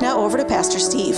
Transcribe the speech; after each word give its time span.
Now 0.00 0.18
over 0.18 0.36
to 0.36 0.44
Pastor 0.44 0.78
Steve. 0.78 1.16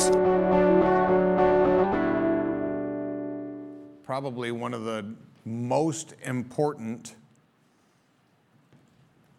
Probably 4.04 4.52
one 4.52 4.74
of 4.74 4.84
the 4.84 5.14
most 5.44 6.14
important 6.24 7.14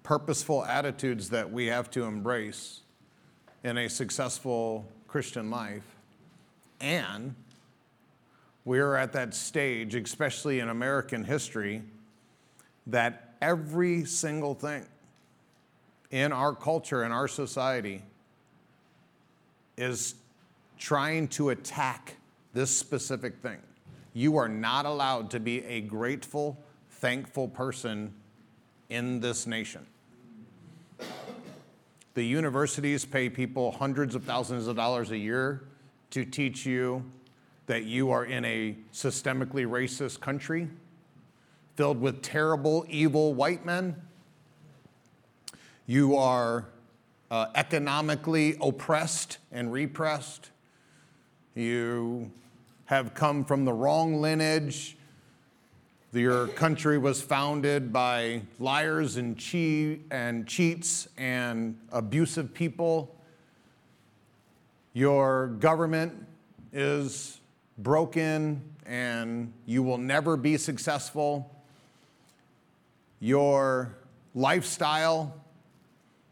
purposeful 0.04 0.64
attitudes 0.66 1.30
that 1.30 1.52
we 1.52 1.68
have 1.68 1.92
to 1.92 2.04
embrace 2.04 2.82
in 3.64 3.78
a 3.78 3.90
successful 3.90 4.88
Christian 5.08 5.50
life. 5.50 5.84
And 6.80 7.36
we're 8.66 8.96
at 8.96 9.14
that 9.14 9.34
stage, 9.34 9.96
especially 9.96 10.60
in 10.60 10.70
American 10.70 11.24
history, 11.24 11.82
that 12.88 13.36
every 13.42 14.06
single 14.06 14.54
thing 14.54 14.86
in 16.12 16.32
our 16.32 16.56
culture, 16.56 17.04
in 17.04 17.12
our 17.12 17.28
society, 17.28 18.02
is 19.78 20.16
trying 20.78 21.28
to 21.30 21.50
attack 21.50 22.16
this 22.54 22.76
specific 22.76 23.38
thing. 23.38 23.58
You 24.14 24.38
are 24.38 24.50
not 24.50 24.86
allowed 24.86 25.30
to 25.32 25.40
be 25.40 25.64
a 25.66 25.82
grateful, 25.82 26.58
thankful 26.90 27.48
person 27.48 28.14
in 28.90 29.20
this 29.20 29.46
nation. 29.46 29.86
The 32.16 32.24
universities 32.24 33.06
pay 33.06 33.30
people 33.30 33.72
hundreds 33.74 34.16
of 34.16 34.24
thousands 34.24 34.66
of 34.68 34.76
dollars 34.76 35.12
a 35.12 35.18
year 35.18 35.68
to 36.10 36.26
teach 36.26 36.66
you 36.66 37.04
that 37.68 37.84
you 37.84 38.10
are 38.10 38.26
in 38.26 38.44
a 38.46 38.76
systemically 38.92 39.68
racist 39.68 40.20
country 40.20 40.68
filled 41.76 42.02
with 42.02 42.24
terrible, 42.24 42.86
evil 42.90 43.36
white 43.36 43.64
men. 43.66 43.96
You 45.86 46.16
are 46.18 46.66
uh, 47.30 47.48
economically 47.56 48.56
oppressed 48.62 49.38
and 49.52 49.72
repressed. 49.72 50.50
You 51.56 52.32
have 52.86 53.14
come 53.14 53.44
from 53.44 53.66
the 53.66 53.74
wrong 53.74 54.22
lineage. 54.22 54.98
Your 56.14 56.48
country 56.48 56.98
was 56.98 57.22
founded 57.22 57.92
by 57.92 58.42
liars 58.60 59.18
and, 59.18 59.38
che- 59.38 60.00
and 60.10 60.48
cheats 60.48 61.08
and 61.18 61.78
abusive 61.92 62.54
people. 62.54 63.14
Your 64.94 65.48
government 65.60 66.26
is 66.72 67.40
broken 67.78 68.62
and 68.86 69.52
you 69.66 69.84
will 69.84 69.98
never 69.98 70.38
be 70.38 70.58
successful. 70.58 71.52
Your 73.20 73.96
lifestyle 74.34 75.34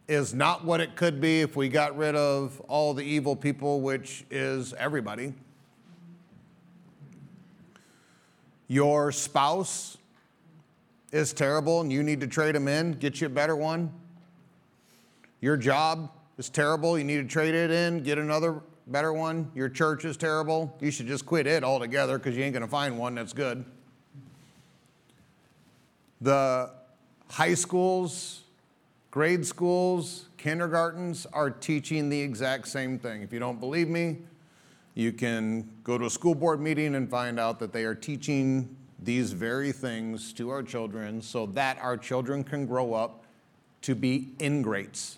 is 0.08 0.34
not 0.34 0.64
what 0.64 0.82
it 0.82 0.96
could 0.96 1.20
be 1.20 1.42
if 1.42 1.56
we 1.56 1.68
got 1.68 1.98
rid 1.98 2.16
of 2.16 2.62
all 2.68 2.94
the 2.94 3.04
evil 3.04 3.36
people, 3.36 3.82
which 3.82 4.24
is 4.30 4.74
everybody. 4.74 5.34
Your 8.68 9.12
spouse 9.12 9.98
is 11.12 11.34
terrible 11.34 11.82
and 11.82 11.92
you 11.92 12.04
need 12.04 12.20
to 12.22 12.28
trade 12.28 12.56
them 12.56 12.68
in, 12.68 12.94
get 12.94 13.22
you 13.22 13.28
a 13.28 13.30
better 13.30 13.56
one. 13.56 13.92
Your 15.42 15.58
job 15.58 16.12
is 16.38 16.50
terrible, 16.50 16.98
you 16.98 17.04
need 17.04 17.18
to 17.18 17.28
trade 17.28 17.56
it 17.56 17.72
in, 17.72 18.04
get 18.04 18.18
another 18.18 18.62
better 18.88 19.14
one. 19.14 19.52
Your 19.56 19.70
church 19.70 20.06
is 20.06 20.18
terrible. 20.18 20.76
You 20.80 20.92
should 20.92 21.08
just 21.08 21.26
quit 21.26 21.48
it 21.48 21.64
altogether 21.64 22.18
because 22.18 22.36
you 22.36 22.44
ain't 22.44 22.54
going 22.54 22.62
to 22.62 22.70
find 22.70 22.98
one 22.98 23.16
that's 23.16 23.34
good. 23.34 23.66
The 26.22 26.72
high 27.30 27.54
schools, 27.54 28.45
grade 29.16 29.46
schools, 29.46 30.28
kindergartens 30.36 31.26
are 31.32 31.50
teaching 31.50 32.10
the 32.10 32.20
exact 32.20 32.68
same 32.68 33.00
thing. 33.00 33.22
If 33.22 33.32
you 33.32 33.40
don't 33.40 33.62
believe 33.62 33.88
me, 33.88 34.18
you 34.94 35.14
can 35.14 35.70
go 35.86 35.98
to 35.98 36.08
a 36.08 36.10
school 36.10 36.36
board 36.36 36.60
meeting 36.60 36.96
and 36.96 37.10
find 37.10 37.40
out 37.40 37.58
that 37.60 37.72
they 37.72 37.86
are 37.86 37.96
teaching 37.96 38.76
these 39.00 39.32
very 39.32 39.72
things 39.72 40.34
to 40.34 40.50
our 40.50 40.62
children 40.62 41.22
so 41.22 41.46
that 41.46 41.78
our 41.80 41.96
children 41.96 42.44
can 42.44 42.66
grow 42.66 42.94
up 42.94 43.24
to 43.84 43.96
be 43.96 44.34
ingrates. 44.40 45.18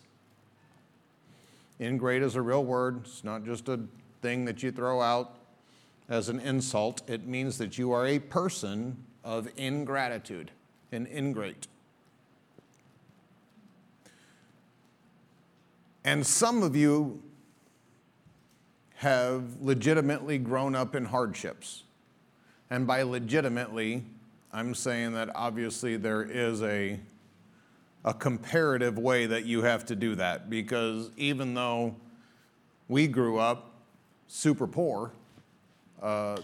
Ingrate 1.79 2.21
is 2.21 2.35
a 2.35 2.41
real 2.43 2.63
word, 2.63 2.99
it's 3.03 3.23
not 3.23 3.45
just 3.45 3.67
a 3.67 3.79
thing 4.21 4.45
that 4.45 4.61
you 4.61 4.71
throw 4.71 5.01
out 5.01 5.39
as 6.07 6.29
an 6.29 6.39
insult. 6.41 7.01
It 7.09 7.25
means 7.25 7.57
that 7.57 7.79
you 7.79 7.93
are 7.93 8.05
a 8.05 8.19
person 8.19 8.95
of 9.23 9.49
ingratitude, 9.57 10.51
an 10.91 11.07
ingrate. 11.07 11.65
And 16.07 16.25
some 16.25 16.63
of 16.63 16.73
you 16.73 17.21
have 18.95 19.61
legitimately 19.61 20.37
grown 20.37 20.73
up 20.73 20.95
in 20.95 21.03
hardships. 21.03 21.83
And 22.69 22.87
by 22.87 23.01
legitimately, 23.01 24.05
I'm 24.53 24.73
saying 24.73 25.15
that 25.15 25.29
obviously 25.35 25.97
there 25.97 26.23
is 26.23 26.63
a 26.63 26.97
a 28.05 28.13
comparative 28.13 28.97
way 28.97 29.25
that 29.25 29.43
you 29.43 29.63
have 29.63 29.85
to 29.87 29.97
do 29.97 30.15
that 30.15 30.49
because 30.49 31.11
even 31.17 31.53
though 31.53 31.93
we 32.87 33.05
grew 33.05 33.37
up 33.37 33.73
super 34.27 34.65
poor, 34.65 35.11
uh, 36.01 36.37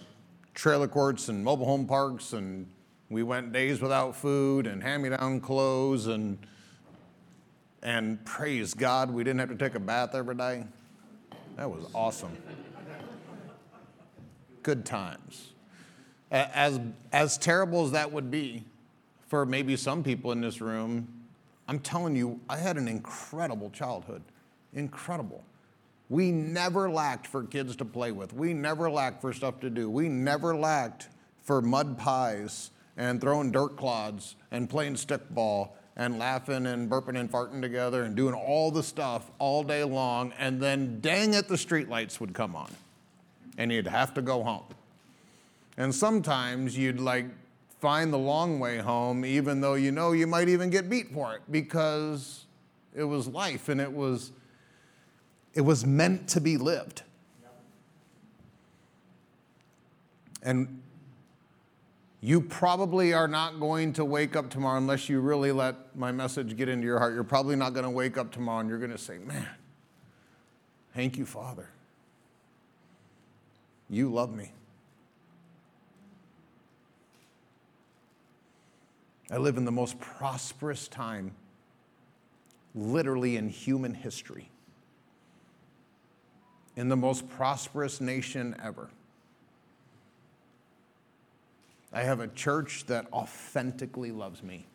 trailer 0.53 0.89
courts 0.89 1.29
and 1.29 1.41
mobile 1.41 1.65
home 1.65 1.87
parks, 1.87 2.33
and 2.33 2.67
we 3.09 3.23
went 3.23 3.53
days 3.53 3.79
without 3.79 4.13
food 4.13 4.67
and 4.67 4.83
hand 4.83 5.03
me 5.03 5.07
down 5.07 5.39
clothes, 5.39 6.07
and, 6.07 6.37
and 7.83 8.23
praise 8.25 8.73
God, 8.73 9.11
we 9.11 9.23
didn't 9.23 9.41
have 9.41 9.49
to 9.49 9.55
take 9.55 9.75
a 9.75 9.79
bath 9.79 10.15
every 10.15 10.35
day. 10.35 10.63
That 11.57 11.69
was 11.69 11.85
awesome. 11.93 12.35
Good 14.63 14.85
times. 14.85 15.51
As, 16.31 16.79
as 17.11 17.37
terrible 17.37 17.83
as 17.85 17.91
that 17.91 18.11
would 18.11 18.31
be 18.31 18.63
for 19.27 19.45
maybe 19.45 19.75
some 19.75 20.01
people 20.01 20.31
in 20.31 20.41
this 20.41 20.61
room, 20.61 21.07
I'm 21.67 21.79
telling 21.79 22.15
you, 22.15 22.39
I 22.49 22.57
had 22.57 22.77
an 22.77 22.87
incredible 22.87 23.69
childhood. 23.69 24.23
Incredible. 24.73 25.43
We 26.09 26.31
never 26.31 26.89
lacked 26.89 27.27
for 27.27 27.43
kids 27.43 27.75
to 27.77 27.85
play 27.85 28.11
with. 28.11 28.33
We 28.33 28.53
never 28.53 28.89
lacked 28.89 29.21
for 29.21 29.33
stuff 29.33 29.59
to 29.59 29.69
do. 29.69 29.89
We 29.89 30.07
never 30.07 30.55
lacked 30.55 31.09
for 31.41 31.61
mud 31.61 31.97
pies 31.97 32.71
and 32.95 33.19
throwing 33.19 33.51
dirt 33.51 33.75
clods 33.75 34.35
and 34.51 34.69
playing 34.69 34.95
stickball 34.95 35.71
and 35.95 36.17
laughing 36.17 36.65
and 36.65 36.89
burping 36.89 37.19
and 37.19 37.31
farting 37.31 37.61
together 37.61 38.03
and 38.03 38.15
doing 38.15 38.33
all 38.33 38.71
the 38.71 38.83
stuff 38.83 39.29
all 39.39 39.63
day 39.63 39.83
long. 39.83 40.33
And 40.39 40.61
then, 40.61 40.99
dang 41.01 41.33
it, 41.33 41.47
the 41.47 41.55
streetlights 41.55 42.19
would 42.19 42.33
come 42.33 42.55
on 42.55 42.71
and 43.57 43.71
you'd 43.71 43.87
have 43.87 44.13
to 44.15 44.21
go 44.21 44.43
home. 44.43 44.65
And 45.77 45.93
sometimes 45.93 46.77
you'd 46.77 46.99
like 46.99 47.25
find 47.79 48.13
the 48.13 48.17
long 48.17 48.59
way 48.59 48.77
home, 48.77 49.25
even 49.25 49.61
though 49.61 49.73
you 49.73 49.91
know 49.91 50.13
you 50.13 50.25
might 50.25 50.49
even 50.49 50.69
get 50.69 50.89
beat 50.89 51.11
for 51.11 51.35
it 51.35 51.41
because 51.51 52.45
it 52.95 53.03
was 53.03 53.27
life 53.27 53.69
and 53.69 53.81
it 53.81 53.91
was, 53.91 54.31
it 55.53 55.61
was 55.61 55.85
meant 55.85 56.27
to 56.29 56.41
be 56.41 56.57
lived. 56.57 57.03
And 60.41 60.82
you 62.23 62.39
probably 62.39 63.11
are 63.11 63.27
not 63.27 63.59
going 63.59 63.91
to 63.91 64.05
wake 64.05 64.37
up 64.37 64.49
tomorrow 64.49 64.77
unless 64.77 65.09
you 65.09 65.19
really 65.19 65.51
let 65.51 65.93
my 65.93 66.09
message 66.09 66.55
get 66.55 66.69
into 66.69 66.85
your 66.85 66.97
heart. 66.97 67.13
You're 67.13 67.25
probably 67.25 67.57
not 67.57 67.73
going 67.73 67.83
to 67.83 67.89
wake 67.89 68.17
up 68.17 68.31
tomorrow 68.31 68.61
and 68.61 68.69
you're 68.69 68.79
going 68.79 68.93
to 68.93 68.97
say, 68.97 69.17
Man, 69.17 69.45
thank 70.95 71.17
you, 71.17 71.25
Father. 71.25 71.67
You 73.89 74.09
love 74.09 74.33
me. 74.33 74.53
I 79.29 79.35
live 79.35 79.57
in 79.57 79.65
the 79.65 79.71
most 79.73 79.99
prosperous 79.99 80.87
time, 80.87 81.35
literally 82.73 83.35
in 83.35 83.49
human 83.49 83.93
history, 83.93 84.49
in 86.77 86.87
the 86.87 86.95
most 86.95 87.29
prosperous 87.31 87.99
nation 87.99 88.55
ever. 88.63 88.89
I 91.93 92.01
have 92.01 92.19
a 92.19 92.27
church 92.27 92.85
that 92.87 93.05
authentically 93.13 94.11
loves 94.11 94.41
me. 94.41 94.65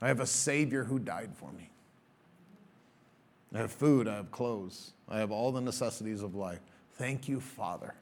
I 0.00 0.08
have 0.08 0.20
a 0.20 0.26
Savior 0.26 0.84
who 0.84 0.98
died 0.98 1.30
for 1.34 1.50
me. 1.52 1.68
I 3.52 3.58
have 3.58 3.72
food, 3.72 4.06
I 4.06 4.14
have 4.14 4.30
clothes, 4.30 4.92
I 5.08 5.18
have 5.18 5.32
all 5.32 5.50
the 5.50 5.60
necessities 5.60 6.22
of 6.22 6.36
life. 6.36 6.60
Thank 6.92 7.28
you, 7.28 7.40
Father, 7.40 7.94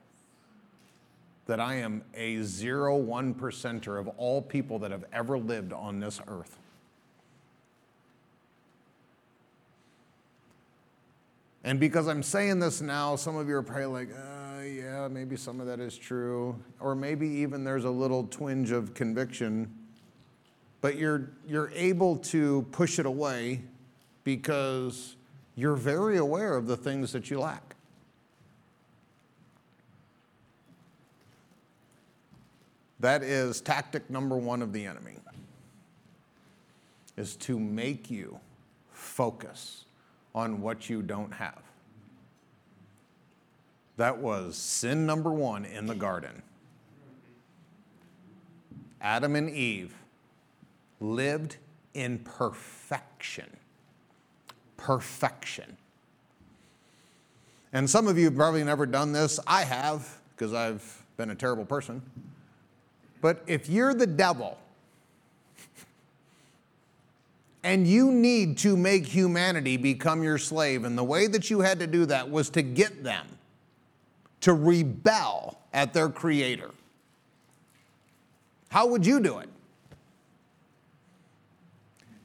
that 1.47 1.59
I 1.59 1.76
am 1.76 2.03
a 2.15 2.43
zero 2.43 2.97
one 2.97 3.35
percenter 3.35 3.99
of 3.99 4.09
all 4.19 4.43
people 4.43 4.79
that 4.81 4.91
have 4.91 5.06
ever 5.11 5.38
lived 5.38 5.73
on 5.73 6.00
this 6.00 6.20
earth. 6.29 6.59
And 11.65 11.81
because 11.81 12.09
I'm 12.09 12.23
saying 12.23 12.59
this 12.59 12.82
now, 12.82 13.17
some 13.17 13.37
of 13.37 13.49
you 13.49 13.56
are 13.56 13.62
probably 13.62 13.87
like, 13.87 14.11
uh, 14.15 14.47
maybe 15.08 15.37
some 15.37 15.60
of 15.60 15.66
that 15.66 15.81
is 15.81 15.96
true. 15.96 16.56
Or 16.81 16.94
maybe 16.94 17.28
even 17.28 17.64
there's 17.64 17.84
a 17.84 17.90
little 17.90 18.26
twinge 18.26 18.70
of 18.70 18.94
conviction. 18.94 19.72
But 20.81 20.96
you're, 20.96 21.31
you're 21.46 21.70
able 21.75 22.16
to 22.16 22.62
push 22.72 22.99
it 22.99 23.06
away 23.06 23.62
because 24.25 25.16
you're 25.55 25.76
very 25.76 26.19
aware 26.19 26.56
of 26.56 26.66
the 26.66 26.76
things 26.76 27.12
that 27.12 27.31
you 27.31 27.40
lack. 27.40 27.75
That 33.00 33.22
is 33.22 33.60
tactic 33.60 34.10
number 34.10 34.37
one 34.37 34.60
of 34.60 34.72
the 34.72 34.84
enemy 34.84 35.14
is 37.16 37.34
to 37.34 37.58
make 37.58 38.10
you 38.10 38.38
focus 38.93 39.84
on 40.34 40.60
what 40.60 40.88
you 40.88 41.02
don't 41.02 41.32
have. 41.32 41.68
That 43.98 44.18
was 44.18 44.56
sin 44.56 45.06
number 45.06 45.30
one 45.30 45.64
in 45.64 45.86
the 45.86 45.94
garden. 45.94 46.42
Adam 49.00 49.34
and 49.34 49.50
Eve 49.50 49.92
lived 51.00 51.56
in 51.94 52.20
perfection. 52.20 53.50
Perfection. 54.76 55.76
And 57.72 57.90
some 57.90 58.06
of 58.06 58.16
you 58.16 58.26
have 58.26 58.36
probably 58.36 58.62
never 58.62 58.86
done 58.86 59.12
this. 59.12 59.40
I 59.48 59.64
have, 59.64 60.20
because 60.34 60.54
I've 60.54 61.02
been 61.16 61.30
a 61.30 61.34
terrible 61.34 61.64
person. 61.64 62.00
But 63.20 63.42
if 63.48 63.68
you're 63.68 63.94
the 63.94 64.06
devil 64.06 64.58
and 67.64 67.84
you 67.84 68.12
need 68.12 68.58
to 68.58 68.76
make 68.76 69.06
humanity 69.06 69.76
become 69.76 70.22
your 70.22 70.38
slave, 70.38 70.84
and 70.84 70.96
the 70.96 71.02
way 71.02 71.26
that 71.26 71.50
you 71.50 71.60
had 71.60 71.80
to 71.80 71.88
do 71.88 72.06
that 72.06 72.30
was 72.30 72.48
to 72.50 72.62
get 72.62 73.02
them 73.02 73.26
to 74.40 74.52
rebel 74.52 75.58
at 75.73 75.93
their 75.93 76.08
creator, 76.08 76.70
how 78.69 78.87
would 78.87 79.06
you 79.06 79.20
do 79.20 79.38
it? 79.38 79.49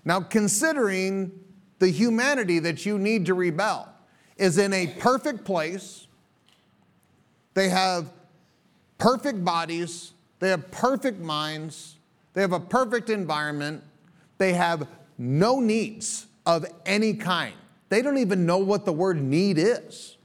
Now, 0.05 0.19
considering 0.19 1.31
the 1.79 1.89
humanity 1.89 2.59
that 2.59 2.85
you 2.85 2.99
need 2.99 3.25
to 3.27 3.33
rebel 3.33 3.89
is 4.37 4.57
in 4.57 4.73
a 4.73 4.87
perfect 4.99 5.45
place, 5.45 6.07
they 7.53 7.69
have 7.69 8.11
perfect 8.97 9.43
bodies, 9.45 10.13
they 10.39 10.49
have 10.49 10.69
perfect 10.71 11.19
minds, 11.19 11.95
they 12.33 12.41
have 12.41 12.51
a 12.51 12.59
perfect 12.59 13.09
environment, 13.09 13.83
they 14.37 14.53
have 14.53 14.87
no 15.17 15.59
needs 15.59 16.27
of 16.45 16.65
any 16.85 17.13
kind. 17.13 17.53
They 17.89 18.01
don't 18.01 18.17
even 18.17 18.45
know 18.45 18.57
what 18.57 18.85
the 18.85 18.93
word 18.93 19.21
need 19.21 19.57
is. 19.57 20.17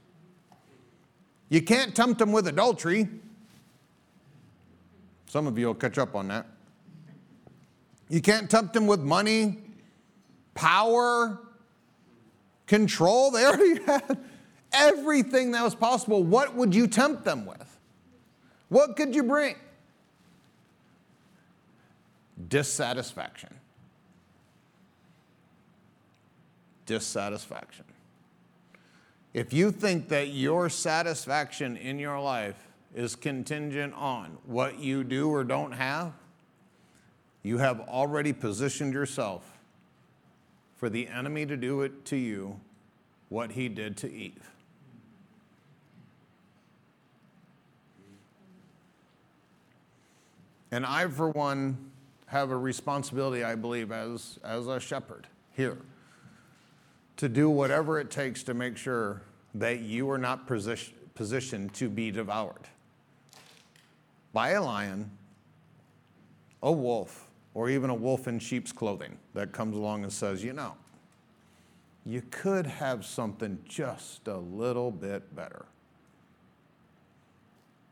You 1.49 1.61
can't 1.61 1.95
tempt 1.95 2.19
them 2.19 2.31
with 2.31 2.47
adultery. 2.47 3.07
Some 5.27 5.47
of 5.47 5.57
you 5.57 5.67
will 5.67 5.75
catch 5.75 5.97
up 5.97 6.15
on 6.15 6.27
that. 6.29 6.45
You 8.07 8.21
can't 8.21 8.49
tempt 8.49 8.73
them 8.73 8.87
with 8.87 9.01
money, 9.01 9.59
power, 10.55 11.39
control. 12.65 13.31
They 13.31 13.45
already 13.45 13.81
had 13.85 14.17
everything 14.71 15.51
that 15.51 15.63
was 15.63 15.75
possible. 15.75 16.23
What 16.23 16.55
would 16.55 16.73
you 16.73 16.87
tempt 16.87 17.23
them 17.23 17.45
with? 17.45 17.77
What 18.69 18.95
could 18.95 19.13
you 19.13 19.23
bring? 19.23 19.55
Dissatisfaction. 22.47 23.49
Dissatisfaction. 26.85 27.85
If 29.33 29.53
you 29.53 29.71
think 29.71 30.09
that 30.09 30.29
your 30.29 30.69
satisfaction 30.69 31.77
in 31.77 31.99
your 31.99 32.19
life 32.19 32.67
is 32.95 33.15
contingent 33.15 33.93
on 33.93 34.37
what 34.45 34.79
you 34.79 35.03
do 35.03 35.29
or 35.29 35.43
don't 35.43 35.73
have, 35.73 36.13
you 37.43 37.59
have 37.59 37.79
already 37.81 38.33
positioned 38.33 38.93
yourself 38.93 39.59
for 40.75 40.89
the 40.89 41.07
enemy 41.07 41.45
to 41.45 41.55
do 41.55 41.81
it 41.81 42.05
to 42.05 42.15
you 42.15 42.59
what 43.29 43.51
he 43.51 43.69
did 43.69 43.95
to 43.97 44.11
Eve. 44.11 44.49
And 50.71 50.85
I, 50.85 51.07
for 51.07 51.29
one, 51.29 51.91
have 52.27 52.51
a 52.51 52.57
responsibility, 52.57 53.43
I 53.43 53.55
believe, 53.55 53.91
as, 53.91 54.39
as 54.43 54.67
a 54.67 54.79
shepherd 54.79 55.27
here 55.55 55.77
to 57.19 57.27
do 57.27 57.49
whatever 57.49 57.99
it 57.99 58.09
takes 58.09 58.43
to 58.43 58.53
make 58.53 58.77
sure 58.77 59.21
that 59.53 59.81
you 59.81 60.09
are 60.09 60.17
not 60.17 60.47
position, 60.47 60.95
positioned 61.15 61.73
to 61.73 61.89
be 61.89 62.11
devoured 62.11 62.69
by 64.31 64.51
a 64.51 64.63
lion, 64.63 65.11
a 66.63 66.71
wolf, 66.71 67.29
or 67.53 67.69
even 67.69 67.89
a 67.89 67.93
wolf 67.93 68.29
in 68.29 68.39
sheep's 68.39 68.71
clothing 68.71 69.17
that 69.33 69.51
comes 69.51 69.75
along 69.75 70.03
and 70.03 70.13
says, 70.13 70.41
you 70.41 70.53
know, 70.53 70.73
you 72.05 72.23
could 72.31 72.65
have 72.65 73.05
something 73.05 73.59
just 73.67 74.29
a 74.29 74.37
little 74.37 74.89
bit 74.89 75.35
better 75.35 75.65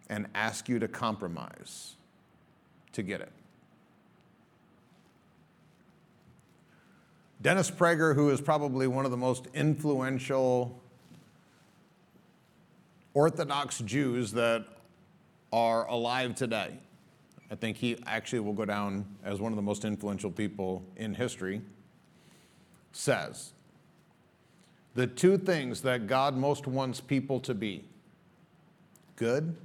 and 0.10 0.26
ask 0.36 0.70
you 0.70 0.80
to 0.80 0.88
compromise 0.88 1.98
to 2.94 3.04
get 3.04 3.20
it. 3.20 3.34
Dennis 7.42 7.70
Prager, 7.70 8.16
who 8.16 8.30
is 8.30 8.42
probably 8.42 8.88
one 8.88 9.06
of 9.06 9.12
the 9.12 9.18
most 9.18 9.48
influential 9.54 10.82
Orthodox 13.14 13.80
Jews 13.80 14.32
that 14.32 14.66
are 15.54 15.88
alive 15.88 16.34
today, 16.36 16.80
I 17.52 17.56
think 17.56 17.78
he 17.78 17.98
actually 18.08 18.40
will 18.40 18.54
go 18.54 18.66
down 18.66 19.06
as 19.24 19.40
one 19.40 19.52
of 19.52 19.56
the 19.56 19.62
most 19.62 19.86
influential 19.86 20.32
people 20.32 20.84
in 20.96 21.14
history, 21.14 21.62
says 22.92 23.54
the 24.96 25.06
two 25.06 25.38
things 25.38 25.82
that 25.82 26.08
God 26.08 26.36
most 26.36 26.66
wants 26.66 27.00
people 27.00 27.40
to 27.42 27.54
be 27.54 27.86
good 29.16 29.56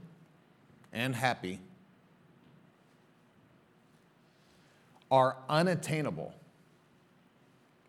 and 0.92 1.14
happy 1.14 1.58
are 5.10 5.36
unattainable 5.48 6.34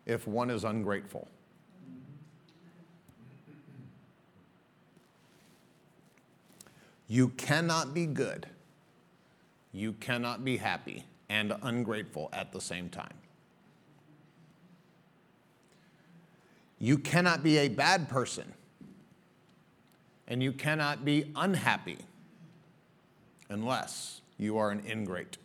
if 0.06 0.26
one 0.26 0.50
is 0.50 0.64
ungrateful. 0.64 1.28
You 7.06 7.28
cannot 7.28 7.94
be 7.94 8.06
good, 8.06 8.46
you 9.72 9.92
cannot 9.94 10.44
be 10.44 10.56
happy 10.56 11.04
and 11.28 11.54
ungrateful 11.62 12.30
at 12.32 12.52
the 12.52 12.60
same 12.60 12.88
time. 12.88 13.14
You 16.78 16.98
cannot 16.98 17.42
be 17.42 17.58
a 17.58 17.68
bad 17.68 18.08
person 18.08 18.52
and 20.26 20.42
you 20.42 20.52
cannot 20.52 21.04
be 21.04 21.30
unhappy 21.36 21.98
unless 23.48 24.20
you 24.38 24.58
are 24.58 24.70
an 24.70 24.82
ingrate. 24.88 25.38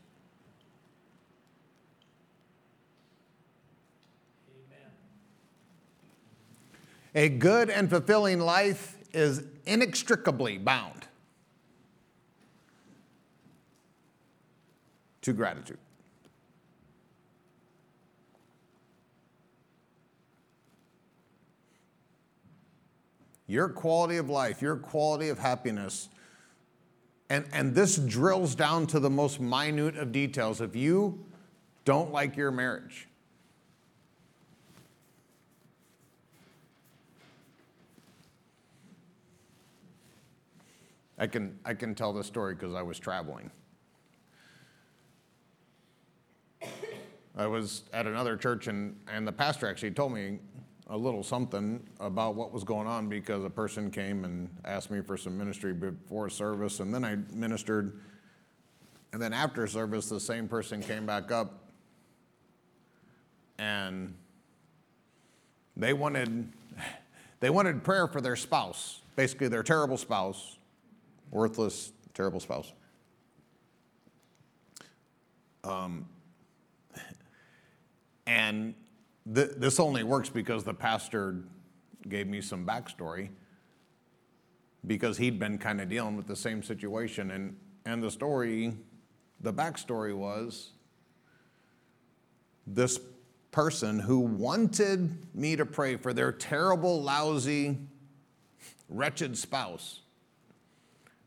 A 7.20 7.28
good 7.28 7.70
and 7.70 7.90
fulfilling 7.90 8.40
life 8.40 8.98
is 9.14 9.44
inextricably 9.66 10.58
bound 10.58 11.06
to 15.24 15.34
gratitude. 15.34 15.80
Your 23.48 23.68
quality 23.68 24.16
of 24.16 24.30
life, 24.30 24.62
your 24.62 24.78
quality 24.78 25.28
of 25.28 25.40
happiness, 25.40 26.08
and, 27.30 27.44
and 27.52 27.76
this 27.76 27.98
drills 27.98 28.56
down 28.56 28.88
to 28.88 29.00
the 29.02 29.10
most 29.10 29.42
minute 29.42 29.98
of 29.98 30.14
details. 30.14 30.62
If 30.62 30.74
you 30.74 31.26
don't 31.84 32.14
like 32.14 32.38
your 32.38 32.52
marriage, 32.52 33.09
I 41.20 41.28
can, 41.28 41.60
I 41.66 41.74
can 41.74 41.94
tell 41.94 42.14
this 42.14 42.28
story 42.28 42.56
because 42.56 42.74
I 42.74 42.82
was 42.82 42.98
traveling. 42.98 43.52
I 47.36 47.46
was 47.46 47.84
at 47.94 48.08
another 48.08 48.38
church, 48.38 48.68
and, 48.68 48.98
and 49.12 49.28
the 49.28 49.32
pastor 49.32 49.68
actually 49.68 49.92
told 49.92 50.14
me 50.14 50.40
a 50.88 50.98
little 50.98 51.22
something 51.22 51.86
about 52.00 52.36
what 52.36 52.52
was 52.52 52.64
going 52.64 52.88
on 52.88 53.10
because 53.10 53.44
a 53.44 53.50
person 53.50 53.92
came 53.92 54.26
and 54.26 54.50
asked 54.66 54.90
me 54.90 55.02
for 55.02 55.18
some 55.18 55.38
ministry 55.38 55.74
before 55.74 56.30
service, 56.30 56.80
and 56.80 56.94
then 56.94 57.04
I 57.04 57.18
ministered. 57.34 58.00
And 59.12 59.22
then 59.22 59.34
after 59.34 59.68
service, 59.68 60.08
the 60.08 60.20
same 60.20 60.48
person 60.48 60.82
came 60.82 61.06
back 61.06 61.32
up 61.32 61.66
and 63.58 64.14
they 65.76 65.94
wanted, 65.94 66.52
they 67.40 67.50
wanted 67.50 67.84
prayer 67.84 68.08
for 68.08 68.22
their 68.22 68.36
spouse, 68.36 69.02
basically 69.16 69.48
their 69.48 69.64
terrible 69.64 69.98
spouse, 69.98 70.59
worthless, 71.32 71.92
terrible 72.14 72.40
spouse. 72.40 72.74
Um, 75.64 76.08
and 78.26 78.74
th- 79.34 79.52
this 79.58 79.80
only 79.80 80.04
works 80.04 80.30
because 80.30 80.64
the 80.64 80.74
pastor 80.74 81.44
gave 82.08 82.28
me 82.28 82.42
some 82.42 82.66
backstory 82.66 83.30
because 84.88 85.18
he'd 85.18 85.40
been 85.40 85.58
kind 85.58 85.82
of 85.82 85.90
dealing 85.90 86.16
with 86.16 86.28
the 86.28 86.36
same 86.36 86.64
situation. 86.64 87.32
And, 87.32 87.58
and 87.86 88.02
the 88.02 88.12
story, 88.12 88.74
the 89.42 89.54
backstory 89.54 90.16
was 90.16 90.72
this 92.66 93.00
person 93.52 94.00
who 94.00 94.20
wanted 94.20 95.36
me 95.36 95.56
to 95.56 95.66
pray 95.66 95.96
for 95.96 96.14
their 96.14 96.32
terrible, 96.32 97.02
lousy, 97.02 97.78
wretched 98.88 99.38
spouse 99.38 100.02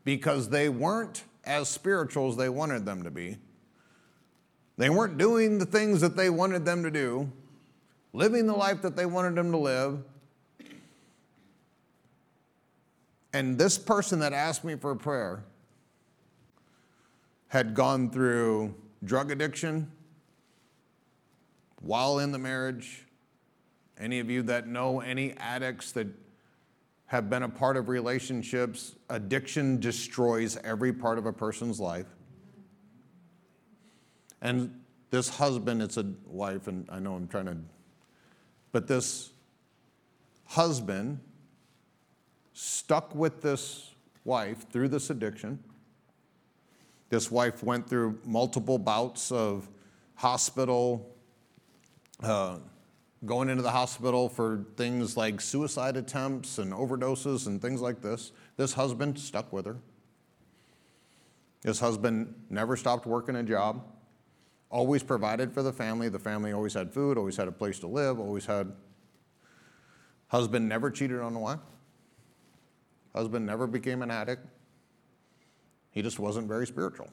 because 0.05 0.49
they 0.49 0.69
weren't 0.69 1.25
as 1.45 1.69
spiritual 1.69 2.29
as 2.29 2.37
they 2.37 2.49
wanted 2.49 2.85
them 2.85 3.03
to 3.03 3.11
be. 3.11 3.37
They 4.77 4.91
weren't 4.91 5.19
doing 5.19 5.59
the 5.59 5.67
things 5.67 6.01
that 6.01 6.17
they 6.17 6.31
wanted 6.31 6.65
them 6.65 6.83
to 6.83 6.91
do, 6.91 7.31
living 8.13 8.47
the 8.47 8.55
life 8.55 8.83
that 8.83 8.97
they 8.97 9.07
wanted 9.07 9.35
them 9.35 9.53
to 9.53 9.59
live. 9.59 10.03
And 13.33 13.59
this 13.59 13.79
person 13.79 14.19
that 14.21 14.33
asked 14.33 14.65
me 14.65 14.77
for 14.77 14.91
a 14.91 14.97
prayer 14.97 15.45
had 17.49 17.75
gone 17.75 18.11
through 18.11 18.75
drug 19.05 19.31
addiction 19.31 19.91
while 21.81 22.19
in 22.19 22.33
the 22.33 22.39
marriage. 22.39 23.07
Any 23.99 24.21
of 24.21 24.31
you 24.31 24.43
that 24.45 24.67
know 24.67 25.01
any 25.01 25.33
addicts 25.33 25.93
that 25.93 26.07
have 27.13 27.29
been 27.29 27.43
a 27.43 27.49
part 27.49 27.77
of 27.77 27.91
relationships, 27.91 28.95
addiction 29.11 29.79
destroys 29.79 30.57
every 30.65 30.95
part 30.95 31.19
of 31.19 31.27
a 31.27 31.33
person's 31.33 31.79
life. 31.79 32.07
And 34.41 34.81
this 35.11 35.29
husband, 35.29 35.83
it's 35.83 35.99
a 35.99 36.07
wife, 36.25 36.69
and 36.69 36.89
I 36.91 37.01
know 37.01 37.15
I'm 37.15 37.29
trying 37.29 37.45
to, 37.45 37.59
but 38.73 38.87
this 38.87 39.31
husband 40.47 41.21
stuck 42.55 43.15
with 43.15 43.43
this 43.43 43.91
wife 44.25 44.67
through 44.71 44.89
this 44.89 45.11
addiction. 45.11 45.59
This 47.11 47.31
wife 47.31 47.63
went 47.63 47.91
through 47.91 48.21
multiple 48.25 48.79
bouts 48.79 49.31
of 49.31 49.69
hospital, 50.15 51.15
uh, 52.23 52.57
going 53.25 53.49
into 53.49 53.63
the 53.63 53.71
hospital 53.71 54.29
for 54.29 54.65
things 54.77 55.17
like 55.17 55.41
suicide 55.41 55.97
attempts 55.97 56.59
and 56.59 56.73
overdoses 56.73 57.47
and 57.47 57.63
things 57.63 57.81
like 57.81 58.01
this. 58.03 58.33
This 58.57 58.73
husband 58.73 59.19
stuck 59.19 59.53
with 59.53 59.67
her. 59.67 59.77
This 61.63 61.79
husband 61.79 62.35
never 62.51 62.77
stopped 62.77 63.07
working 63.07 63.37
a 63.37 63.43
job 63.43 63.85
always 64.73 65.03
provided 65.03 65.53
for 65.53 65.63
the 65.63 65.73
family. 65.73 66.09
The 66.09 66.19
family 66.19 66.53
always 66.53 66.75
had 66.75 66.93
food, 66.93 67.19
always 67.19 67.37
had 67.37 67.47
a 67.47 67.53
place 67.53 67.79
to 67.81 67.87
live, 67.87 68.19
always 68.19 68.47
had. 68.47 68.73
Husband 70.29 70.67
never 70.67 70.91
cheated 70.91 71.21
on 71.21 71.35
the 71.35 71.39
wife. 71.39 71.61
Husband 73.15 73.45
never 73.45 73.67
became 73.67 74.01
an 74.01 74.11
addict. 74.11 74.47
He 75.91 76.01
just 76.01 76.19
wasn't 76.19 76.49
very 76.49 76.67
spiritual. 76.67 77.11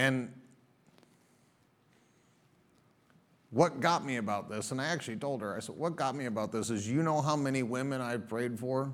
And 0.00 0.32
What 3.50 3.80
got 3.80 4.04
me 4.04 4.16
about 4.16 4.48
this, 4.48 4.70
and 4.70 4.80
I 4.80 4.86
actually 4.86 5.16
told 5.16 5.40
her, 5.40 5.56
I 5.56 5.58
said, 5.58 5.76
What 5.76 5.96
got 5.96 6.14
me 6.14 6.26
about 6.26 6.52
this 6.52 6.70
is 6.70 6.88
you 6.88 7.02
know 7.02 7.20
how 7.20 7.34
many 7.34 7.64
women 7.64 8.00
I've 8.00 8.28
prayed 8.28 8.58
for 8.58 8.92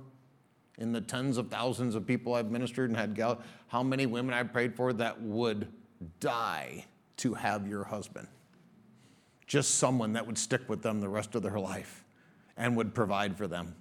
in 0.79 0.93
the 0.93 1.01
tens 1.01 1.37
of 1.37 1.51
thousands 1.51 1.95
of 1.95 2.07
people 2.07 2.35
I've 2.35 2.51
ministered 2.51 2.89
and 2.89 2.99
had 2.99 3.15
gal, 3.15 3.43
how 3.69 3.83
many 3.83 4.07
women 4.07 4.35
I've 4.35 4.53
prayed 4.53 4.75
for 4.75 4.95
that 4.95 5.21
would 5.21 5.69
die 6.21 6.87
to 7.19 7.35
have 7.35 7.69
your 7.69 7.85
husband? 7.85 8.29
Just 9.47 9.75
someone 9.75 10.15
that 10.15 10.27
would 10.27 10.39
stick 10.39 10.63
with 10.69 10.83
them 10.83 11.01
the 11.01 11.09
rest 11.09 11.35
of 11.35 11.43
their 11.43 11.61
life 11.61 12.03
and 12.57 12.77
would 12.79 12.95
provide 12.95 13.37
for 13.37 13.47
them 13.47 13.75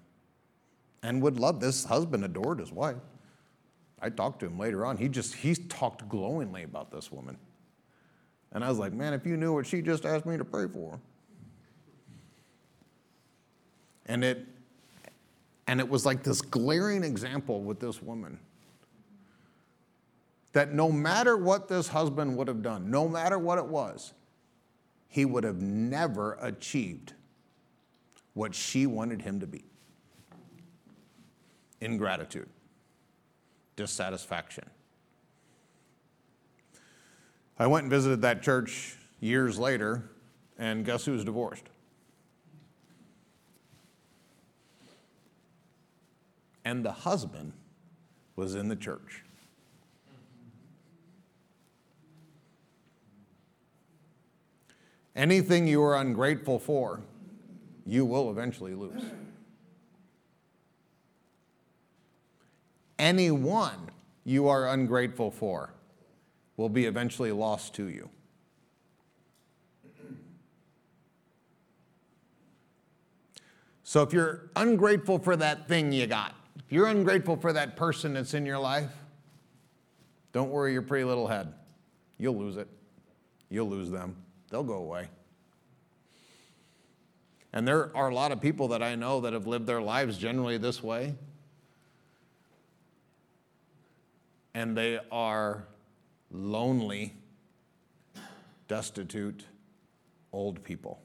and 1.03 1.21
would 1.21 1.39
love 1.39 1.61
this 1.61 1.85
husband 1.85 2.25
adored 2.25 2.59
his 2.59 2.71
wife. 2.73 2.97
I 4.01 4.09
talked 4.09 4.39
to 4.41 4.45
him 4.45 4.59
later 4.59 4.85
on. 4.85 4.97
He 4.97 5.07
just 5.07 5.35
he 5.35 5.55
talked 5.55 6.07
glowingly 6.09 6.63
about 6.63 6.91
this 6.91 7.11
woman. 7.11 7.37
And 8.51 8.63
I 8.63 8.69
was 8.69 8.77
like, 8.77 8.93
man, 8.93 9.13
if 9.13 9.25
you 9.25 9.37
knew 9.37 9.53
what 9.53 9.65
she 9.65 9.81
just 9.81 10.05
asked 10.05 10.25
me 10.25 10.37
to 10.37 10.45
pray 10.45 10.67
for. 10.67 10.99
And 14.05 14.23
it 14.23 14.45
and 15.67 15.79
it 15.79 15.89
was 15.89 16.05
like 16.05 16.23
this 16.23 16.41
glaring 16.41 17.03
example 17.03 17.61
with 17.61 17.79
this 17.79 18.01
woman 18.01 18.39
that 20.53 20.73
no 20.73 20.89
matter 20.89 21.35
what 21.35 21.67
this 21.67 21.89
husband 21.89 22.37
would 22.37 22.47
have 22.47 22.61
done, 22.61 22.89
no 22.89 23.09
matter 23.09 23.37
what 23.37 23.57
it 23.57 23.65
was, 23.65 24.13
he 25.09 25.25
would 25.25 25.43
have 25.43 25.61
never 25.61 26.37
achieved 26.39 27.13
what 28.35 28.55
she 28.55 28.85
wanted 28.85 29.21
him 29.21 29.39
to 29.39 29.47
be 29.47 29.65
ingratitude, 31.81 32.47
dissatisfaction, 33.75 34.69
I 37.57 37.67
went 37.67 37.83
and 37.83 37.91
visited 37.91 38.21
that 38.21 38.41
church 38.41 38.97
years 39.19 39.57
later, 39.57 40.03
and 40.57 40.85
guess 40.85 41.05
who's 41.05 41.23
divorced? 41.23 41.65
And 46.65 46.83
the 46.83 46.91
husband 46.91 47.53
was 48.35 48.55
in 48.55 48.67
the 48.67 48.75
church. 48.75 49.23
Anything 55.15 55.67
you 55.67 55.81
are 55.81 55.95
ungrateful 55.95 56.59
for, 56.59 57.01
you 57.85 58.03
will 58.03 58.29
eventually 58.29 58.73
lose. 58.73 59.01
Anyone 62.97 63.89
you 64.23 64.47
are 64.47 64.67
ungrateful 64.69 65.29
for, 65.31 65.71
will 66.57 66.69
be 66.69 66.85
eventually 66.85 67.31
lost 67.31 67.75
to 67.75 67.87
you. 67.87 68.09
So 73.83 74.01
if 74.01 74.11
you're 74.11 74.49
ungrateful 74.55 75.19
for 75.19 75.35
that 75.35 75.67
thing 75.67 75.91
you 75.91 76.07
got, 76.07 76.33
if 76.57 76.71
you're 76.71 76.87
ungrateful 76.87 77.37
for 77.37 77.53
that 77.53 77.77
person 77.77 78.13
that's 78.13 78.33
in 78.33 78.45
your 78.45 78.57
life, 78.57 78.89
don't 80.31 80.49
worry 80.49 80.73
your 80.73 80.81
pretty 80.81 81.05
little 81.05 81.27
head. 81.27 81.53
You'll 82.17 82.37
lose 82.37 82.57
it. 82.57 82.67
You'll 83.49 83.69
lose 83.69 83.91
them. 83.91 84.15
They'll 84.49 84.63
go 84.63 84.77
away. 84.77 85.09
And 87.53 87.65
there 87.67 87.95
are 87.95 88.09
a 88.09 88.13
lot 88.13 88.31
of 88.31 88.41
people 88.41 88.69
that 88.69 88.81
I 88.81 88.95
know 88.95 89.21
that 89.21 89.33
have 89.33 89.47
lived 89.47 89.67
their 89.67 89.81
lives 89.81 90.17
generally 90.17 90.57
this 90.57 90.81
way. 90.83 91.15
And 94.55 94.75
they 94.75 94.99
are 95.11 95.67
lonely, 96.31 97.13
destitute, 98.69 99.45
old 100.31 100.63
people. 100.63 101.01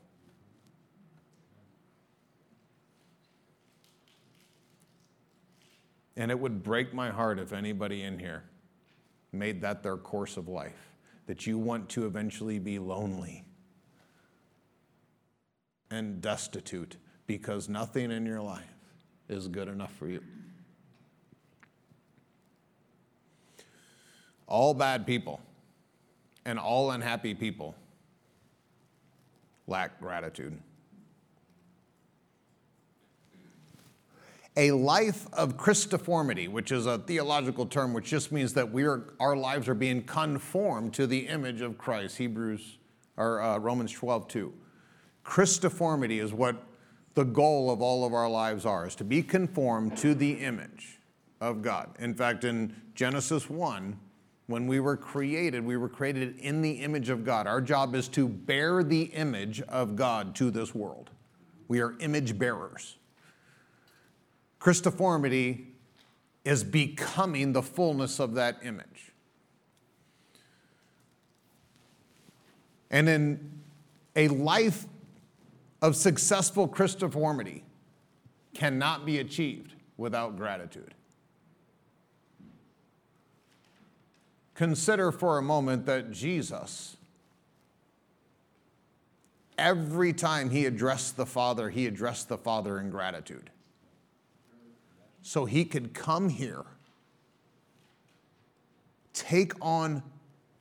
And 6.16 6.30
it 6.30 6.38
would 6.38 6.62
break 6.62 6.94
my 6.94 7.10
heart 7.10 7.38
if 7.40 7.52
anybody 7.52 8.02
in 8.02 8.18
here 8.18 8.44
made 9.32 9.60
that 9.62 9.82
their 9.82 9.96
course 9.96 10.36
of 10.36 10.48
life, 10.48 10.92
that 11.26 11.46
you 11.46 11.58
want 11.58 11.88
to 11.90 12.06
eventually 12.06 12.58
be 12.58 12.78
lonely 12.78 13.44
and 15.90 16.20
destitute 16.20 16.98
because 17.26 17.68
nothing 17.68 18.12
in 18.12 18.26
your 18.26 18.42
life 18.42 18.76
is 19.28 19.48
good 19.48 19.66
enough 19.66 19.92
for 19.94 20.08
you. 20.08 20.22
All 24.50 24.74
bad 24.74 25.06
people 25.06 25.40
and 26.44 26.58
all 26.58 26.90
unhappy 26.90 27.34
people 27.34 27.74
lack 29.66 29.98
gratitude. 29.98 30.60
a 34.56 34.72
life 34.72 35.26
of 35.32 35.56
Christiformity, 35.56 36.48
which 36.48 36.72
is 36.72 36.84
a 36.84 36.98
theological 36.98 37.66
term 37.66 37.94
which 37.94 38.06
just 38.06 38.32
means 38.32 38.52
that 38.54 38.70
we 38.70 38.84
are, 38.84 39.04
our 39.20 39.36
lives 39.36 39.68
are 39.68 39.74
being 39.74 40.02
conformed 40.02 40.92
to 40.94 41.06
the 41.06 41.28
image 41.28 41.60
of 41.60 41.78
Christ. 41.78 42.18
Hebrews 42.18 42.78
or 43.16 43.40
uh, 43.40 43.58
Romans 43.58 43.92
12, 43.92 44.28
2. 44.28 44.52
Christiformity 45.22 46.18
is 46.18 46.32
what 46.32 46.62
the 47.14 47.24
goal 47.24 47.70
of 47.70 47.80
all 47.80 48.04
of 48.04 48.12
our 48.12 48.28
lives 48.28 48.66
are, 48.66 48.86
is 48.86 48.94
to 48.96 49.04
be 49.04 49.22
conformed 49.22 49.96
to 49.98 50.14
the 50.14 50.32
image 50.32 50.98
of 51.40 51.62
God. 51.62 51.90
In 51.98 52.14
fact, 52.14 52.44
in 52.44 52.74
Genesis 52.94 53.48
1, 53.48 53.98
when 54.50 54.66
we 54.66 54.80
were 54.80 54.96
created, 54.96 55.64
we 55.64 55.76
were 55.76 55.88
created 55.88 56.36
in 56.38 56.60
the 56.60 56.72
image 56.72 57.08
of 57.08 57.24
God. 57.24 57.46
Our 57.46 57.60
job 57.60 57.94
is 57.94 58.08
to 58.08 58.28
bear 58.28 58.82
the 58.82 59.02
image 59.02 59.60
of 59.62 59.94
God 59.94 60.34
to 60.36 60.50
this 60.50 60.74
world. 60.74 61.10
We 61.68 61.80
are 61.80 61.96
image 62.00 62.36
bearers. 62.36 62.96
Christiformity 64.58 65.68
is 66.44 66.64
becoming 66.64 67.52
the 67.52 67.62
fullness 67.62 68.18
of 68.18 68.34
that 68.34 68.58
image. 68.64 69.12
And 72.90 73.08
in 73.08 73.60
a 74.16 74.26
life 74.28 74.86
of 75.80 75.94
successful 75.94 76.66
Christiformity 76.66 77.62
cannot 78.52 79.06
be 79.06 79.18
achieved 79.18 79.74
without 79.96 80.36
gratitude. 80.36 80.94
Consider 84.60 85.10
for 85.10 85.38
a 85.38 85.42
moment 85.42 85.86
that 85.86 86.10
Jesus, 86.10 86.98
every 89.56 90.12
time 90.12 90.50
he 90.50 90.66
addressed 90.66 91.16
the 91.16 91.24
Father, 91.24 91.70
he 91.70 91.86
addressed 91.86 92.28
the 92.28 92.36
Father 92.36 92.78
in 92.78 92.90
gratitude. 92.90 93.48
So 95.22 95.46
he 95.46 95.64
could 95.64 95.94
come 95.94 96.28
here, 96.28 96.66
take 99.14 99.54
on 99.62 100.02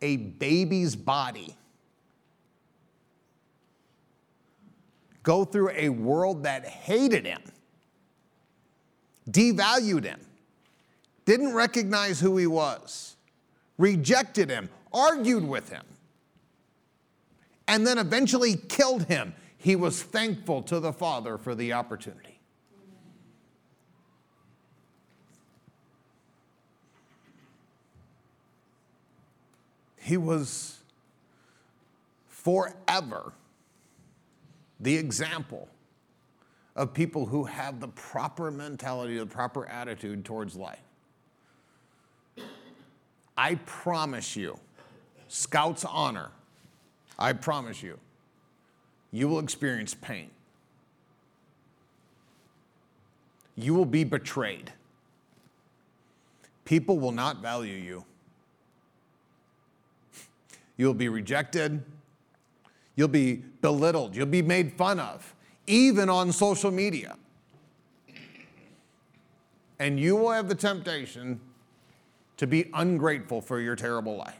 a 0.01 0.15
baby's 0.15 0.95
body, 0.95 1.57
go 5.23 5.43
through 5.43 5.71
a 5.71 5.89
world 5.89 6.43
that 6.43 6.63
hated 6.63 7.25
him, 7.25 7.41
devalued 9.29 10.05
him, 10.05 10.21
didn't 11.25 11.53
recognize 11.53 12.21
who 12.21 12.37
he 12.37 12.47
was, 12.47 13.17
rejected 13.79 14.51
him, 14.51 14.69
argued 14.93 15.47
with 15.47 15.69
him, 15.69 15.83
and 17.67 17.87
then 17.87 17.97
eventually 17.97 18.55
killed 18.55 19.05
him. 19.05 19.33
He 19.57 19.75
was 19.75 20.03
thankful 20.03 20.61
to 20.63 20.79
the 20.79 20.93
Father 20.93 21.39
for 21.39 21.55
the 21.55 21.73
opportunity. 21.73 22.39
He 29.97 30.17
was 30.17 30.79
forever 32.27 33.33
the 34.79 34.97
example 34.97 35.67
of 36.75 36.93
people 36.93 37.25
who 37.25 37.43
have 37.43 37.79
the 37.79 37.89
proper 37.89 38.49
mentality, 38.49 39.17
the 39.17 39.25
proper 39.25 39.67
attitude 39.67 40.25
towards 40.25 40.55
life. 40.55 40.88
I 43.39 43.55
promise 43.65 44.35
you, 44.35 44.59
Scout's 45.29 45.85
honor, 45.85 46.29
I 47.17 47.31
promise 47.31 47.81
you, 47.81 47.97
you 49.13 49.29
will 49.29 49.39
experience 49.39 49.93
pain. 49.93 50.29
You 53.55 53.75
will 53.75 53.85
be 53.85 54.03
betrayed. 54.03 54.73
People 56.65 56.99
will 56.99 57.13
not 57.13 57.41
value 57.41 57.77
you. 57.77 58.03
You'll 60.75 60.93
be 60.93 61.07
rejected. 61.07 61.81
You'll 62.97 63.07
be 63.07 63.35
belittled. 63.61 64.17
You'll 64.17 64.25
be 64.25 64.41
made 64.41 64.73
fun 64.73 64.99
of, 64.99 65.33
even 65.65 66.09
on 66.09 66.33
social 66.33 66.71
media. 66.71 67.15
And 69.79 69.97
you 69.97 70.17
will 70.17 70.31
have 70.31 70.49
the 70.49 70.55
temptation 70.55 71.39
to 72.39 72.47
be 72.47 72.69
ungrateful 72.73 73.41
for 73.41 73.59
your 73.59 73.75
terrible 73.75 74.15
life. 74.15 74.39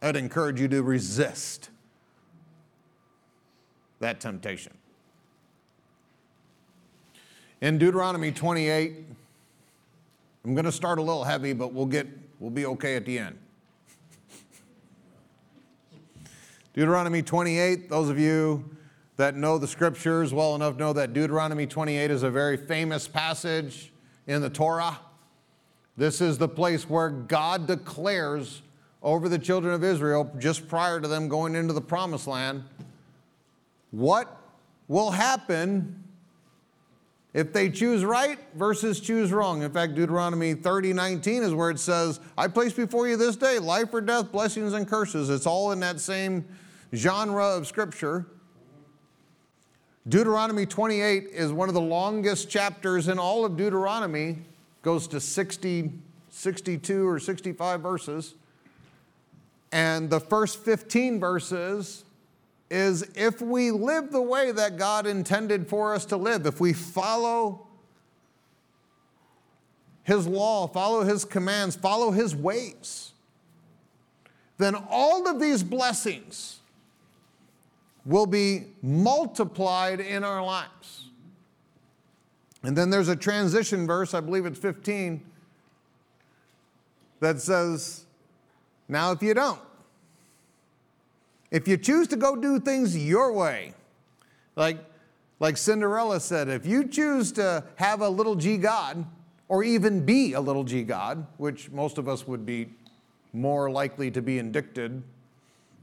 I'd 0.00 0.16
encourage 0.16 0.58
you 0.58 0.66
to 0.68 0.82
resist 0.82 1.68
that 4.00 4.18
temptation. 4.18 4.72
In 7.60 7.76
Deuteronomy 7.76 8.32
28, 8.32 9.04
I'm 10.46 10.54
going 10.54 10.64
to 10.64 10.72
start 10.72 10.98
a 10.98 11.02
little 11.02 11.24
heavy, 11.24 11.52
but 11.52 11.74
we'll 11.74 11.84
get 11.84 12.06
we'll 12.40 12.50
be 12.50 12.64
okay 12.64 12.96
at 12.96 13.04
the 13.04 13.18
end. 13.18 13.38
Deuteronomy 16.72 17.20
28, 17.20 17.90
those 17.90 18.08
of 18.08 18.18
you 18.18 18.64
that 19.16 19.36
know 19.36 19.58
the 19.58 19.68
scriptures 19.68 20.32
well 20.32 20.54
enough 20.54 20.76
know 20.76 20.92
that 20.92 21.12
Deuteronomy 21.12 21.66
28 21.66 22.10
is 22.10 22.22
a 22.22 22.30
very 22.30 22.56
famous 22.56 23.06
passage 23.06 23.92
in 24.26 24.40
the 24.40 24.50
Torah. 24.50 24.98
This 25.96 26.20
is 26.20 26.38
the 26.38 26.48
place 26.48 26.88
where 26.88 27.10
God 27.10 27.66
declares 27.66 28.62
over 29.02 29.28
the 29.28 29.38
children 29.38 29.74
of 29.74 29.84
Israel, 29.84 30.30
just 30.38 30.68
prior 30.68 31.00
to 31.00 31.08
them 31.08 31.28
going 31.28 31.54
into 31.54 31.72
the 31.72 31.80
promised 31.80 32.26
land, 32.26 32.62
what 33.90 34.38
will 34.88 35.10
happen 35.10 36.02
if 37.34 37.52
they 37.52 37.70
choose 37.70 38.04
right 38.04 38.38
versus 38.54 39.00
choose 39.00 39.32
wrong. 39.32 39.62
In 39.62 39.72
fact, 39.72 39.94
Deuteronomy 39.94 40.54
30 40.54 40.92
19 40.92 41.42
is 41.42 41.54
where 41.54 41.70
it 41.70 41.78
says, 41.78 42.20
I 42.36 42.48
place 42.48 42.72
before 42.72 43.08
you 43.08 43.16
this 43.16 43.36
day 43.36 43.58
life 43.58 43.92
or 43.92 44.00
death, 44.00 44.30
blessings 44.30 44.72
and 44.72 44.86
curses. 44.86 45.30
It's 45.30 45.46
all 45.46 45.72
in 45.72 45.80
that 45.80 46.00
same 46.00 46.44
genre 46.94 47.44
of 47.44 47.66
scripture. 47.66 48.26
Deuteronomy 50.08 50.66
28 50.66 51.28
is 51.32 51.52
one 51.52 51.68
of 51.68 51.74
the 51.74 51.80
longest 51.80 52.50
chapters 52.50 53.06
in 53.06 53.20
all 53.20 53.44
of 53.44 53.56
Deuteronomy, 53.56 54.38
goes 54.82 55.06
to 55.06 55.20
60, 55.20 55.92
62 56.28 57.08
or 57.08 57.20
65 57.20 57.80
verses. 57.80 58.34
And 59.70 60.10
the 60.10 60.18
first 60.18 60.58
15 60.64 61.20
verses 61.20 62.04
is 62.68 63.08
if 63.14 63.40
we 63.40 63.70
live 63.70 64.10
the 64.10 64.20
way 64.20 64.50
that 64.50 64.76
God 64.76 65.06
intended 65.06 65.68
for 65.68 65.94
us 65.94 66.04
to 66.06 66.16
live, 66.16 66.46
if 66.46 66.58
we 66.60 66.72
follow 66.72 67.68
His 70.02 70.26
law, 70.26 70.66
follow 70.66 71.04
His 71.04 71.24
commands, 71.24 71.76
follow 71.76 72.10
His 72.10 72.34
ways, 72.34 73.12
then 74.58 74.74
all 74.90 75.28
of 75.28 75.38
these 75.38 75.62
blessings 75.62 76.58
will 78.04 78.26
be 78.26 78.66
multiplied 78.82 80.00
in 80.00 80.24
our 80.24 80.44
lives. 80.44 81.08
And 82.62 82.76
then 82.76 82.90
there's 82.90 83.08
a 83.08 83.16
transition 83.16 83.86
verse, 83.86 84.14
I 84.14 84.20
believe 84.20 84.46
it's 84.46 84.58
15, 84.58 85.22
that 87.20 87.40
says, 87.40 88.04
Now 88.88 89.12
if 89.12 89.22
you 89.22 89.34
don't, 89.34 89.60
if 91.50 91.68
you 91.68 91.76
choose 91.76 92.08
to 92.08 92.16
go 92.16 92.36
do 92.36 92.58
things 92.58 92.96
your 92.96 93.32
way, 93.32 93.74
like, 94.56 94.78
like 95.38 95.56
Cinderella 95.56 96.20
said, 96.20 96.48
if 96.48 96.64
you 96.64 96.86
choose 96.86 97.32
to 97.32 97.64
have 97.76 98.00
a 98.00 98.08
little 98.08 98.34
g 98.34 98.56
God, 98.56 99.04
or 99.48 99.62
even 99.62 100.04
be 100.04 100.32
a 100.32 100.40
little 100.40 100.64
g 100.64 100.82
God, 100.82 101.26
which 101.36 101.70
most 101.70 101.98
of 101.98 102.08
us 102.08 102.26
would 102.26 102.46
be 102.46 102.68
more 103.32 103.70
likely 103.70 104.10
to 104.10 104.22
be 104.22 104.38
indicted, 104.38 105.02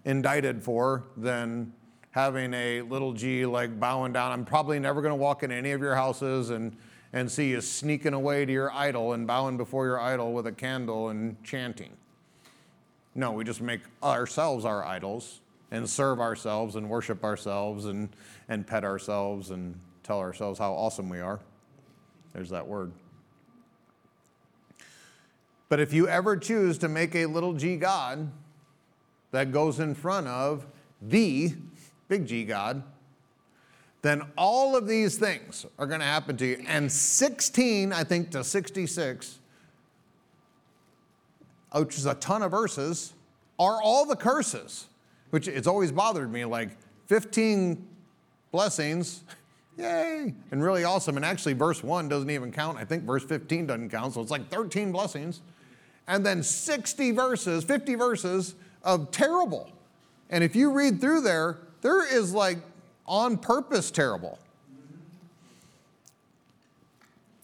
indicted 0.06 0.64
for 0.64 1.04
than 1.18 1.74
having 2.12 2.54
a 2.54 2.82
little 2.82 3.14
g 3.14 3.46
like 3.46 3.80
bowing 3.80 4.14
down. 4.14 4.32
I'm 4.32 4.46
probably 4.46 4.80
never 4.80 5.02
going 5.02 5.12
to 5.12 5.16
walk 5.16 5.44
in 5.44 5.52
any 5.52 5.72
of 5.72 5.82
your 5.82 5.96
houses 5.96 6.50
and, 6.50 6.76
and 7.14 7.32
see 7.32 7.50
you 7.50 7.62
sneaking 7.62 8.14
away 8.14 8.46
to 8.46 8.52
your 8.52 8.72
idol 8.72 9.14
and 9.14 9.28
bowing 9.28 9.58
before 9.58 9.86
your 9.86 10.00
idol 10.00 10.34
with 10.34 10.48
a 10.48 10.52
candle 10.52 11.10
and 11.10 11.42
chanting. 11.44 11.92
No, 13.16 13.32
we 13.32 13.44
just 13.44 13.62
make 13.62 13.82
ourselves 14.02 14.66
our 14.66 14.86
idols 14.86 15.42
and 15.72 15.88
serve 15.88 16.20
ourselves 16.20 16.76
and 16.76 16.90
worship 16.90 17.24
ourselves 17.24 17.86
and, 17.86 18.10
and 18.48 18.66
pet 18.66 18.84
ourselves 18.84 19.52
and 19.52 19.80
tell 20.04 20.20
ourselves 20.20 20.58
how 20.58 20.74
awesome 20.74 21.10
we 21.10 21.20
are. 21.20 21.40
There's 22.34 22.50
that 22.50 22.68
word. 22.68 22.92
But 25.68 25.80
if 25.80 25.94
you 25.94 26.08
ever 26.08 26.36
choose 26.36 26.80
to 26.80 26.88
make 26.88 27.16
a 27.16 27.28
little 27.28 27.54
g 27.54 27.78
God 27.78 28.32
that 29.32 29.52
goes 29.52 29.80
in 29.80 29.94
front 29.94 30.28
of 30.28 30.66
the 31.02 31.54
big 32.10 32.26
G 32.26 32.44
God, 32.44 32.84
then 34.02 34.24
all 34.38 34.76
of 34.76 34.88
these 34.88 35.18
things 35.18 35.66
are 35.78 35.88
going 35.88 36.02
to 36.02 36.06
happen 36.06 36.36
to 36.38 36.46
you. 36.46 36.66
And 36.68 36.92
16, 36.92 37.94
I 37.94 38.04
think, 38.04 38.32
to 38.32 38.44
66, 38.44 39.40
which 41.74 41.98
is 41.98 42.06
a 42.06 42.16
ton 42.16 42.44
of 42.44 42.52
verses, 42.52 43.14
are 43.58 43.82
all 43.82 44.06
the 44.06 44.16
curses 44.16 44.88
which 45.30 45.48
it's 45.48 45.68
always 45.68 45.92
bothered 45.92 46.32
me. 46.32 46.46
Like 46.46 46.70
15 47.08 47.88
blessings. 48.52 49.24
Yay! 49.78 50.34
And 50.52 50.62
really 50.62 50.84
awesome. 50.84 51.16
And 51.16 51.26
actually, 51.26 51.54
verse 51.54 51.84
1 51.84 52.10
doesn't 52.10 52.30
even 52.30 52.52
count. 52.52 52.78
I 52.78 52.84
think 52.84 53.04
verse 53.04 53.24
15 53.24 53.68
doesn't 53.68 53.90
count. 53.90 54.14
So 54.14 54.22
it's 54.22 54.32
like 54.32 54.50
13 54.50 54.92
blessings. 54.92 55.42
And 56.08 56.26
then 56.26 56.44
60 56.44 57.12
verses, 57.12 57.64
50 57.64 57.96
verses 57.96 58.56
of 58.84 59.12
terrible. 59.12 59.72
And 60.30 60.44
if 60.44 60.56
you 60.56 60.72
read 60.72 61.00
through 61.00 61.22
there, 61.22 61.60
there 61.82 62.06
is 62.06 62.34
like 62.34 62.60
on 63.06 63.38
purpose 63.38 63.92
terrible. 63.92 64.40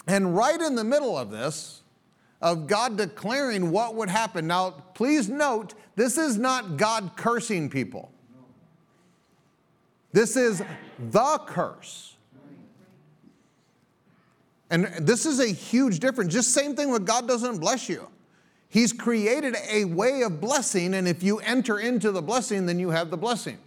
And 0.08 0.36
right 0.36 0.60
in 0.60 0.76
the 0.76 0.84
middle 0.84 1.18
of 1.18 1.32
this, 1.32 1.82
of 2.42 2.68
God 2.68 2.98
declaring 2.98 3.72
what 3.72 3.96
would 3.96 4.10
happen. 4.10 4.46
Now, 4.46 4.72
please 4.94 5.30
note, 5.30 5.74
this 5.96 6.18
is 6.18 6.38
not 6.38 6.78
God 6.78 7.12
cursing 7.16 7.70
people. 7.70 8.12
This 10.12 10.38
is 10.38 10.62
the 11.12 11.42
curse. 11.46 12.16
And 14.70 14.86
this 15.00 15.26
is 15.26 15.40
a 15.40 15.48
huge 15.48 16.00
difference. 16.00 16.34
Just 16.34 16.54
same 16.54 16.76
thing 16.76 16.92
with 16.92 17.06
God 17.06 17.28
doesn't 17.28 17.60
bless 17.60 17.90
you. 17.90 18.08
He's 18.70 18.92
created 18.92 19.56
a 19.70 19.86
way 19.86 20.22
of 20.22 20.42
blessing, 20.42 20.96
and 20.96 21.08
if 21.08 21.24
you 21.24 21.40
enter 21.40 21.80
into 21.80 22.12
the 22.12 22.22
blessing, 22.22 22.66
then 22.66 22.78
you 22.78 22.90
have 22.90 23.10
the 23.10 23.18
blessing. 23.18 23.58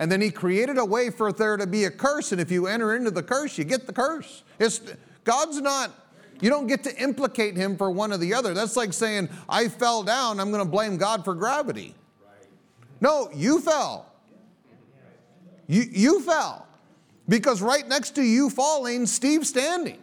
And 0.00 0.10
then 0.10 0.22
he 0.22 0.30
created 0.30 0.78
a 0.78 0.84
way 0.84 1.10
for 1.10 1.30
there 1.30 1.58
to 1.58 1.66
be 1.66 1.84
a 1.84 1.90
curse, 1.90 2.32
and 2.32 2.40
if 2.40 2.50
you 2.50 2.66
enter 2.66 2.96
into 2.96 3.10
the 3.10 3.22
curse, 3.22 3.58
you 3.58 3.64
get 3.64 3.86
the 3.86 3.92
curse. 3.92 4.42
It's, 4.58 4.80
God's 5.24 5.60
not, 5.60 5.92
you 6.40 6.48
don't 6.48 6.66
get 6.66 6.82
to 6.84 6.96
implicate 6.96 7.54
him 7.54 7.76
for 7.76 7.90
one 7.90 8.10
or 8.10 8.16
the 8.16 8.32
other. 8.32 8.54
That's 8.54 8.76
like 8.76 8.94
saying, 8.94 9.28
I 9.46 9.68
fell 9.68 10.02
down, 10.02 10.40
I'm 10.40 10.50
going 10.50 10.64
to 10.64 10.70
blame 10.70 10.96
God 10.96 11.22
for 11.22 11.34
gravity. 11.34 11.94
No, 13.02 13.28
you 13.34 13.60
fell. 13.60 14.10
You, 15.66 15.84
you 15.90 16.20
fell. 16.22 16.66
Because 17.28 17.60
right 17.60 17.86
next 17.86 18.12
to 18.12 18.22
you 18.22 18.48
falling, 18.48 19.04
Steve's 19.04 19.50
standing. 19.50 19.98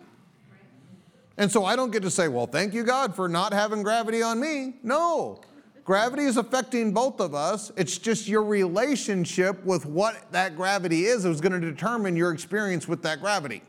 And 1.38 1.52
so 1.52 1.66
I 1.66 1.76
don't 1.76 1.92
get 1.92 2.04
to 2.04 2.12
say, 2.12 2.28
well, 2.28 2.46
thank 2.46 2.74
you, 2.76 2.84
God, 2.84 3.16
for 3.16 3.28
not 3.28 3.52
having 3.52 3.82
gravity 3.82 4.22
on 4.22 4.40
me. 4.40 4.76
No. 4.84 5.42
Gravity 5.88 6.24
is 6.24 6.36
affecting 6.36 6.92
both 6.92 7.22
of 7.22 7.34
us. 7.34 7.72
It's 7.78 7.98
just 7.98 8.28
your 8.28 8.44
relationship 8.44 9.64
with 9.64 9.86
what 9.86 10.30
that 10.34 10.58
gravity 10.58 11.06
is 11.06 11.24
is 11.24 11.40
going 11.40 11.54
to 11.54 11.62
determine 11.62 12.18
your 12.18 12.34
experience 12.34 12.90
with 12.90 13.02
that 13.04 13.22
gravity. 13.22 13.62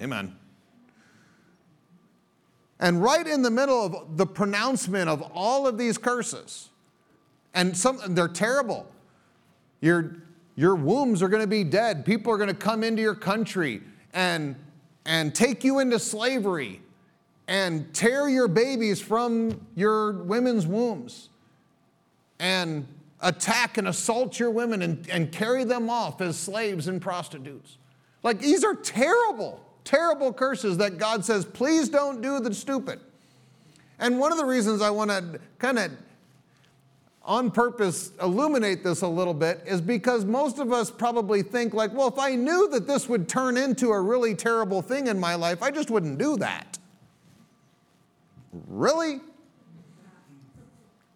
Amen. 0.00 0.36
And 2.78 3.02
right 3.02 3.26
in 3.26 3.42
the 3.42 3.50
middle 3.50 3.84
of 3.84 4.16
the 4.16 4.24
pronouncement 4.24 5.08
of 5.10 5.20
all 5.34 5.66
of 5.66 5.76
these 5.76 5.98
curses, 5.98 6.68
and 7.52 7.76
some 7.76 7.98
they're 8.14 8.28
terrible. 8.28 8.86
Your, 9.80 10.14
your 10.54 10.76
wombs 10.76 11.24
are 11.24 11.28
going 11.28 11.42
to 11.42 11.48
be 11.48 11.64
dead. 11.64 12.04
People 12.04 12.32
are 12.32 12.36
going 12.36 12.46
to 12.46 12.54
come 12.54 12.84
into 12.84 13.02
your 13.02 13.16
country 13.16 13.82
and 14.14 14.54
and 15.04 15.34
take 15.34 15.64
you 15.64 15.80
into 15.80 15.98
slavery 15.98 16.82
and 17.50 17.92
tear 17.92 18.28
your 18.28 18.46
babies 18.46 19.00
from 19.00 19.66
your 19.74 20.12
women's 20.12 20.68
wombs 20.68 21.30
and 22.38 22.86
attack 23.20 23.76
and 23.76 23.88
assault 23.88 24.38
your 24.38 24.52
women 24.52 24.82
and, 24.82 25.06
and 25.10 25.32
carry 25.32 25.64
them 25.64 25.90
off 25.90 26.20
as 26.20 26.38
slaves 26.38 26.86
and 26.86 27.02
prostitutes. 27.02 27.76
Like 28.22 28.38
these 28.38 28.62
are 28.62 28.76
terrible, 28.76 29.60
terrible 29.82 30.32
curses 30.32 30.76
that 30.78 30.96
God 30.96 31.24
says, 31.24 31.44
please 31.44 31.88
don't 31.88 32.22
do 32.22 32.38
the 32.38 32.54
stupid. 32.54 33.00
And 33.98 34.20
one 34.20 34.30
of 34.30 34.38
the 34.38 34.46
reasons 34.46 34.80
I 34.80 34.90
want 34.90 35.10
to 35.10 35.40
kind 35.58 35.80
of 35.80 35.90
on 37.24 37.50
purpose 37.50 38.12
illuminate 38.22 38.84
this 38.84 39.02
a 39.02 39.08
little 39.08 39.34
bit 39.34 39.60
is 39.66 39.80
because 39.80 40.24
most 40.24 40.60
of 40.60 40.72
us 40.72 40.88
probably 40.88 41.42
think 41.42 41.74
like, 41.74 41.92
well, 41.92 42.06
if 42.06 42.18
I 42.18 42.36
knew 42.36 42.68
that 42.70 42.86
this 42.86 43.08
would 43.08 43.28
turn 43.28 43.56
into 43.56 43.90
a 43.90 44.00
really 44.00 44.36
terrible 44.36 44.82
thing 44.82 45.08
in 45.08 45.18
my 45.18 45.34
life, 45.34 45.64
I 45.64 45.72
just 45.72 45.90
wouldn't 45.90 46.16
do 46.16 46.36
that. 46.36 46.78
Really? 48.52 49.20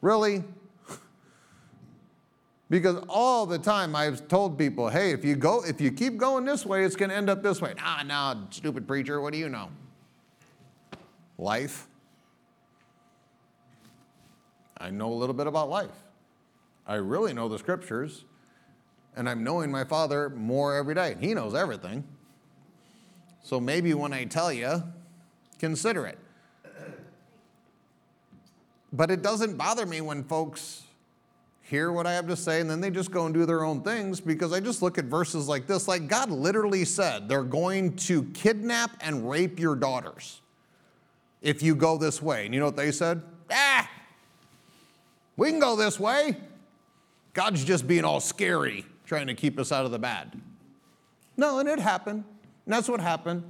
Really? 0.01 0.45
Because 2.71 3.05
all 3.09 3.47
the 3.47 3.59
time 3.59 3.95
I've 3.95 4.27
told 4.27 4.59
people, 4.59 4.89
hey, 4.89 5.13
if 5.13 5.25
you 5.25 5.37
go, 5.37 5.63
if 5.65 5.81
you 5.81 5.93
keep 5.93 6.17
going 6.17 6.45
this 6.45 6.65
way, 6.65 6.85
it's 6.85 6.97
going 6.97 7.11
to 7.11 7.15
end 7.15 7.31
up 7.31 7.43
this 7.43 7.61
way. 7.61 7.75
Ah, 7.79 8.03
nah, 8.05 8.37
stupid 8.51 8.87
preacher, 8.87 9.21
what 9.21 9.33
do 9.33 9.39
you 9.39 9.49
know? 9.49 9.69
Life. 11.39 11.87
I 14.79 14.91
know 14.91 15.13
a 15.13 15.15
little 15.15 15.35
bit 15.35 15.47
about 15.47 15.69
life. 15.69 15.95
I 16.87 16.97
really 16.97 17.33
know 17.33 17.49
the 17.49 17.59
scriptures, 17.59 18.25
and 19.17 19.29
I'm 19.29 19.45
knowing 19.45 19.71
my 19.71 19.85
Father 19.85 20.29
more 20.31 20.77
every 20.77 20.95
day. 20.95 21.17
He 21.21 21.33
knows 21.33 21.55
everything. 21.55 22.05
So 23.43 23.61
maybe 23.61 23.95
when 23.95 24.13
I 24.13 24.25
tell 24.25 24.53
you, 24.53 24.83
consider 25.59 26.07
it. 26.07 26.19
But 28.95 29.11
it 29.11 29.23
doesn't 29.23 29.57
bother 29.57 29.87
me 29.87 30.01
when 30.01 30.23
folks 30.23 30.83
hear 31.63 31.91
what 31.91 32.07
I 32.07 32.13
have 32.13 32.29
to 32.29 32.37
say 32.37 32.61
and 32.61 32.71
then 32.71 32.81
they 32.81 32.91
just 32.91 33.11
go 33.11 33.25
and 33.25 33.35
do 33.35 33.45
their 33.45 33.65
own 33.65 33.81
things 33.81 34.21
because 34.21 34.53
I 34.53 34.61
just 34.61 34.83
look 34.83 34.99
at 34.99 35.07
verses 35.07 35.49
like 35.49 35.67
this. 35.67 35.89
Like 35.89 36.07
God 36.07 36.31
literally 36.31 36.85
said, 36.85 37.29
they're 37.29 37.43
going 37.43 37.97
to 37.97 38.23
kidnap 38.35 38.93
and 39.01 39.29
rape 39.29 39.59
your 39.59 39.75
daughters 39.75 40.43
if 41.43 41.61
you 41.61 41.75
go 41.75 41.99
this 41.99 42.23
way. 42.23 42.45
And 42.45 42.55
you 42.55 42.61
know 42.61 42.67
what 42.67 42.77
they 42.77 42.93
said? 42.93 43.23
Ah, 43.51 43.91
we 45.37 45.51
can 45.51 45.59
go 45.59 45.75
this 45.75 45.99
way. 45.99 46.37
God's 47.33 47.65
just 47.65 47.89
being 47.89 48.05
all 48.05 48.21
scary, 48.21 48.87
trying 49.07 49.27
to 49.27 49.35
keep 49.35 49.59
us 49.59 49.73
out 49.73 49.85
of 49.85 49.91
the 49.91 49.99
bad. 49.99 50.41
No, 51.37 51.59
and 51.59 51.69
it 51.69 51.81
happened. 51.81 52.23
And 52.65 52.73
that's 52.73 52.89
what 52.89 53.01
happened. 53.01 53.43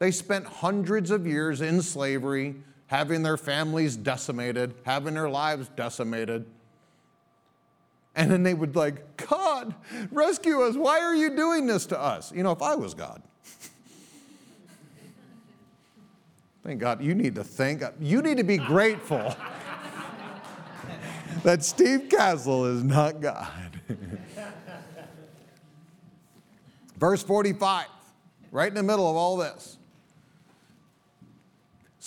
They 0.00 0.10
spent 0.10 0.46
hundreds 0.46 1.12
of 1.12 1.26
years 1.26 1.60
in 1.60 1.80
slavery, 1.80 2.56
having 2.88 3.22
their 3.22 3.36
families 3.36 3.96
decimated, 3.96 4.74
having 4.82 5.14
their 5.14 5.30
lives 5.30 5.70
decimated. 5.76 6.44
And 8.16 8.30
then 8.30 8.42
they 8.42 8.54
would 8.54 8.74
like, 8.74 9.28
God, 9.28 9.74
rescue 10.10 10.62
us. 10.62 10.74
Why 10.74 10.98
are 11.00 11.14
you 11.14 11.36
doing 11.36 11.66
this 11.66 11.86
to 11.86 12.00
us? 12.00 12.32
You 12.32 12.42
know, 12.42 12.50
if 12.50 12.62
I 12.62 12.74
was 12.74 12.94
God. 12.94 13.22
thank 16.64 16.80
God. 16.80 17.02
You 17.02 17.14
need 17.14 17.36
to 17.36 17.44
thank. 17.44 17.82
You 18.00 18.22
need 18.22 18.38
to 18.38 18.44
be 18.44 18.56
grateful 18.56 19.36
that 21.44 21.62
Steve 21.64 22.08
Castle 22.08 22.64
is 22.64 22.82
not 22.82 23.20
God. 23.20 23.80
Verse 26.96 27.22
45, 27.22 27.86
right 28.50 28.68
in 28.68 28.74
the 28.74 28.82
middle 28.82 29.08
of 29.08 29.14
all 29.14 29.36
this. 29.36 29.77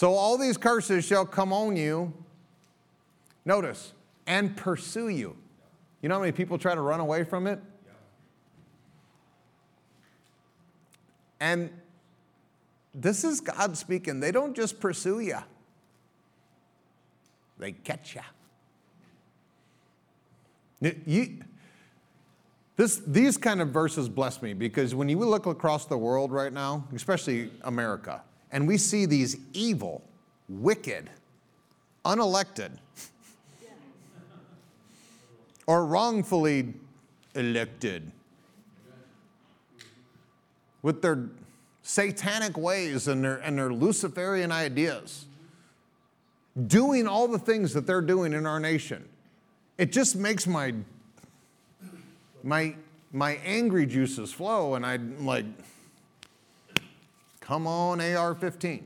So 0.01 0.15
all 0.15 0.35
these 0.35 0.57
curses 0.57 1.05
shall 1.05 1.27
come 1.27 1.53
on 1.53 1.77
you, 1.77 2.11
notice, 3.45 3.93
and 4.25 4.57
pursue 4.57 5.09
you. 5.09 5.37
You 6.01 6.09
know 6.09 6.15
how 6.15 6.21
many 6.21 6.31
people 6.31 6.57
try 6.57 6.73
to 6.73 6.81
run 6.81 6.99
away 6.99 7.23
from 7.23 7.45
it? 7.45 7.59
And 11.39 11.69
this 12.95 13.23
is 13.23 13.41
God 13.41 13.77
speaking. 13.77 14.19
They 14.19 14.31
don't 14.31 14.55
just 14.55 14.79
pursue 14.79 15.19
you, 15.19 15.37
they 17.59 17.73
catch 17.73 18.17
you. 20.81 20.95
You, 21.05 21.43
this, 22.75 23.03
these 23.05 23.37
kind 23.37 23.61
of 23.61 23.69
verses 23.69 24.09
bless 24.09 24.41
me 24.41 24.53
because 24.53 24.95
when 24.95 25.09
you 25.09 25.19
look 25.19 25.45
across 25.45 25.85
the 25.85 25.99
world 25.99 26.31
right 26.31 26.51
now, 26.51 26.87
especially 26.91 27.51
America, 27.65 28.23
and 28.51 28.67
we 28.67 28.77
see 28.77 29.05
these 29.05 29.37
evil, 29.53 30.01
wicked, 30.49 31.09
unelected, 32.05 32.71
or 35.67 35.85
wrongfully 35.85 36.73
elected 37.35 38.11
with 40.81 41.01
their 41.01 41.29
satanic 41.83 42.57
ways 42.57 43.07
and 43.07 43.23
their, 43.23 43.37
and 43.37 43.57
their 43.57 43.71
Luciferian 43.71 44.51
ideas, 44.51 45.25
doing 46.67 47.07
all 47.07 47.27
the 47.27 47.39
things 47.39 47.73
that 47.73 47.85
they're 47.87 48.01
doing 48.01 48.33
in 48.33 48.45
our 48.45 48.59
nation. 48.59 49.07
It 49.77 49.91
just 49.91 50.15
makes 50.15 50.45
my 50.45 50.73
my 52.43 52.75
my 53.13 53.33
angry 53.45 53.85
juices 53.85 54.31
flow 54.31 54.75
and 54.75 54.85
i'm 54.85 55.25
like 55.25 55.45
come 57.51 57.67
on 57.67 57.99
ar-15 57.99 58.81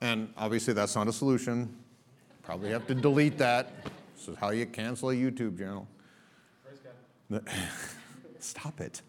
and 0.00 0.32
obviously 0.34 0.72
that's 0.72 0.96
not 0.96 1.06
a 1.08 1.12
solution 1.12 1.76
probably 2.42 2.70
have 2.70 2.86
to 2.86 2.94
delete 2.94 3.36
that 3.36 3.84
this 4.16 4.28
is 4.28 4.34
how 4.38 4.48
you 4.48 4.64
cancel 4.64 5.10
a 5.10 5.14
youtube 5.14 5.58
channel 5.58 5.86
stop 8.38 8.80
it 8.80 9.02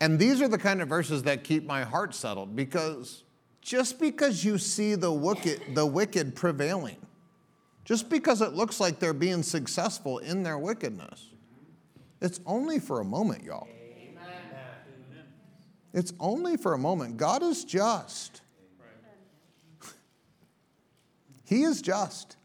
and 0.00 0.18
these 0.18 0.42
are 0.42 0.48
the 0.48 0.58
kind 0.58 0.82
of 0.82 0.88
verses 0.88 1.22
that 1.22 1.44
keep 1.44 1.64
my 1.64 1.84
heart 1.84 2.12
settled 2.12 2.56
because 2.56 3.22
just 3.60 4.00
because 4.00 4.44
you 4.44 4.58
see 4.58 4.96
the 4.96 5.12
wicked, 5.12 5.60
the 5.74 5.86
wicked 5.86 6.34
prevailing, 6.34 6.96
just 7.84 8.08
because 8.08 8.40
it 8.40 8.54
looks 8.54 8.80
like 8.80 8.98
they're 8.98 9.12
being 9.12 9.44
successful 9.44 10.18
in 10.18 10.42
their 10.42 10.58
wickedness. 10.58 11.26
It's 12.20 12.40
only 12.46 12.80
for 12.80 13.00
a 13.00 13.04
moment, 13.04 13.44
y'all. 13.44 13.68
It's 15.92 16.12
only 16.20 16.56
for 16.56 16.74
a 16.74 16.78
moment. 16.78 17.16
God 17.16 17.42
is 17.42 17.64
just. 17.64 18.42
He 21.44 21.62
is 21.62 21.80
just. 21.80 22.36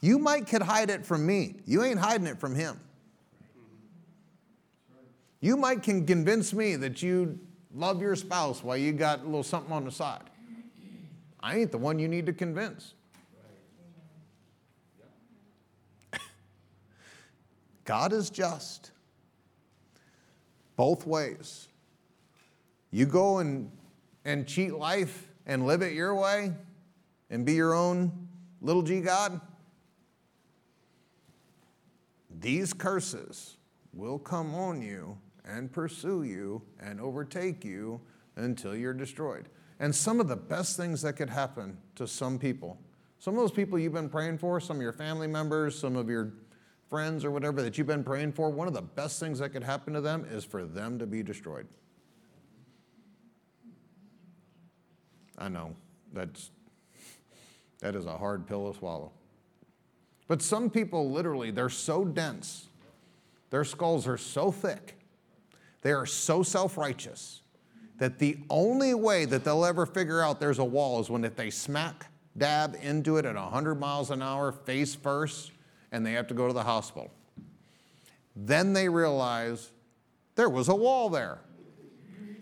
You 0.00 0.18
might 0.18 0.46
could 0.46 0.62
hide 0.62 0.90
it 0.90 1.06
from 1.06 1.24
me. 1.24 1.56
You 1.66 1.84
ain't 1.84 1.98
hiding 1.98 2.26
it 2.26 2.38
from 2.38 2.54
him. 2.54 2.80
You 5.40 5.56
might 5.56 5.82
can 5.82 6.04
convince 6.06 6.52
me 6.52 6.76
that 6.76 7.02
you 7.02 7.38
love 7.74 8.00
your 8.00 8.16
spouse 8.16 8.64
while 8.64 8.76
you 8.76 8.92
got 8.92 9.20
a 9.20 9.24
little 9.24 9.42
something 9.42 9.72
on 9.72 9.84
the 9.84 9.90
side. 9.90 10.22
I 11.40 11.58
ain't 11.58 11.70
the 11.70 11.78
one 11.78 11.98
you 11.98 12.08
need 12.08 12.26
to 12.26 12.32
convince. 12.32 12.94
God 17.84 18.12
is 18.12 18.30
just 18.30 18.90
both 20.76 21.06
ways. 21.06 21.68
You 22.96 23.04
go 23.04 23.40
and, 23.40 23.70
and 24.24 24.46
cheat 24.46 24.72
life 24.72 25.28
and 25.44 25.66
live 25.66 25.82
it 25.82 25.92
your 25.92 26.14
way 26.14 26.54
and 27.28 27.44
be 27.44 27.52
your 27.52 27.74
own 27.74 28.10
little 28.62 28.80
g 28.80 29.02
God. 29.02 29.38
These 32.40 32.72
curses 32.72 33.58
will 33.92 34.18
come 34.18 34.54
on 34.54 34.80
you 34.80 35.18
and 35.44 35.70
pursue 35.70 36.22
you 36.22 36.62
and 36.80 36.98
overtake 36.98 37.66
you 37.66 38.00
until 38.36 38.74
you're 38.74 38.94
destroyed. 38.94 39.50
And 39.78 39.94
some 39.94 40.18
of 40.18 40.26
the 40.26 40.36
best 40.36 40.78
things 40.78 41.02
that 41.02 41.16
could 41.16 41.28
happen 41.28 41.76
to 41.96 42.08
some 42.08 42.38
people, 42.38 42.78
some 43.18 43.34
of 43.34 43.40
those 43.40 43.52
people 43.52 43.78
you've 43.78 43.92
been 43.92 44.08
praying 44.08 44.38
for, 44.38 44.58
some 44.58 44.76
of 44.76 44.82
your 44.82 44.94
family 44.94 45.26
members, 45.26 45.78
some 45.78 45.96
of 45.96 46.08
your 46.08 46.32
friends 46.88 47.26
or 47.26 47.30
whatever 47.30 47.60
that 47.60 47.76
you've 47.76 47.86
been 47.86 48.04
praying 48.04 48.32
for, 48.32 48.48
one 48.48 48.66
of 48.66 48.72
the 48.72 48.80
best 48.80 49.20
things 49.20 49.38
that 49.40 49.50
could 49.50 49.64
happen 49.64 49.92
to 49.92 50.00
them 50.00 50.26
is 50.30 50.46
for 50.46 50.64
them 50.64 50.98
to 50.98 51.06
be 51.06 51.22
destroyed. 51.22 51.66
I 55.38 55.48
know 55.48 55.74
that's 56.12 56.50
that 57.80 57.94
is 57.94 58.06
a 58.06 58.16
hard 58.16 58.46
pill 58.46 58.72
to 58.72 58.78
swallow. 58.78 59.12
But 60.28 60.42
some 60.42 60.70
people 60.70 61.10
literally 61.10 61.50
they're 61.50 61.68
so 61.68 62.04
dense. 62.04 62.68
Their 63.50 63.64
skulls 63.64 64.06
are 64.06 64.18
so 64.18 64.50
thick. 64.50 64.98
They 65.82 65.92
are 65.92 66.06
so 66.06 66.42
self-righteous 66.42 67.42
that 67.98 68.18
the 68.18 68.38
only 68.50 68.94
way 68.94 69.24
that 69.24 69.44
they'll 69.44 69.64
ever 69.64 69.86
figure 69.86 70.20
out 70.20 70.40
there's 70.40 70.58
a 70.58 70.64
wall 70.64 71.00
is 71.00 71.08
when 71.08 71.24
if 71.24 71.36
they 71.36 71.50
smack 71.50 72.06
dab 72.36 72.76
into 72.82 73.16
it 73.16 73.24
at 73.24 73.34
100 73.34 73.76
miles 73.76 74.10
an 74.10 74.20
hour 74.20 74.52
face 74.52 74.94
first 74.94 75.52
and 75.92 76.04
they 76.04 76.12
have 76.12 76.26
to 76.26 76.34
go 76.34 76.46
to 76.46 76.52
the 76.52 76.62
hospital. 76.62 77.10
Then 78.34 78.72
they 78.72 78.88
realize 78.88 79.70
there 80.34 80.50
was 80.50 80.68
a 80.68 80.74
wall 80.74 81.08
there. 81.08 81.38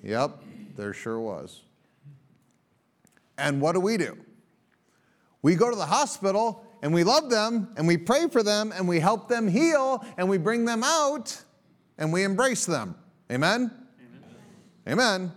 Yep, 0.02 0.42
there 0.76 0.92
sure 0.92 1.20
was. 1.20 1.63
And 3.38 3.60
what 3.60 3.72
do 3.72 3.80
we 3.80 3.96
do? 3.96 4.16
We 5.42 5.54
go 5.56 5.70
to 5.70 5.76
the 5.76 5.86
hospital 5.86 6.64
and 6.82 6.92
we 6.92 7.04
love 7.04 7.30
them 7.30 7.68
and 7.76 7.86
we 7.86 7.96
pray 7.96 8.28
for 8.28 8.42
them 8.42 8.72
and 8.74 8.88
we 8.88 9.00
help 9.00 9.28
them 9.28 9.48
heal 9.48 10.04
and 10.16 10.28
we 10.28 10.38
bring 10.38 10.64
them 10.64 10.82
out 10.82 11.42
and 11.98 12.12
we 12.12 12.24
embrace 12.24 12.66
them. 12.66 12.94
Amen? 13.30 13.70
Amen. 14.86 15.32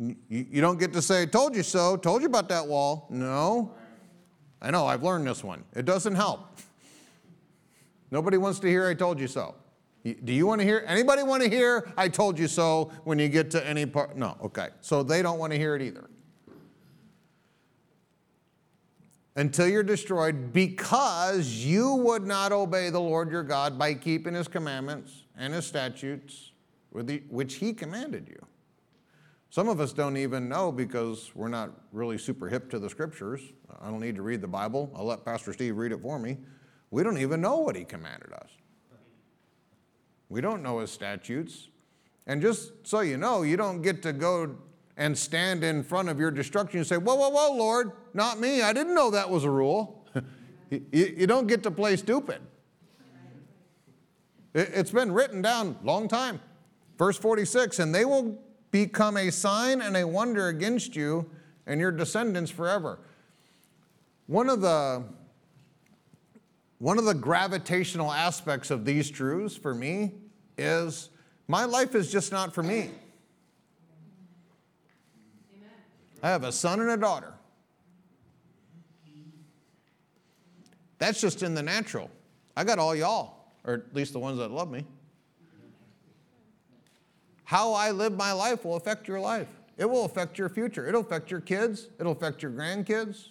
Amen. 0.00 0.16
You, 0.28 0.60
don't 0.60 0.78
get 0.78 0.92
to 0.92 1.02
say, 1.02 1.26
told 1.26 1.56
you 1.56 1.62
so, 1.62 1.96
told 1.96 2.22
you 2.22 2.28
about 2.28 2.48
that 2.50 2.66
wall. 2.66 3.06
No. 3.10 3.74
I 4.62 4.70
know, 4.70 4.86
I've 4.86 5.02
learned 5.02 5.26
this 5.26 5.42
one. 5.42 5.64
It 5.74 5.84
doesn't 5.84 6.14
help. 6.14 6.46
Nobody 8.10 8.36
wants 8.36 8.60
to 8.60 8.68
hear, 8.68 8.88
I 8.88 8.94
told 8.94 9.20
you 9.20 9.26
so. 9.26 9.54
Do 10.04 10.32
you 10.32 10.46
want 10.46 10.60
to 10.60 10.66
hear? 10.66 10.84
Anybody 10.86 11.22
want 11.22 11.42
to 11.42 11.50
hear, 11.50 11.92
I 11.96 12.08
told 12.08 12.38
you 12.38 12.48
so 12.48 12.92
when 13.04 13.18
you 13.18 13.28
get 13.28 13.50
to 13.50 13.66
any 13.66 13.84
part? 13.84 14.16
No, 14.16 14.36
okay. 14.42 14.68
So 14.80 15.02
they 15.02 15.22
don't 15.22 15.38
want 15.38 15.52
to 15.52 15.58
hear 15.58 15.74
it 15.74 15.82
either. 15.82 16.08
Until 19.38 19.68
you're 19.68 19.84
destroyed 19.84 20.52
because 20.52 21.64
you 21.64 21.94
would 21.94 22.26
not 22.26 22.50
obey 22.50 22.90
the 22.90 23.00
Lord 23.00 23.30
your 23.30 23.44
God 23.44 23.78
by 23.78 23.94
keeping 23.94 24.34
his 24.34 24.48
commandments 24.48 25.22
and 25.36 25.54
his 25.54 25.64
statutes, 25.64 26.50
which 26.90 27.54
he 27.54 27.72
commanded 27.72 28.26
you. 28.28 28.44
Some 29.50 29.68
of 29.68 29.78
us 29.78 29.92
don't 29.92 30.16
even 30.16 30.48
know 30.48 30.72
because 30.72 31.30
we're 31.36 31.46
not 31.46 31.70
really 31.92 32.18
super 32.18 32.48
hip 32.48 32.68
to 32.70 32.80
the 32.80 32.90
scriptures. 32.90 33.40
I 33.80 33.86
don't 33.86 34.00
need 34.00 34.16
to 34.16 34.22
read 34.22 34.40
the 34.40 34.48
Bible. 34.48 34.90
I'll 34.92 35.04
let 35.04 35.24
Pastor 35.24 35.52
Steve 35.52 35.76
read 35.76 35.92
it 35.92 36.02
for 36.02 36.18
me. 36.18 36.38
We 36.90 37.04
don't 37.04 37.18
even 37.18 37.40
know 37.40 37.58
what 37.58 37.76
he 37.76 37.84
commanded 37.84 38.32
us. 38.32 38.50
We 40.28 40.40
don't 40.40 40.64
know 40.64 40.80
his 40.80 40.90
statutes. 40.90 41.68
And 42.26 42.42
just 42.42 42.72
so 42.82 43.00
you 43.00 43.16
know, 43.16 43.42
you 43.42 43.56
don't 43.56 43.82
get 43.82 44.02
to 44.02 44.12
go 44.12 44.56
and 44.98 45.16
stand 45.16 45.62
in 45.62 45.84
front 45.84 46.08
of 46.08 46.18
your 46.18 46.32
destruction 46.32 46.78
and 46.78 46.86
say, 46.86 46.98
Whoa, 46.98 47.14
whoa, 47.14 47.30
whoa, 47.30 47.56
Lord, 47.56 47.92
not 48.12 48.38
me. 48.38 48.60
I 48.60 48.72
didn't 48.72 48.94
know 48.94 49.12
that 49.12 49.30
was 49.30 49.44
a 49.44 49.50
rule. 49.50 50.04
you, 50.70 50.82
you, 50.92 51.26
don't 51.26 51.46
get 51.46 51.62
to 51.62 51.70
play 51.70 51.96
stupid. 51.96 52.40
It, 54.52 54.70
it's 54.74 54.90
been 54.90 55.12
written 55.12 55.40
down 55.40 55.78
long 55.84 56.08
time. 56.08 56.40
Verse 56.98 57.16
46 57.16 57.78
and 57.78 57.94
they 57.94 58.04
will 58.04 58.42
become 58.72 59.16
a 59.16 59.30
sign 59.30 59.80
and 59.80 59.96
a 59.96 60.06
wonder 60.06 60.48
against 60.48 60.96
you 60.96 61.30
and 61.66 61.80
your 61.80 61.92
descendants 61.92 62.50
forever. 62.50 62.98
One 64.26 64.50
of 64.50 64.60
the 64.60 65.04
one 66.78 66.98
of 66.98 67.04
the 67.04 67.14
gravitational 67.14 68.12
aspects 68.12 68.70
of 68.70 68.84
these 68.84 69.10
truths 69.10 69.56
for 69.56 69.74
me 69.74 70.12
is 70.56 71.10
my 71.46 71.64
life 71.64 71.94
is 71.94 72.10
just 72.10 72.32
not 72.32 72.52
for 72.52 72.64
me. 72.64 72.90
I 76.22 76.28
have 76.28 76.44
a 76.44 76.52
son 76.52 76.80
and 76.80 76.90
a 76.90 76.96
daughter. 76.96 77.32
That's 80.98 81.20
just 81.20 81.42
in 81.42 81.54
the 81.54 81.62
natural. 81.62 82.10
I 82.56 82.64
got 82.64 82.78
all 82.78 82.94
y'all, 82.94 83.34
or 83.64 83.74
at 83.74 83.94
least 83.94 84.12
the 84.12 84.18
ones 84.18 84.38
that 84.38 84.50
love 84.50 84.70
me. 84.70 84.84
How 87.44 87.72
I 87.72 87.92
live 87.92 88.16
my 88.16 88.32
life 88.32 88.64
will 88.64 88.76
affect 88.76 89.08
your 89.08 89.20
life. 89.20 89.48
It 89.76 89.88
will 89.88 90.04
affect 90.04 90.38
your 90.38 90.48
future. 90.48 90.86
It'll 90.86 91.00
affect 91.00 91.30
your 91.30 91.40
kids. 91.40 91.88
It'll 92.00 92.12
affect 92.12 92.42
your 92.42 92.50
grandkids. 92.50 93.28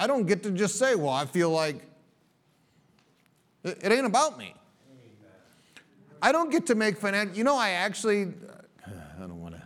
I 0.00 0.06
don't 0.06 0.26
get 0.26 0.42
to 0.44 0.50
just 0.50 0.78
say, 0.78 0.94
well, 0.94 1.10
I 1.10 1.26
feel 1.26 1.50
like 1.50 1.82
it 3.62 3.92
ain't 3.92 4.06
about 4.06 4.38
me. 4.38 4.54
I 6.22 6.32
don't 6.32 6.50
get 6.50 6.66
to 6.66 6.74
make 6.74 6.96
financial, 6.96 7.36
you 7.36 7.44
know, 7.44 7.56
I 7.56 7.70
actually, 7.70 8.32
I 8.86 9.20
don't 9.20 9.40
want 9.40 9.54
to 9.54 9.62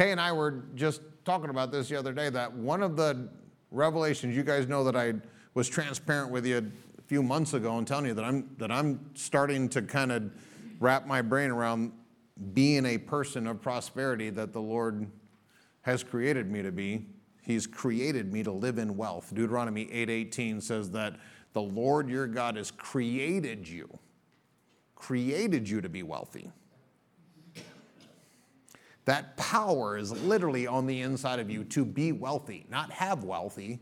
Kay 0.00 0.12
and 0.12 0.20
I 0.20 0.32
were 0.32 0.62
just 0.74 1.02
talking 1.26 1.50
about 1.50 1.70
this 1.70 1.90
the 1.90 1.98
other 1.98 2.14
day 2.14 2.30
that 2.30 2.50
one 2.50 2.82
of 2.82 2.96
the 2.96 3.28
revelations, 3.70 4.34
you 4.34 4.42
guys 4.42 4.66
know 4.66 4.82
that 4.82 4.96
I 4.96 5.12
was 5.52 5.68
transparent 5.68 6.30
with 6.30 6.46
you 6.46 6.72
a 6.96 7.02
few 7.02 7.22
months 7.22 7.52
ago 7.52 7.76
and 7.76 7.86
telling 7.86 8.06
you 8.06 8.14
that 8.14 8.24
I'm, 8.24 8.48
that 8.56 8.70
I'm 8.72 9.10
starting 9.12 9.68
to 9.68 9.82
kind 9.82 10.10
of 10.10 10.32
wrap 10.78 11.06
my 11.06 11.20
brain 11.20 11.50
around 11.50 11.92
being 12.54 12.86
a 12.86 12.96
person 12.96 13.46
of 13.46 13.60
prosperity 13.60 14.30
that 14.30 14.54
the 14.54 14.62
Lord 14.62 15.06
has 15.82 16.02
created 16.02 16.50
me 16.50 16.62
to 16.62 16.72
be. 16.72 17.04
He's 17.42 17.66
created 17.66 18.32
me 18.32 18.42
to 18.42 18.52
live 18.52 18.78
in 18.78 18.96
wealth. 18.96 19.34
Deuteronomy 19.34 19.84
8:18 19.92 20.62
says 20.62 20.92
that 20.92 21.16
the 21.52 21.60
Lord 21.60 22.08
your 22.08 22.26
God 22.26 22.56
has 22.56 22.70
created 22.70 23.68
you, 23.68 23.98
created 24.94 25.68
you 25.68 25.82
to 25.82 25.90
be 25.90 26.02
wealthy. 26.02 26.50
That 29.06 29.36
power 29.36 29.96
is 29.96 30.12
literally 30.24 30.66
on 30.66 30.86
the 30.86 31.00
inside 31.00 31.40
of 31.40 31.50
you 31.50 31.64
to 31.64 31.84
be 31.84 32.12
wealthy, 32.12 32.66
not 32.70 32.90
have 32.90 33.24
wealthy, 33.24 33.80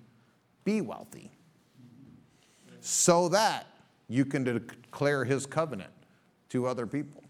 be 0.64 0.80
wealthy. 0.80 1.32
So 2.80 3.28
that 3.30 3.66
you 4.08 4.24
can 4.24 4.44
declare 4.44 5.24
his 5.24 5.44
covenant 5.44 5.92
to 6.50 6.66
other 6.66 6.86
people. 6.86 7.22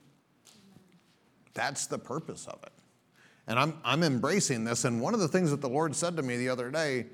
That's 1.55 1.87
the 1.87 1.98
purpose 1.98 2.46
of 2.46 2.62
it. 2.62 2.72
And 3.48 3.59
I'm, 3.59 3.79
I'm 3.83 4.03
embracing 4.03 4.64
this. 4.64 4.85
And 4.85 5.01
one 5.01 5.14
of 5.14 5.20
the 5.20 5.29
things 5.29 5.51
that 5.51 5.61
the 5.61 5.68
Lord 5.68 5.96
said 5.96 6.16
to 6.16 6.22
me 6.22 6.37
the 6.37 6.51
other 6.51 6.70
day, 6.70 7.07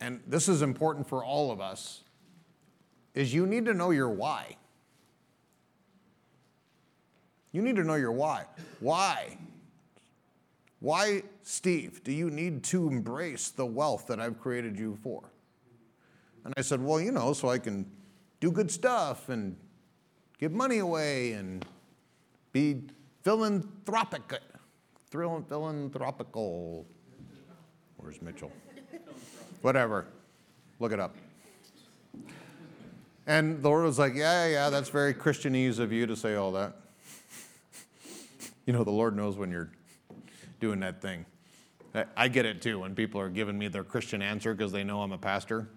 and 0.00 0.20
this 0.26 0.48
is 0.48 0.62
important 0.62 1.08
for 1.08 1.24
all 1.24 1.50
of 1.50 1.60
us, 1.60 2.02
is 3.14 3.34
you 3.34 3.46
need 3.46 3.64
to 3.66 3.74
know 3.74 3.90
your 3.90 4.08
why. 4.08 4.56
You 7.54 7.62
need 7.62 7.76
to 7.76 7.84
know 7.84 7.94
your 7.94 8.10
why. 8.10 8.46
Why? 8.80 9.38
Why, 10.80 11.22
Steve, 11.44 12.02
do 12.02 12.10
you 12.10 12.28
need 12.28 12.64
to 12.64 12.88
embrace 12.88 13.50
the 13.50 13.64
wealth 13.64 14.08
that 14.08 14.18
I've 14.18 14.40
created 14.40 14.76
you 14.76 14.98
for? 15.04 15.22
And 16.44 16.52
I 16.56 16.62
said, 16.62 16.82
Well, 16.82 17.00
you 17.00 17.12
know, 17.12 17.32
so 17.32 17.48
I 17.48 17.58
can 17.58 17.86
do 18.40 18.50
good 18.50 18.72
stuff 18.72 19.28
and 19.28 19.56
give 20.36 20.50
money 20.50 20.78
away 20.78 21.34
and 21.34 21.64
be 22.50 22.82
philanthropic, 23.22 24.40
thrill, 25.08 25.44
philanthropical. 25.48 26.84
Where's 27.98 28.20
Mitchell? 28.20 28.50
Whatever. 29.62 30.06
Look 30.80 30.90
it 30.90 30.98
up. 30.98 31.14
And 33.28 33.62
the 33.62 33.68
Lord 33.68 33.84
was 33.84 34.00
like, 34.00 34.16
Yeah, 34.16 34.48
yeah, 34.48 34.70
that's 34.70 34.88
very 34.88 35.14
Christianese 35.14 35.78
of 35.78 35.92
you 35.92 36.04
to 36.08 36.16
say 36.16 36.34
all 36.34 36.50
that. 36.50 36.80
You 38.66 38.72
know, 38.72 38.84
the 38.84 38.90
Lord 38.90 39.16
knows 39.16 39.36
when 39.36 39.50
you're 39.50 39.70
doing 40.60 40.80
that 40.80 41.02
thing. 41.02 41.26
I 42.16 42.28
get 42.28 42.44
it 42.44 42.60
too 42.60 42.80
when 42.80 42.94
people 42.94 43.20
are 43.20 43.28
giving 43.28 43.56
me 43.56 43.68
their 43.68 43.84
Christian 43.84 44.20
answer 44.20 44.54
because 44.54 44.72
they 44.72 44.82
know 44.82 45.02
I'm 45.02 45.12
a 45.12 45.18
pastor. 45.18 45.68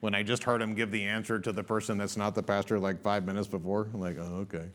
When 0.00 0.14
I 0.14 0.22
just 0.22 0.44
heard 0.44 0.62
him 0.62 0.74
give 0.74 0.90
the 0.90 1.04
answer 1.04 1.38
to 1.38 1.52
the 1.52 1.62
person 1.62 1.98
that's 1.98 2.16
not 2.16 2.34
the 2.34 2.42
pastor 2.42 2.78
like 2.78 3.02
five 3.02 3.24
minutes 3.26 3.46
before, 3.46 3.90
I'm 3.92 4.00
like, 4.00 4.16
oh, 4.18 4.46
okay. 4.50 4.70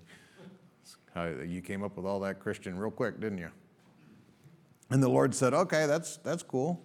You 1.43 1.61
came 1.61 1.83
up 1.83 1.97
with 1.97 2.05
all 2.05 2.19
that 2.19 2.39
Christian 2.39 2.77
real 2.77 2.91
quick, 2.91 3.19
didn't 3.19 3.39
you? 3.39 3.49
And 4.91 5.01
the 5.01 5.09
Lord 5.09 5.33
said, 5.33 5.53
okay, 5.53 5.87
that's, 5.87 6.17
that's 6.17 6.43
cool. 6.43 6.81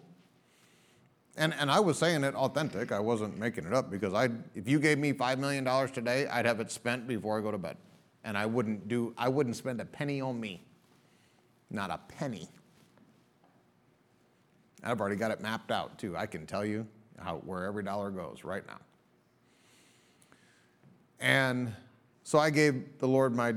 And, 1.36 1.54
and 1.54 1.70
I 1.70 1.80
was 1.80 1.98
saying 1.98 2.24
it 2.24 2.34
authentic. 2.34 2.92
I 2.92 2.98
wasn't 2.98 3.38
making 3.38 3.66
it 3.66 3.72
up 3.72 3.90
because 3.90 4.14
I, 4.14 4.30
if 4.54 4.68
you 4.68 4.80
gave 4.80 4.98
me 4.98 5.12
$5 5.12 5.38
million 5.38 5.64
today, 5.92 6.26
I'd 6.26 6.46
have 6.46 6.60
it 6.60 6.70
spent 6.70 7.06
before 7.06 7.38
I 7.38 7.42
go 7.42 7.50
to 7.50 7.58
bed. 7.58 7.76
And 8.24 8.38
I 8.38 8.46
wouldn't, 8.46 8.88
do, 8.88 9.14
I 9.18 9.28
wouldn't 9.28 9.56
spend 9.56 9.80
a 9.80 9.84
penny 9.84 10.20
on 10.20 10.38
me. 10.38 10.62
Not 11.70 11.90
a 11.90 11.98
penny. 12.08 12.48
I've 14.84 15.00
already 15.00 15.16
got 15.16 15.30
it 15.30 15.40
mapped 15.40 15.70
out 15.70 15.98
too. 15.98 16.16
I 16.16 16.26
can 16.26 16.46
tell 16.46 16.64
you 16.64 16.86
how, 17.18 17.36
where 17.44 17.64
every 17.64 17.82
dollar 17.82 18.10
goes 18.10 18.44
right 18.44 18.66
now. 18.66 18.78
And 21.20 21.72
so 22.24 22.38
I 22.38 22.50
gave 22.50 22.98
the 22.98 23.06
Lord 23.06 23.34
my, 23.34 23.54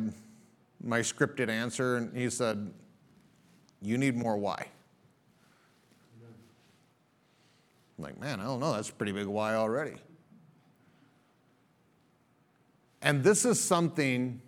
my 0.84 1.00
scripted 1.00 1.50
answer, 1.50 1.98
and 1.98 2.16
He 2.16 2.30
said, 2.30 2.72
You 3.82 3.98
need 3.98 4.16
more 4.16 4.38
why. 4.38 4.68
I'm 7.98 8.04
like, 8.04 8.20
man, 8.20 8.40
I 8.40 8.44
don't 8.44 8.60
know. 8.60 8.74
That's 8.74 8.90
a 8.90 8.94
pretty 8.94 9.14
big 9.14 9.26
why 9.26 9.56
already. 9.56 9.96
And 13.02 13.24
this 13.24 13.46
is 13.46 13.60
something 13.60 14.42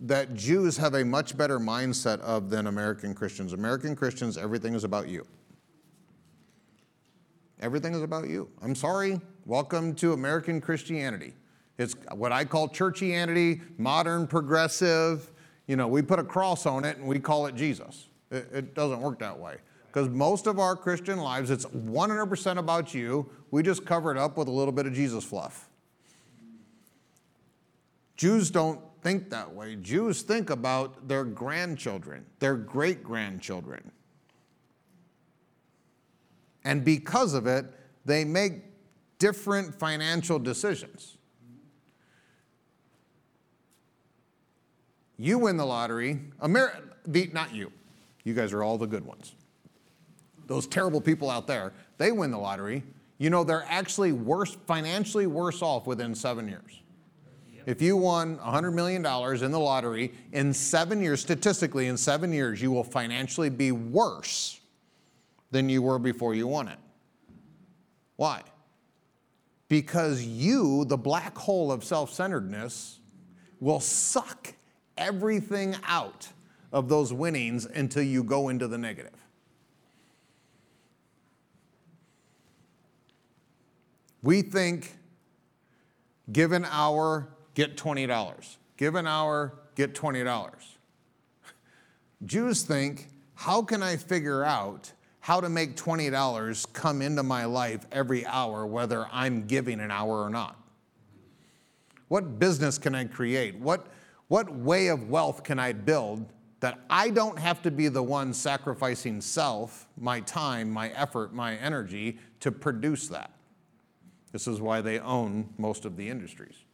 that 0.00 0.34
Jews 0.34 0.76
have 0.76 0.94
a 0.94 1.04
much 1.04 1.36
better 1.36 1.58
mindset 1.58 2.20
of 2.20 2.50
than 2.50 2.66
American 2.66 3.14
Christians. 3.14 3.52
American 3.52 3.96
Christians, 3.96 4.36
everything 4.36 4.74
is 4.74 4.84
about 4.84 5.08
you. 5.08 5.26
Everything 7.60 7.94
is 7.94 8.02
about 8.02 8.28
you. 8.28 8.50
I'm 8.62 8.74
sorry. 8.74 9.20
Welcome 9.46 9.94
to 9.96 10.12
American 10.12 10.60
Christianity. 10.60 11.32
It's 11.78 11.94
what 12.12 12.32
I 12.32 12.44
call 12.44 12.68
churchianity, 12.68 13.60
modern, 13.78 14.26
progressive. 14.26 15.30
You 15.66 15.76
know, 15.76 15.88
we 15.88 16.02
put 16.02 16.18
a 16.18 16.24
cross 16.24 16.66
on 16.66 16.84
it 16.84 16.98
and 16.98 17.06
we 17.06 17.18
call 17.18 17.46
it 17.46 17.54
Jesus. 17.54 18.08
It, 18.30 18.48
it 18.52 18.74
doesn't 18.74 19.00
work 19.00 19.18
that 19.20 19.38
way. 19.38 19.56
Because 19.86 20.08
most 20.10 20.46
of 20.46 20.58
our 20.58 20.76
Christian 20.76 21.18
lives, 21.18 21.50
it's 21.50 21.64
100% 21.64 22.58
about 22.58 22.92
you. 22.92 23.30
We 23.50 23.62
just 23.62 23.86
cover 23.86 24.10
it 24.10 24.18
up 24.18 24.36
with 24.36 24.48
a 24.48 24.50
little 24.50 24.72
bit 24.72 24.86
of 24.86 24.92
Jesus 24.92 25.24
fluff. 25.24 25.70
Jews 28.16 28.50
don't 28.50 28.80
think 29.06 29.30
that 29.30 29.54
way. 29.54 29.76
Jews 29.76 30.22
think 30.22 30.50
about 30.50 31.06
their 31.06 31.22
grandchildren, 31.22 32.26
their 32.40 32.56
great 32.56 33.04
grandchildren. 33.04 33.92
And 36.64 36.84
because 36.84 37.32
of 37.32 37.46
it, 37.46 37.66
they 38.04 38.24
make 38.24 38.54
different 39.20 39.78
financial 39.78 40.40
decisions. 40.40 41.18
You 45.16 45.38
win 45.38 45.56
the 45.56 45.64
lottery, 45.64 46.18
Amer- 46.42 46.90
not 47.32 47.54
you. 47.54 47.70
You 48.24 48.34
guys 48.34 48.52
are 48.52 48.64
all 48.64 48.76
the 48.76 48.88
good 48.88 49.06
ones 49.06 49.36
those 50.48 50.66
terrible 50.66 51.00
people 51.00 51.28
out 51.28 51.48
there, 51.48 51.72
they 51.98 52.12
win 52.12 52.30
the 52.30 52.38
lottery, 52.38 52.84
you 53.18 53.30
know 53.30 53.42
they're 53.42 53.66
actually 53.68 54.12
worse, 54.12 54.56
financially 54.68 55.26
worse 55.26 55.60
off 55.60 55.88
within 55.88 56.14
seven 56.14 56.46
years. 56.46 56.82
If 57.66 57.82
you 57.82 57.96
won 57.96 58.38
$100 58.38 58.72
million 58.72 59.04
in 59.04 59.50
the 59.50 59.58
lottery, 59.58 60.12
in 60.32 60.54
seven 60.54 61.02
years, 61.02 61.20
statistically, 61.20 61.88
in 61.88 61.96
seven 61.96 62.32
years, 62.32 62.62
you 62.62 62.70
will 62.70 62.84
financially 62.84 63.50
be 63.50 63.72
worse 63.72 64.60
than 65.50 65.68
you 65.68 65.82
were 65.82 65.98
before 65.98 66.34
you 66.34 66.46
won 66.46 66.68
it. 66.68 66.78
Why? 68.14 68.42
Because 69.68 70.22
you, 70.24 70.84
the 70.84 70.96
black 70.96 71.36
hole 71.36 71.72
of 71.72 71.82
self 71.82 72.12
centeredness, 72.12 73.00
will 73.58 73.80
suck 73.80 74.54
everything 74.96 75.74
out 75.84 76.28
of 76.72 76.88
those 76.88 77.12
winnings 77.12 77.66
until 77.66 78.02
you 78.02 78.22
go 78.22 78.48
into 78.48 78.68
the 78.68 78.78
negative. 78.78 79.12
We 84.22 84.42
think 84.42 84.96
give 86.32 86.52
an 86.52 86.64
hour, 86.64 87.28
get 87.56 87.76
$20. 87.76 88.56
Give 88.76 88.94
an 88.94 89.08
hour, 89.08 89.54
get 89.74 89.94
$20. 89.94 90.54
Jews 92.24 92.62
think, 92.62 93.08
how 93.34 93.62
can 93.62 93.82
I 93.82 93.96
figure 93.96 94.44
out 94.44 94.92
how 95.20 95.40
to 95.40 95.48
make 95.48 95.74
$20 95.74 96.72
come 96.72 97.02
into 97.02 97.24
my 97.24 97.46
life 97.46 97.84
every 97.90 98.24
hour, 98.26 98.64
whether 98.64 99.06
I'm 99.10 99.46
giving 99.46 99.80
an 99.80 99.90
hour 99.90 100.22
or 100.22 100.30
not? 100.30 100.56
What 102.08 102.38
business 102.38 102.78
can 102.78 102.94
I 102.94 103.06
create? 103.06 103.56
What, 103.56 103.86
what 104.28 104.54
way 104.54 104.88
of 104.88 105.08
wealth 105.08 105.42
can 105.42 105.58
I 105.58 105.72
build 105.72 106.26
that 106.60 106.78
I 106.88 107.10
don't 107.10 107.38
have 107.38 107.62
to 107.62 107.70
be 107.70 107.88
the 107.88 108.02
one 108.02 108.32
sacrificing 108.32 109.20
self, 109.20 109.88
my 109.98 110.20
time, 110.20 110.70
my 110.70 110.90
effort, 110.90 111.32
my 111.32 111.56
energy 111.56 112.18
to 112.40 112.52
produce 112.52 113.08
that? 113.08 113.30
This 114.30 114.46
is 114.46 114.60
why 114.60 114.82
they 114.82 115.00
own 115.00 115.48
most 115.56 115.86
of 115.86 115.96
the 115.96 116.08
industries. 116.08 116.65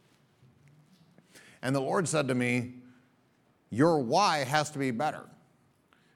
And 1.63 1.73
the 1.73 1.81
Lord 1.81 2.07
said 2.07 2.27
to 2.27 2.35
me, 2.35 2.73
Your 3.71 3.97
why 3.97 4.43
has 4.43 4.69
to 4.71 4.79
be 4.79 4.91
better. 4.91 5.23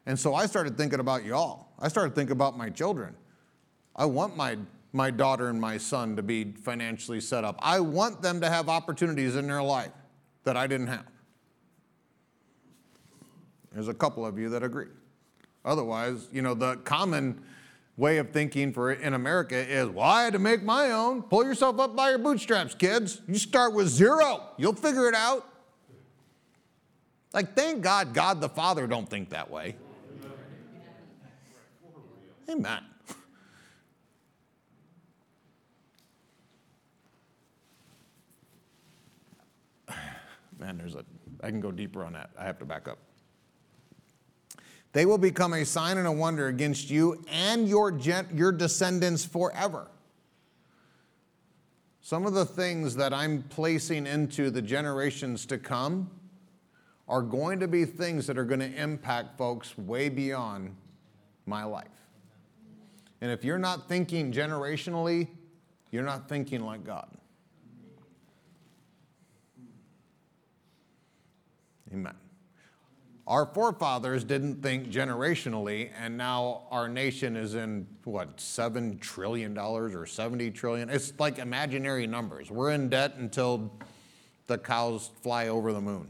And 0.06 0.20
so 0.20 0.36
I 0.36 0.46
started 0.46 0.78
thinking 0.78 1.00
about 1.00 1.26
y'all. 1.26 1.70
I 1.80 1.88
started 1.88 2.14
thinking 2.14 2.34
about 2.34 2.58
my 2.58 2.70
children. 2.70 3.16
I 3.96 4.06
want 4.06 4.36
my, 4.36 4.58
my 4.94 5.10
daughter 5.10 5.50
and 5.50 5.60
my 5.60 5.78
son 5.78 6.16
to 6.18 6.22
be 6.22 6.52
financially 6.52 7.22
set 7.22 7.44
up. 7.44 7.58
I 7.60 7.80
want 7.80 8.22
them 8.22 8.42
to 8.42 8.50
have 8.50 8.70
opportunities 8.70 9.36
in 9.36 9.48
their 9.48 9.64
life 9.64 9.92
that 10.44 10.58
I 10.58 10.68
didn't 10.68 10.88
have. 10.88 11.06
There's 13.72 13.88
a 13.88 13.94
couple 13.94 14.26
of 14.26 14.38
you 14.38 14.50
that 14.50 14.64
agree. 14.64 14.88
Otherwise, 15.64 16.28
you 16.32 16.42
know, 16.42 16.54
the 16.54 16.78
common 16.78 17.42
way 17.98 18.20
of 18.20 18.30
thinking 18.30 18.72
for 18.72 18.94
in 18.94 19.14
America 19.14 19.56
is, 19.56 19.90
well, 19.90 20.06
I 20.06 20.24
had 20.24 20.34
to 20.34 20.40
make 20.40 20.64
my 20.64 20.92
own. 20.92 21.24
Pull 21.24 21.44
yourself 21.44 21.80
up 21.80 21.96
by 21.96 22.12
your 22.12 22.20
bootstraps, 22.20 22.76
kids. 22.76 23.22
You 23.28 23.36
start 23.36 23.74
with 23.74 23.88
zero. 23.88 24.44
You'll 24.58 24.74
figure 24.74 25.10
it 25.10 25.16
out. 25.16 25.50
Like, 27.34 27.56
thank 27.56 27.82
God, 27.82 28.14
God 28.14 28.40
the 28.40 28.50
Father 28.50 28.86
don't 28.88 29.10
think 29.10 29.32
that 29.32 29.50
way. 29.50 29.76
Amen. 32.50 32.82
Man, 40.58 40.78
there's 40.78 40.96
a, 40.96 41.04
I 41.44 41.50
can 41.50 41.60
go 41.60 41.72
deeper 41.72 42.06
on 42.06 42.14
that. 42.14 42.30
I 42.40 42.46
have 42.46 42.58
to 42.60 42.66
back 42.66 42.88
up. 42.88 43.00
They 44.98 45.06
will 45.06 45.20
become 45.20 45.54
a 45.54 45.64
sign 45.64 46.00
and 46.00 46.08
a 46.08 46.12
wonder 46.12 46.48
against 46.48 46.90
you 46.90 47.24
and 47.32 47.70
your, 47.70 47.92
gen- 47.92 48.30
your 48.34 48.52
descendants 48.52 49.24
forever. 49.24 49.92
Some 52.02 52.26
of 52.26 52.34
the 52.34 52.46
things 52.46 52.96
that 52.96 53.14
I'm 53.14 53.44
placing 53.44 54.08
into 54.08 54.50
the 54.50 54.64
generations 54.64 55.46
to 55.46 55.60
come 55.60 56.10
are 57.08 57.22
going 57.22 57.60
to 57.60 57.68
be 57.68 57.86
things 57.86 58.26
that 58.26 58.40
are 58.40 58.44
going 58.44 58.60
to 58.60 58.74
impact 58.74 59.38
folks 59.38 59.78
way 59.78 60.10
beyond 60.10 60.76
my 61.46 61.64
life. 61.64 61.86
And 63.22 63.30
if 63.30 63.44
you're 63.44 63.60
not 63.60 63.88
thinking 63.88 64.32
generationally, 64.32 65.28
you're 65.92 66.02
not 66.02 66.28
thinking 66.28 66.62
like 66.62 66.84
God. 66.84 67.08
Amen. 71.94 72.16
Our 73.28 73.46
forefathers 73.46 74.24
didn't 74.24 74.64
think 74.64 74.90
generationally, 74.90 75.90
and 76.02 76.18
now 76.18 76.64
our 76.72 76.88
nation 76.88 77.36
is 77.36 77.56
in 77.56 77.86
what, 78.06 78.38
$7 78.38 79.02
trillion 79.02 79.58
or 79.58 80.06
70 80.06 80.52
trillion? 80.52 80.90
It's 80.90 81.12
like 81.20 81.38
imaginary 81.38 82.08
numbers. 82.08 82.50
We're 82.50 82.72
in 82.72 82.88
debt 82.88 83.16
until 83.18 83.74
the 84.48 84.58
cows 84.58 85.12
fly 85.22 85.50
over 85.50 85.74
the 85.74 85.82
moon. 85.82 86.10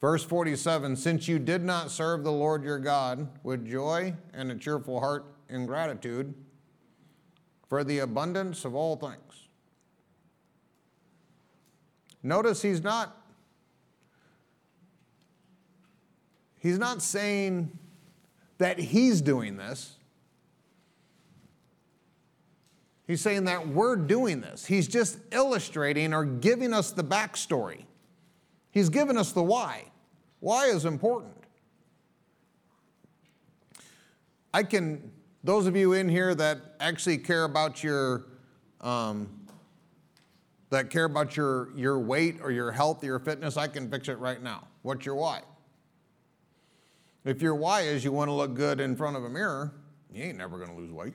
Verse 0.00 0.24
47 0.24 0.96
Since 0.96 1.28
you 1.28 1.38
did 1.38 1.62
not 1.62 1.92
serve 1.92 2.24
the 2.24 2.32
Lord 2.32 2.64
your 2.64 2.80
God 2.80 3.28
with 3.44 3.64
joy 3.64 4.14
and 4.32 4.50
a 4.50 4.56
cheerful 4.56 4.98
heart 4.98 5.24
in 5.48 5.66
gratitude 5.66 6.34
for 7.68 7.84
the 7.84 8.00
abundance 8.00 8.64
of 8.64 8.74
all 8.74 8.96
things. 8.96 9.46
Notice 12.24 12.60
he's 12.60 12.82
not 12.82 13.23
He's 16.64 16.78
not 16.78 17.02
saying 17.02 17.78
that 18.56 18.78
he's 18.78 19.20
doing 19.20 19.58
this. 19.58 19.96
He's 23.06 23.20
saying 23.20 23.44
that 23.44 23.68
we're 23.68 23.96
doing 23.96 24.40
this. 24.40 24.64
He's 24.64 24.88
just 24.88 25.18
illustrating 25.30 26.14
or 26.14 26.24
giving 26.24 26.72
us 26.72 26.90
the 26.90 27.04
backstory. 27.04 27.84
He's 28.70 28.88
given 28.88 29.18
us 29.18 29.32
the 29.32 29.42
why. 29.42 29.84
Why 30.40 30.68
is 30.68 30.86
important. 30.86 31.34
I 34.54 34.62
can, 34.62 35.12
those 35.42 35.66
of 35.66 35.76
you 35.76 35.92
in 35.92 36.08
here 36.08 36.34
that 36.34 36.76
actually 36.80 37.18
care 37.18 37.44
about 37.44 37.84
your, 37.84 38.24
um, 38.80 39.28
that 40.70 40.88
care 40.88 41.04
about 41.04 41.36
your, 41.36 41.68
your 41.76 41.98
weight 41.98 42.38
or 42.40 42.50
your 42.50 42.72
health 42.72 43.02
or 43.02 43.06
your 43.06 43.18
fitness, 43.18 43.58
I 43.58 43.68
can 43.68 43.90
fix 43.90 44.08
it 44.08 44.18
right 44.18 44.42
now. 44.42 44.66
What's 44.80 45.04
your 45.04 45.16
why? 45.16 45.42
If 47.24 47.40
your 47.40 47.54
why 47.54 47.82
is 47.82 48.04
you 48.04 48.12
want 48.12 48.28
to 48.28 48.32
look 48.32 48.54
good 48.54 48.80
in 48.80 48.96
front 48.96 49.16
of 49.16 49.24
a 49.24 49.30
mirror, 49.30 49.72
you 50.12 50.24
ain't 50.24 50.38
never 50.38 50.58
going 50.58 50.70
to 50.70 50.76
lose 50.76 50.92
weight. 50.92 51.14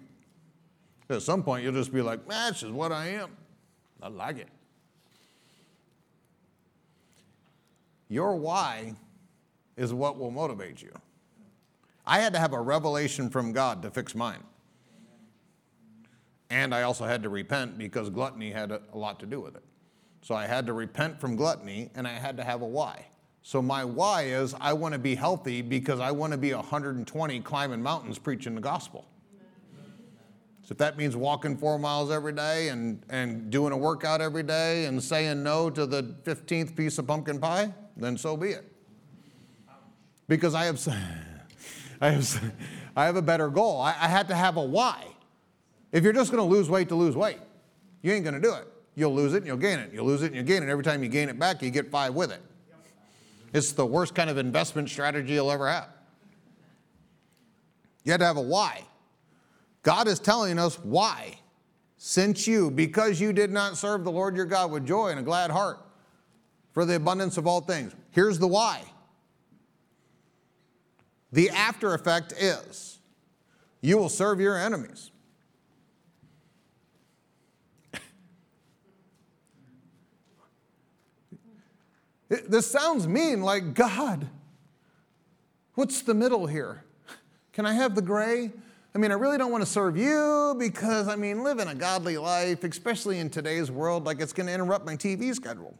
At 1.09 1.21
some 1.21 1.43
point, 1.43 1.63
you'll 1.63 1.73
just 1.73 1.93
be 1.93 2.01
like, 2.01 2.27
that's 2.27 2.61
just 2.61 2.73
what 2.73 2.91
I 2.91 3.07
am. 3.09 3.31
I 4.01 4.09
like 4.09 4.37
it. 4.37 4.49
Your 8.09 8.35
why 8.35 8.95
is 9.77 9.93
what 9.93 10.17
will 10.17 10.31
motivate 10.31 10.81
you. 10.81 10.91
I 12.05 12.19
had 12.19 12.33
to 12.33 12.39
have 12.39 12.53
a 12.53 12.61
revelation 12.61 13.29
from 13.29 13.53
God 13.53 13.81
to 13.83 13.91
fix 13.91 14.15
mine. 14.15 14.43
And 16.49 16.73
I 16.73 16.81
also 16.81 17.05
had 17.05 17.21
to 17.23 17.29
repent 17.29 17.77
because 17.77 18.09
gluttony 18.09 18.51
had 18.51 18.71
a, 18.71 18.81
lot 18.93 19.19
to 19.19 19.27
do 19.27 19.39
with 19.39 19.55
it. 19.55 19.63
So 20.23 20.33
I 20.33 20.47
had 20.47 20.65
to 20.65 20.73
repent 20.73 21.21
from 21.21 21.35
gluttony 21.35 21.91
and 21.93 22.07
I 22.07 22.13
had 22.13 22.35
to 22.37 22.43
have 22.43 22.61
a 22.63 22.65
why. 22.65 23.05
So 23.41 23.61
my 23.61 23.83
why 23.85 24.23
is 24.23 24.53
I 24.59 24.73
want 24.73 24.93
to 24.93 24.99
be 24.99 25.15
healthy 25.15 25.61
because 25.61 25.99
I 25.99 26.11
want 26.11 26.31
to 26.33 26.37
be 26.37 26.53
120 26.53 27.39
climbing 27.41 27.81
mountains 27.81 28.19
preaching 28.19 28.55
the 28.55 28.61
gospel. 28.61 29.05
So 30.69 30.73
if 30.73 30.77
that 30.77 30.97
means 30.97 31.15
walking 31.15 31.57
four 31.57 31.79
miles 31.79 32.11
every 32.11 32.33
day 32.33 32.69
and, 32.69 33.01
and 33.09 33.49
doing 33.49 33.73
a 33.73 33.77
workout 33.77 34.21
every 34.21 34.43
day 34.43 34.85
and 34.85 35.01
saying 35.01 35.41
no 35.41 35.71
to 35.71 35.87
the 35.87 36.03
15th 36.23 36.75
piece 36.75 36.99
of 36.99 37.07
pumpkin 37.07 37.39
pie, 37.39 37.73
then 37.97 38.15
so 38.15 38.37
be 38.37 38.49
it. 38.49 38.71
Because 40.27 40.53
I 40.53 40.65
have, 40.65 40.87
I 42.01 42.11
have, 42.11 42.53
I 42.95 43.05
have 43.05 43.15
a 43.15 43.21
better 43.23 43.49
goal. 43.49 43.81
I, 43.81 43.95
I 43.99 44.07
had 44.07 44.27
to 44.27 44.35
have 44.35 44.57
a 44.57 44.63
why. 44.63 45.07
If 45.91 46.03
you're 46.03 46.13
just 46.13 46.31
going 46.31 46.47
to 46.47 46.55
lose 46.55 46.69
weight 46.69 46.89
to 46.89 46.95
lose 46.95 47.15
weight, 47.15 47.39
you 48.03 48.11
ain't 48.11 48.23
going 48.23 48.35
to 48.35 48.41
do 48.41 48.53
it. 48.53 48.67
You'll 48.93 49.15
lose 49.15 49.33
it 49.33 49.37
and 49.37 49.47
you'll 49.47 49.57
gain 49.57 49.79
it. 49.79 49.91
You'll 49.91 50.05
lose 50.05 50.21
it 50.21 50.27
and 50.27 50.35
you'll 50.35 50.45
gain 50.45 50.61
it. 50.61 50.69
Every 50.69 50.83
time 50.83 51.01
you 51.01 51.09
gain 51.09 51.29
it 51.29 51.39
back, 51.39 51.63
you 51.63 51.71
get 51.71 51.89
five 51.89 52.13
with 52.13 52.31
it. 52.31 52.43
It's 53.53 53.71
the 53.71 53.85
worst 53.85 54.15
kind 54.15 54.29
of 54.29 54.37
investment 54.37 54.89
strategy 54.89 55.33
you'll 55.33 55.51
ever 55.51 55.69
have. 55.69 55.89
You 58.03 58.11
had 58.11 58.19
to 58.19 58.25
have 58.25 58.37
a 58.37 58.41
why. 58.41 58.83
God 59.83 60.07
is 60.07 60.19
telling 60.19 60.59
us 60.59 60.75
why. 60.79 61.39
Since 61.97 62.47
you, 62.47 62.71
because 62.71 63.19
you 63.19 63.33
did 63.33 63.51
not 63.51 63.77
serve 63.77 64.03
the 64.03 64.11
Lord 64.11 64.35
your 64.35 64.45
God 64.45 64.71
with 64.71 64.85
joy 64.85 65.09
and 65.09 65.19
a 65.19 65.23
glad 65.23 65.51
heart 65.51 65.79
for 66.71 66.85
the 66.85 66.95
abundance 66.95 67.37
of 67.37 67.45
all 67.45 67.61
things. 67.61 67.93
Here's 68.11 68.39
the 68.39 68.47
why. 68.47 68.81
The 71.31 71.49
after 71.49 71.93
effect 71.93 72.33
is 72.33 72.99
you 73.81 73.97
will 73.97 74.09
serve 74.09 74.39
your 74.39 74.57
enemies. 74.57 75.08
This 82.29 82.69
sounds 82.69 83.07
mean, 83.07 83.41
like 83.41 83.73
God. 83.73 84.27
What's 85.73 86.01
the 86.01 86.13
middle 86.13 86.45
here? 86.45 86.83
Can 87.53 87.65
I 87.65 87.73
have 87.73 87.95
the 87.95 88.01
gray? 88.01 88.51
I 88.93 88.97
mean, 88.97 89.11
I 89.11 89.15
really 89.15 89.37
don't 89.37 89.51
want 89.51 89.63
to 89.63 89.69
serve 89.69 89.97
you 89.97 90.55
because, 90.57 91.07
I 91.07 91.15
mean, 91.15 91.43
living 91.43 91.67
a 91.67 91.75
godly 91.75 92.17
life, 92.17 92.63
especially 92.63 93.19
in 93.19 93.29
today's 93.29 93.69
world, 93.69 94.05
like 94.05 94.19
it's 94.19 94.33
going 94.33 94.47
to 94.47 94.53
interrupt 94.53 94.85
my 94.85 94.95
TV 94.95 95.33
schedule. 95.33 95.77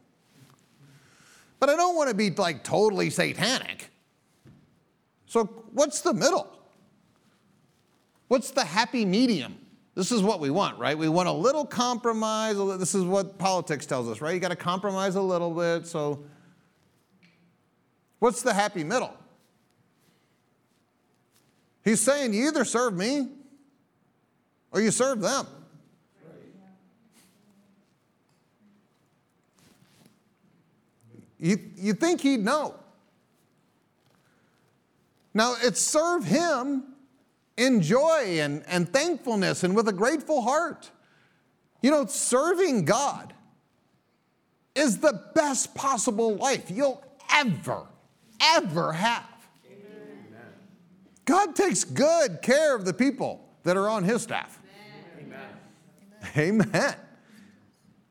But 1.58 1.68
I 1.68 1.76
don't 1.76 1.96
want 1.96 2.08
to 2.08 2.14
be 2.14 2.30
like 2.30 2.64
totally 2.64 3.10
satanic. 3.10 3.90
So, 5.26 5.44
what's 5.72 6.00
the 6.00 6.14
middle? 6.14 6.50
What's 8.28 8.50
the 8.50 8.64
happy 8.64 9.04
medium? 9.04 9.56
This 9.94 10.12
is 10.12 10.22
what 10.22 10.40
we 10.40 10.50
want, 10.50 10.78
right? 10.78 10.96
We 10.96 11.08
want 11.08 11.28
a 11.28 11.32
little 11.32 11.66
compromise. 11.66 12.56
This 12.78 12.94
is 12.94 13.04
what 13.04 13.38
politics 13.38 13.86
tells 13.86 14.08
us, 14.08 14.20
right? 14.20 14.32
You 14.32 14.40
got 14.40 14.48
to 14.48 14.56
compromise 14.56 15.16
a 15.16 15.20
little 15.20 15.50
bit. 15.50 15.86
So, 15.86 16.24
what's 18.20 18.42
the 18.42 18.54
happy 18.54 18.84
middle? 18.84 19.12
He's 21.84 22.00
saying 22.00 22.32
you 22.32 22.46
either 22.46 22.64
serve 22.64 22.96
me 22.96 23.28
or 24.70 24.80
you 24.80 24.92
serve 24.92 25.20
them. 25.20 25.46
You, 31.40 31.58
you 31.76 31.94
think 31.94 32.20
he'd 32.20 32.44
know. 32.44 32.74
Now, 35.32 35.54
it's 35.62 35.80
serve 35.80 36.24
him 36.24 36.84
in 37.56 37.80
joy 37.80 38.40
and, 38.40 38.62
and 38.66 38.92
thankfulness 38.92 39.64
and 39.64 39.74
with 39.74 39.88
a 39.88 39.92
grateful 39.92 40.42
heart. 40.42 40.90
You 41.82 41.90
know, 41.90 42.04
serving 42.06 42.84
God 42.84 43.32
is 44.74 44.98
the 44.98 45.20
best 45.34 45.74
possible 45.74 46.36
life 46.36 46.70
you'll 46.70 47.02
ever, 47.32 47.86
ever 48.40 48.92
have. 48.92 49.24
God 51.24 51.54
takes 51.54 51.84
good 51.84 52.42
care 52.42 52.74
of 52.74 52.84
the 52.84 52.92
people 52.92 53.48
that 53.62 53.76
are 53.76 53.88
on 53.88 54.02
his 54.02 54.22
staff. 54.22 54.58
Amen. 55.20 55.48
Amen. 56.36 56.94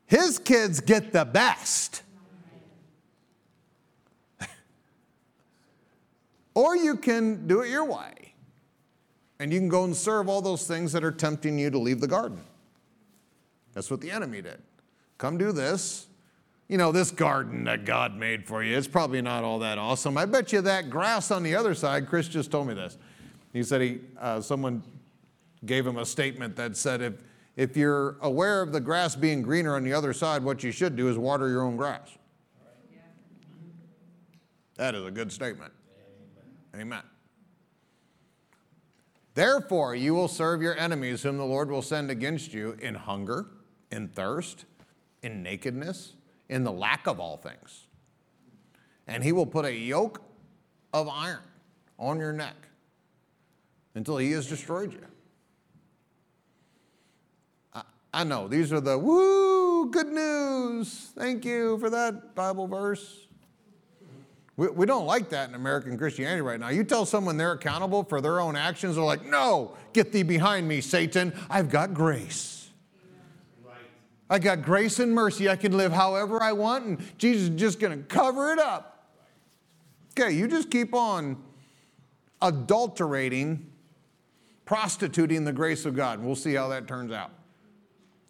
His 0.06 0.38
kids 0.38 0.80
get 0.80 1.12
the 1.12 1.24
best. 1.24 2.02
or 6.54 6.76
you 6.76 6.96
can 6.96 7.46
do 7.46 7.60
it 7.60 7.68
your 7.68 7.84
way. 7.84 8.34
And 9.38 9.52
you 9.52 9.58
can 9.58 9.68
go 9.68 9.84
and 9.84 9.94
serve 9.94 10.28
all 10.28 10.42
those 10.42 10.66
things 10.66 10.92
that 10.92 11.04
are 11.04 11.12
tempting 11.12 11.58
you 11.58 11.70
to 11.70 11.78
leave 11.78 12.00
the 12.00 12.08
garden. 12.08 12.42
That's 13.72 13.90
what 13.90 14.00
the 14.00 14.10
enemy 14.10 14.42
did. 14.42 14.60
Come 15.18 15.38
do 15.38 15.52
this. 15.52 16.06
You 16.70 16.78
know, 16.78 16.92
this 16.92 17.10
garden 17.10 17.64
that 17.64 17.84
God 17.84 18.16
made 18.16 18.46
for 18.46 18.62
you, 18.62 18.78
it's 18.78 18.86
probably 18.86 19.20
not 19.20 19.42
all 19.42 19.58
that 19.58 19.76
awesome. 19.76 20.16
I 20.16 20.24
bet 20.24 20.52
you 20.52 20.60
that 20.60 20.88
grass 20.88 21.32
on 21.32 21.42
the 21.42 21.56
other 21.56 21.74
side, 21.74 22.06
Chris 22.06 22.28
just 22.28 22.52
told 22.52 22.68
me 22.68 22.74
this. 22.74 22.96
He 23.52 23.64
said 23.64 23.80
he, 23.80 23.98
uh, 24.20 24.40
someone 24.40 24.84
gave 25.66 25.84
him 25.84 25.96
a 25.96 26.06
statement 26.06 26.54
that 26.54 26.76
said, 26.76 27.02
if, 27.02 27.14
if 27.56 27.76
you're 27.76 28.18
aware 28.20 28.62
of 28.62 28.70
the 28.70 28.78
grass 28.78 29.16
being 29.16 29.42
greener 29.42 29.74
on 29.74 29.82
the 29.82 29.92
other 29.92 30.12
side, 30.12 30.44
what 30.44 30.62
you 30.62 30.70
should 30.70 30.94
do 30.94 31.08
is 31.08 31.18
water 31.18 31.48
your 31.48 31.62
own 31.62 31.76
grass. 31.76 32.16
That 34.76 34.94
is 34.94 35.04
a 35.04 35.10
good 35.10 35.32
statement. 35.32 35.72
Amen. 36.72 36.82
Amen. 36.82 37.02
Therefore, 39.34 39.96
you 39.96 40.14
will 40.14 40.28
serve 40.28 40.62
your 40.62 40.78
enemies, 40.78 41.24
whom 41.24 41.36
the 41.36 41.44
Lord 41.44 41.68
will 41.68 41.82
send 41.82 42.12
against 42.12 42.54
you 42.54 42.76
in 42.80 42.94
hunger, 42.94 43.46
in 43.90 44.06
thirst, 44.06 44.66
in 45.24 45.42
nakedness, 45.42 46.12
in 46.50 46.64
the 46.64 46.72
lack 46.72 47.06
of 47.06 47.18
all 47.18 47.38
things. 47.38 47.86
And 49.06 49.24
he 49.24 49.32
will 49.32 49.46
put 49.46 49.64
a 49.64 49.72
yoke 49.72 50.20
of 50.92 51.08
iron 51.08 51.42
on 51.98 52.18
your 52.18 52.32
neck 52.32 52.56
until 53.94 54.18
he 54.18 54.32
has 54.32 54.46
destroyed 54.48 54.92
you. 54.92 55.00
I, 57.72 57.82
I 58.12 58.24
know 58.24 58.48
these 58.48 58.72
are 58.72 58.80
the 58.80 58.98
woo, 58.98 59.90
good 59.90 60.08
news. 60.08 61.12
Thank 61.16 61.44
you 61.44 61.78
for 61.78 61.88
that 61.88 62.34
Bible 62.34 62.66
verse. 62.66 63.26
We, 64.56 64.68
we 64.68 64.86
don't 64.86 65.06
like 65.06 65.30
that 65.30 65.48
in 65.48 65.54
American 65.54 65.96
Christianity 65.96 66.42
right 66.42 66.58
now. 66.58 66.70
You 66.70 66.82
tell 66.82 67.06
someone 67.06 67.36
they're 67.36 67.52
accountable 67.52 68.02
for 68.02 68.20
their 68.20 68.40
own 68.40 68.56
actions, 68.56 68.96
they're 68.96 69.04
like, 69.04 69.24
no, 69.24 69.76
get 69.92 70.12
thee 70.12 70.24
behind 70.24 70.66
me, 70.66 70.80
Satan. 70.80 71.32
I've 71.48 71.70
got 71.70 71.94
grace. 71.94 72.59
I 74.30 74.38
got 74.38 74.62
grace 74.62 75.00
and 75.00 75.12
mercy. 75.12 75.48
I 75.48 75.56
can 75.56 75.76
live 75.76 75.92
however 75.92 76.40
I 76.40 76.52
want, 76.52 76.84
and 76.86 77.18
Jesus 77.18 77.48
is 77.48 77.60
just 77.60 77.80
going 77.80 77.98
to 77.98 78.04
cover 78.04 78.52
it 78.52 78.60
up. 78.60 79.08
Okay, 80.12 80.32
you 80.32 80.46
just 80.46 80.70
keep 80.70 80.94
on 80.94 81.36
adulterating 82.40 83.66
prostituting 84.64 85.44
the 85.44 85.52
grace 85.52 85.84
of 85.84 85.96
God. 85.96 86.20
We'll 86.20 86.36
see 86.36 86.54
how 86.54 86.68
that 86.68 86.86
turns 86.86 87.10
out. 87.10 87.32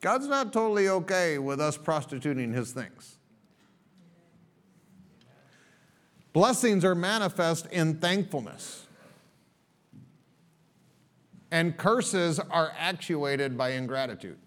God's 0.01 0.27
not 0.27 0.55
totally 0.55 0.89
okay 0.89 1.37
with 1.37 1.61
us 1.61 1.77
prostituting 1.77 2.55
his 2.55 2.73
things. 2.73 3.19
Blessings 6.33 6.83
are 6.83 6.95
manifest 6.95 7.67
in 7.67 7.99
thankfulness, 7.99 8.87
and 11.51 11.77
curses 11.77 12.39
are 12.39 12.73
actuated 12.79 13.59
by 13.59 13.73
ingratitude. 13.73 14.39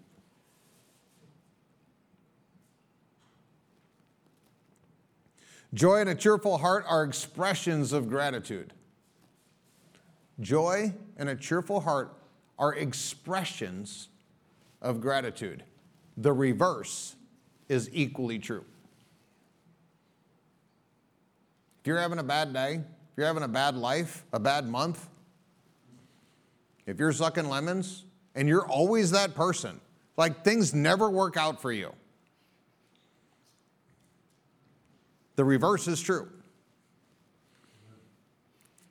Joy 5.74 5.96
and 5.96 6.08
a 6.08 6.14
cheerful 6.14 6.58
heart 6.58 6.84
are 6.88 7.02
expressions 7.02 7.92
of 7.92 8.08
gratitude. 8.08 8.72
Joy 10.40 10.94
and 11.16 11.28
a 11.28 11.34
cheerful 11.34 11.80
heart 11.80 12.14
are 12.58 12.74
expressions 12.74 14.08
of 14.80 15.00
gratitude. 15.00 15.64
The 16.16 16.32
reverse 16.32 17.16
is 17.68 17.90
equally 17.92 18.38
true. 18.38 18.64
If 21.80 21.88
you're 21.88 21.98
having 21.98 22.20
a 22.20 22.24
bad 22.24 22.52
day, 22.52 22.74
if 22.74 23.16
you're 23.16 23.26
having 23.26 23.42
a 23.42 23.48
bad 23.48 23.74
life, 23.74 24.24
a 24.32 24.38
bad 24.38 24.68
month, 24.68 25.08
if 26.86 27.00
you're 27.00 27.12
sucking 27.12 27.48
lemons 27.48 28.04
and 28.36 28.48
you're 28.48 28.66
always 28.66 29.10
that 29.10 29.34
person, 29.34 29.80
like 30.16 30.44
things 30.44 30.72
never 30.72 31.10
work 31.10 31.36
out 31.36 31.60
for 31.60 31.72
you, 31.72 31.92
the 35.36 35.44
reverse 35.44 35.88
is 35.88 36.00
true. 36.00 36.28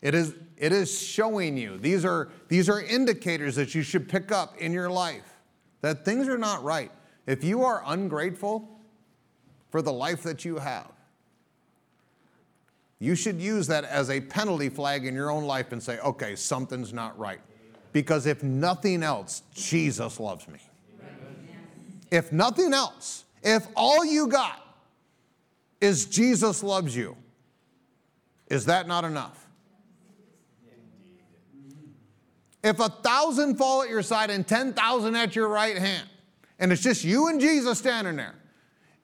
It 0.01 0.13
is, 0.13 0.35
it 0.57 0.73
is 0.73 1.01
showing 1.01 1.57
you, 1.57 1.77
these 1.77 2.03
are, 2.03 2.29
these 2.49 2.69
are 2.69 2.81
indicators 2.81 3.55
that 3.55 3.73
you 3.73 3.81
should 3.81 4.09
pick 4.09 4.31
up 4.31 4.57
in 4.57 4.73
your 4.73 4.89
life 4.89 5.33
that 5.81 6.03
things 6.03 6.27
are 6.27 6.37
not 6.37 6.63
right. 6.63 6.91
If 7.25 7.43
you 7.43 7.63
are 7.63 7.83
ungrateful 7.85 8.79
for 9.69 9.81
the 9.81 9.93
life 9.93 10.23
that 10.23 10.43
you 10.43 10.57
have, 10.57 10.91
you 12.99 13.15
should 13.15 13.39
use 13.39 13.67
that 13.67 13.83
as 13.83 14.09
a 14.09 14.21
penalty 14.21 14.69
flag 14.69 15.05
in 15.05 15.13
your 15.13 15.29
own 15.29 15.43
life 15.43 15.73
and 15.73 15.83
say, 15.83 15.99
okay, 15.99 16.35
something's 16.35 16.93
not 16.93 17.17
right. 17.19 17.41
Because 17.91 18.25
if 18.25 18.43
nothing 18.43 19.03
else, 19.03 19.43
Jesus 19.53 20.19
loves 20.19 20.47
me. 20.47 20.59
If 22.11 22.31
nothing 22.31 22.73
else, 22.73 23.25
if 23.41 23.67
all 23.75 24.05
you 24.05 24.27
got 24.27 24.62
is 25.84 26.05
Jesus 26.05 26.63
loves 26.63 26.95
you, 26.95 27.17
is 28.47 28.65
that 28.67 28.88
not 28.88 29.03
enough? 29.03 29.45
If 32.63 32.79
a 32.79 32.88
thousand 32.88 33.57
fall 33.57 33.84
at 33.84 33.89
your 33.89 34.01
side 34.01 34.29
and 34.29 34.47
10,000 34.47 35.15
at 35.17 35.36
your 35.36 35.49
right 35.49 35.77
hand, 35.77 36.07
and 36.57 36.71
it's 36.71 36.81
just 36.81 37.03
you 37.03 37.27
and 37.27 37.41
Jesus 37.41 37.79
standing 37.79 38.15
there, 38.15 38.36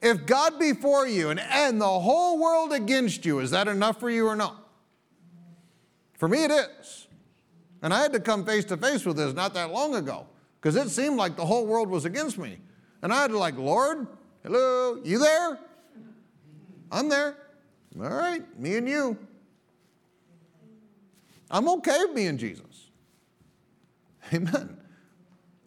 if 0.00 0.24
God 0.24 0.58
be 0.58 0.72
for 0.72 1.06
you 1.06 1.28
and, 1.28 1.38
and 1.38 1.78
the 1.78 1.86
whole 1.86 2.40
world 2.40 2.72
against 2.72 3.26
you, 3.26 3.40
is 3.40 3.50
that 3.50 3.68
enough 3.68 4.00
for 4.00 4.08
you 4.08 4.26
or 4.26 4.34
not? 4.34 4.66
For 6.16 6.28
me, 6.28 6.44
it 6.44 6.50
is. 6.50 7.08
And 7.82 7.92
I 7.92 8.00
had 8.00 8.14
to 8.14 8.20
come 8.20 8.46
face 8.46 8.64
to 8.66 8.78
face 8.78 9.04
with 9.04 9.18
this 9.18 9.34
not 9.34 9.52
that 9.52 9.70
long 9.70 9.94
ago 9.94 10.26
because 10.58 10.76
it 10.76 10.88
seemed 10.88 11.18
like 11.18 11.36
the 11.36 11.44
whole 11.44 11.66
world 11.66 11.90
was 11.90 12.06
against 12.06 12.38
me. 12.38 12.56
And 13.02 13.12
I 13.12 13.20
had 13.20 13.32
to, 13.32 13.38
like, 13.38 13.58
Lord, 13.58 14.06
hello, 14.42 14.98
you 15.04 15.18
there? 15.18 15.58
I'm 16.90 17.08
there. 17.08 17.36
All 18.00 18.08
right, 18.08 18.42
me 18.58 18.76
and 18.76 18.88
you. 18.88 19.16
I'm 21.50 21.68
okay 21.68 21.98
with 22.04 22.14
being 22.14 22.38
Jesus. 22.38 22.90
Amen. 24.32 24.76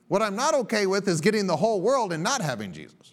What 0.07 0.21
I'm 0.21 0.35
not 0.35 0.53
okay 0.53 0.85
with 0.85 1.07
is 1.07 1.19
getting 1.21 1.47
the 1.47 1.55
whole 1.55 1.81
world 1.81 2.13
and 2.13 2.23
not 2.23 2.41
having 2.41 2.71
Jesus. 2.71 3.11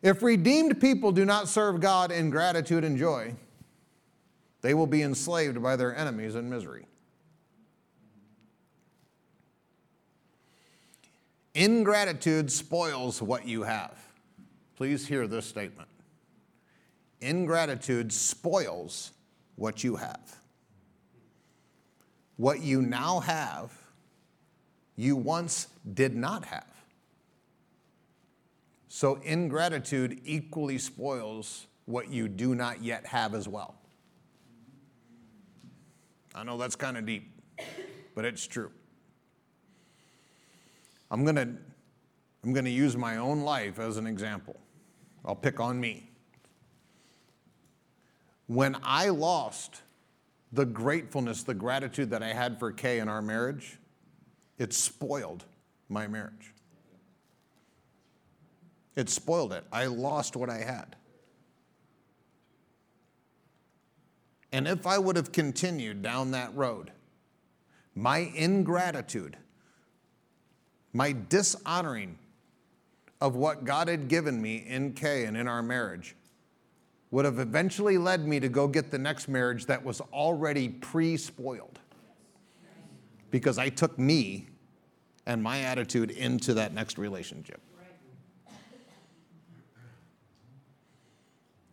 If 0.00 0.22
redeemed 0.22 0.80
people 0.80 1.10
do 1.12 1.24
not 1.24 1.48
serve 1.48 1.80
God 1.80 2.12
in 2.12 2.30
gratitude 2.30 2.84
and 2.84 2.96
joy, 2.96 3.34
they 4.60 4.74
will 4.74 4.86
be 4.86 5.02
enslaved 5.02 5.62
by 5.62 5.76
their 5.76 5.94
enemies 5.94 6.34
in 6.34 6.48
misery. 6.48 6.86
Ingratitude 11.54 12.52
spoils 12.52 13.20
what 13.20 13.46
you 13.46 13.64
have. 13.64 14.07
Please 14.78 15.08
hear 15.08 15.26
this 15.26 15.44
statement. 15.44 15.88
Ingratitude 17.20 18.12
spoils 18.12 19.10
what 19.56 19.82
you 19.82 19.96
have. 19.96 20.36
What 22.36 22.60
you 22.62 22.80
now 22.80 23.18
have, 23.18 23.72
you 24.94 25.16
once 25.16 25.66
did 25.94 26.14
not 26.14 26.44
have. 26.44 26.72
So 28.86 29.16
ingratitude 29.24 30.20
equally 30.24 30.78
spoils 30.78 31.66
what 31.86 32.08
you 32.08 32.28
do 32.28 32.54
not 32.54 32.80
yet 32.80 33.04
have 33.04 33.34
as 33.34 33.48
well. 33.48 33.74
I 36.36 36.44
know 36.44 36.56
that's 36.56 36.76
kind 36.76 36.96
of 36.96 37.04
deep, 37.04 37.28
but 38.14 38.24
it's 38.24 38.46
true. 38.46 38.70
I'm 41.10 41.24
going 41.24 41.34
to 41.34 41.48
I'm 42.44 42.52
going 42.52 42.64
to 42.64 42.70
use 42.70 42.96
my 42.96 43.16
own 43.16 43.40
life 43.40 43.80
as 43.80 43.96
an 43.96 44.06
example. 44.06 44.54
I'll 45.24 45.36
pick 45.36 45.60
on 45.60 45.80
me. 45.80 46.10
When 48.46 48.76
I 48.82 49.10
lost 49.10 49.82
the 50.52 50.64
gratefulness, 50.64 51.42
the 51.42 51.54
gratitude 51.54 52.10
that 52.10 52.22
I 52.22 52.32
had 52.32 52.58
for 52.58 52.72
Kay 52.72 52.98
in 52.98 53.08
our 53.08 53.20
marriage, 53.20 53.78
it 54.58 54.72
spoiled 54.72 55.44
my 55.88 56.06
marriage. 56.06 56.54
It 58.96 59.08
spoiled 59.08 59.52
it. 59.52 59.64
I 59.70 59.86
lost 59.86 60.34
what 60.34 60.50
I 60.50 60.58
had. 60.58 60.96
And 64.50 64.66
if 64.66 64.86
I 64.86 64.98
would 64.98 65.16
have 65.16 65.30
continued 65.30 66.02
down 66.02 66.30
that 66.30 66.54
road, 66.56 66.90
my 67.94 68.18
ingratitude, 68.34 69.36
my 70.92 71.14
dishonoring 71.28 72.18
of 73.20 73.34
what 73.34 73.64
God 73.64 73.88
had 73.88 74.08
given 74.08 74.40
me 74.40 74.64
in 74.66 74.92
Kay 74.92 75.24
and 75.24 75.36
in 75.36 75.48
our 75.48 75.62
marriage 75.62 76.14
would 77.10 77.24
have 77.24 77.38
eventually 77.38 77.98
led 77.98 78.26
me 78.26 78.38
to 78.38 78.48
go 78.48 78.68
get 78.68 78.90
the 78.90 78.98
next 78.98 79.28
marriage 79.28 79.66
that 79.66 79.84
was 79.84 80.00
already 80.12 80.68
pre 80.68 81.16
spoiled. 81.16 81.78
Because 83.30 83.58
I 83.58 83.68
took 83.68 83.98
me 83.98 84.48
and 85.26 85.42
my 85.42 85.60
attitude 85.60 86.10
into 86.10 86.54
that 86.54 86.72
next 86.72 86.98
relationship. 86.98 87.60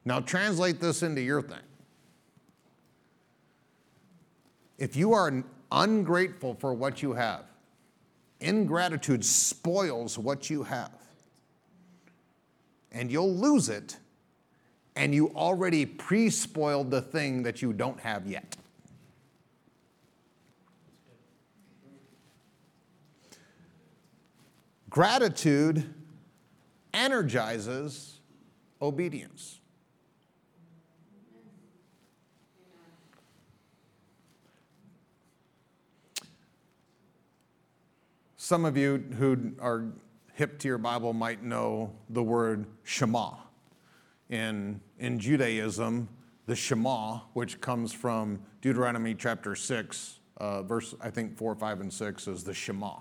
Now, 0.03 0.19
translate 0.19 0.79
this 0.79 1.01
into 1.01 1.21
your 1.21 1.41
thing. 1.41 1.57
If 4.77 4.95
you 4.95 5.13
are 5.13 5.43
ungrateful 5.71 6.53
for 6.55 6.73
what 6.73 7.01
you 7.01 7.13
have, 7.13 7.45
ingratitude 8.39 9.25
spoils 9.25 10.19
what 10.19 10.49
you 10.49 10.63
have. 10.63 10.91
And 12.95 13.11
you'll 13.11 13.35
lose 13.35 13.67
it, 13.67 13.97
and 14.95 15.13
you 15.13 15.29
already 15.35 15.85
pre 15.85 16.29
spoiled 16.29 16.89
the 16.89 17.01
thing 17.01 17.43
that 17.43 17.61
you 17.61 17.73
don't 17.73 17.99
have 17.99 18.25
yet. 18.25 18.55
Gratitude 24.89 25.93
energizes 26.93 28.21
obedience. 28.81 29.59
Some 38.37 38.63
of 38.63 38.77
you 38.77 39.03
who 39.17 39.51
are 39.59 39.91
hip 40.35 40.59
to 40.59 40.67
your 40.67 40.77
Bible 40.77 41.13
might 41.13 41.41
know 41.41 41.89
the 42.09 42.21
word 42.21 42.65
Shema. 42.83 43.35
In, 44.29 44.81
in 44.99 45.17
Judaism, 45.17 46.09
the 46.45 46.55
Shema, 46.55 47.19
which 47.31 47.61
comes 47.61 47.93
from 47.93 48.41
Deuteronomy 48.59 49.15
chapter 49.15 49.55
6, 49.55 50.19
uh, 50.37 50.61
verse 50.63 50.93
I 51.01 51.09
think 51.09 51.37
4, 51.37 51.55
5, 51.55 51.79
and 51.79 51.93
6, 51.93 52.27
is 52.27 52.43
the 52.43 52.53
Shema. 52.53 52.95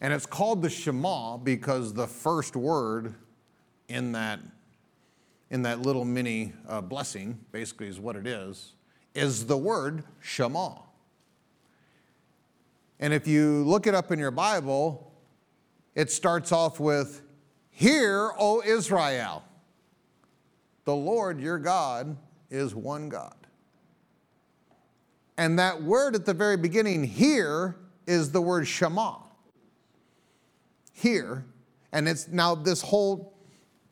And 0.00 0.12
it's 0.12 0.26
called 0.26 0.62
the 0.62 0.68
Shema 0.68 1.36
because 1.36 1.94
the 1.94 2.08
first 2.08 2.56
word 2.56 3.14
in 3.88 4.10
that, 4.12 4.40
in 5.50 5.62
that 5.62 5.82
little 5.82 6.04
mini 6.04 6.54
uh, 6.68 6.80
blessing, 6.80 7.38
basically 7.52 7.86
is 7.86 8.00
what 8.00 8.16
it 8.16 8.26
is, 8.26 8.72
is 9.14 9.46
the 9.46 9.56
word 9.56 10.02
Shema. 10.20 10.72
And 12.98 13.12
if 13.12 13.28
you 13.28 13.62
look 13.62 13.86
it 13.86 13.94
up 13.94 14.10
in 14.10 14.18
your 14.18 14.32
Bible, 14.32 15.11
it 15.94 16.10
starts 16.10 16.52
off 16.52 16.80
with, 16.80 17.22
Hear, 17.70 18.32
O 18.38 18.62
Israel, 18.64 19.44
the 20.84 20.94
Lord 20.94 21.40
your 21.40 21.58
God 21.58 22.16
is 22.50 22.74
one 22.74 23.08
God. 23.08 23.34
And 25.38 25.58
that 25.58 25.82
word 25.82 26.14
at 26.14 26.26
the 26.26 26.34
very 26.34 26.56
beginning, 26.56 27.04
hear, 27.04 27.76
is 28.06 28.30
the 28.30 28.42
word 28.42 28.66
Shema. 28.66 29.16
Hear. 30.92 31.44
And 31.92 32.08
it's 32.08 32.28
now 32.28 32.54
this 32.54 32.82
whole 32.82 33.34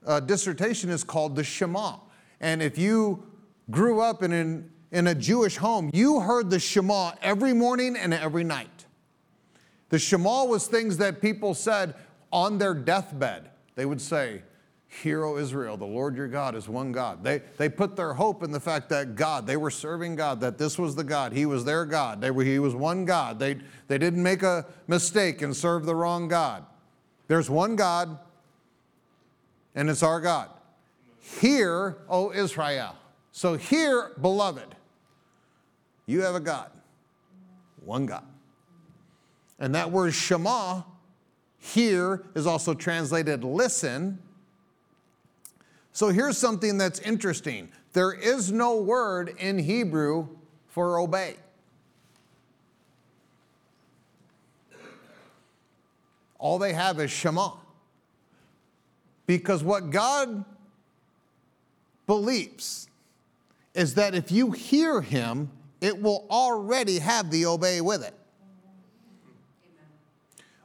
uh, 0.07 0.20
dissertation 0.20 0.90
is 0.90 1.03
called 1.03 1.36
the 1.36 1.44
Shema. 1.44 1.96
And 2.40 2.62
if 2.62 2.78
you 2.78 3.24
grew 3.70 4.01
up 4.01 4.22
in, 4.22 4.32
an, 4.32 4.70
in 4.92 5.07
a 5.07 5.14
Jewish 5.14 5.57
home, 5.57 5.90
you 5.92 6.20
heard 6.20 6.51
the 6.51 6.59
Shema 6.59 7.12
every 7.22 7.53
morning 7.53 7.96
and 7.96 8.12
every 8.12 8.44
night. 8.44 8.86
The 9.91 9.99
Shema 9.99 10.45
was 10.45 10.66
things 10.66 10.97
that 10.97 11.20
people 11.20 11.53
said 11.55 11.95
on 12.32 12.59
their 12.59 12.74
deathbed. 12.74 13.51
They 13.74 13.84
would 13.84 14.01
say, 14.01 14.43
Hear, 15.03 15.24
O 15.24 15.36
Israel, 15.36 15.76
the 15.76 15.86
Lord 15.86 16.16
your 16.16 16.26
God 16.26 16.57
is 16.57 16.68
one 16.68 16.91
God. 16.91 17.22
They, 17.22 17.43
they 17.59 17.68
put 17.68 17.95
their 17.95 18.12
hope 18.12 18.43
in 18.43 18.51
the 18.51 18.59
fact 18.59 18.88
that 18.88 19.14
God, 19.14 19.47
they 19.47 19.57
were 19.57 19.70
serving 19.70 20.16
God, 20.16 20.41
that 20.41 20.59
this 20.59 20.78
was 20.78 20.97
the 20.97 21.05
God. 21.05 21.32
He 21.32 21.47
was 21.47 21.64
their 21.64 21.84
God. 21.84 22.20
They 22.20 22.32
were, 22.32 22.43
he 22.43 22.59
was 22.59 22.74
one 22.74 23.05
God. 23.05 23.38
They, 23.38 23.59
they 23.86 23.99
didn't 23.99 24.22
make 24.22 24.43
a 24.43 24.66
mistake 24.88 25.43
and 25.43 25.55
serve 25.55 25.86
the 25.86 25.95
wrong 25.95 26.26
God. 26.26 26.66
There's 27.28 27.49
one 27.49 27.76
God, 27.76 28.18
and 29.76 29.88
it's 29.88 30.03
our 30.03 30.20
God. 30.20 30.51
Hear, 31.20 31.99
O 32.09 32.32
Israel. 32.32 32.97
So, 33.30 33.55
hear, 33.57 34.11
beloved, 34.20 34.74
you 36.07 36.22
have 36.22 36.34
a 36.34 36.41
God, 36.41 36.72
one 37.84 38.07
God. 38.07 38.24
And 39.61 39.74
that 39.74 39.92
word 39.92 40.14
Shema, 40.14 40.82
here, 41.58 42.24
is 42.34 42.46
also 42.46 42.74
translated 42.74 43.44
listen 43.44 44.18
so 45.92 46.08
here's 46.08 46.38
something 46.38 46.78
that's 46.78 46.98
interesting 47.00 47.68
there 47.92 48.12
is 48.12 48.52
no 48.52 48.76
word 48.76 49.34
in 49.38 49.58
Hebrew 49.58 50.28
for 50.68 50.98
obey. 50.98 51.36
All 56.38 56.58
they 56.58 56.72
have 56.72 57.00
is 57.00 57.11
Shema. 57.11 57.50
Because 59.26 59.62
what 59.62 59.90
God 59.90 60.44
believes 62.06 62.88
is 63.74 63.94
that 63.94 64.14
if 64.14 64.32
you 64.32 64.52
hear 64.52 65.00
Him, 65.00 65.50
it 65.80 66.00
will 66.00 66.26
already 66.30 66.98
have 66.98 67.30
the 67.30 67.46
obey 67.46 67.80
with 67.80 68.02
it. 68.02 68.14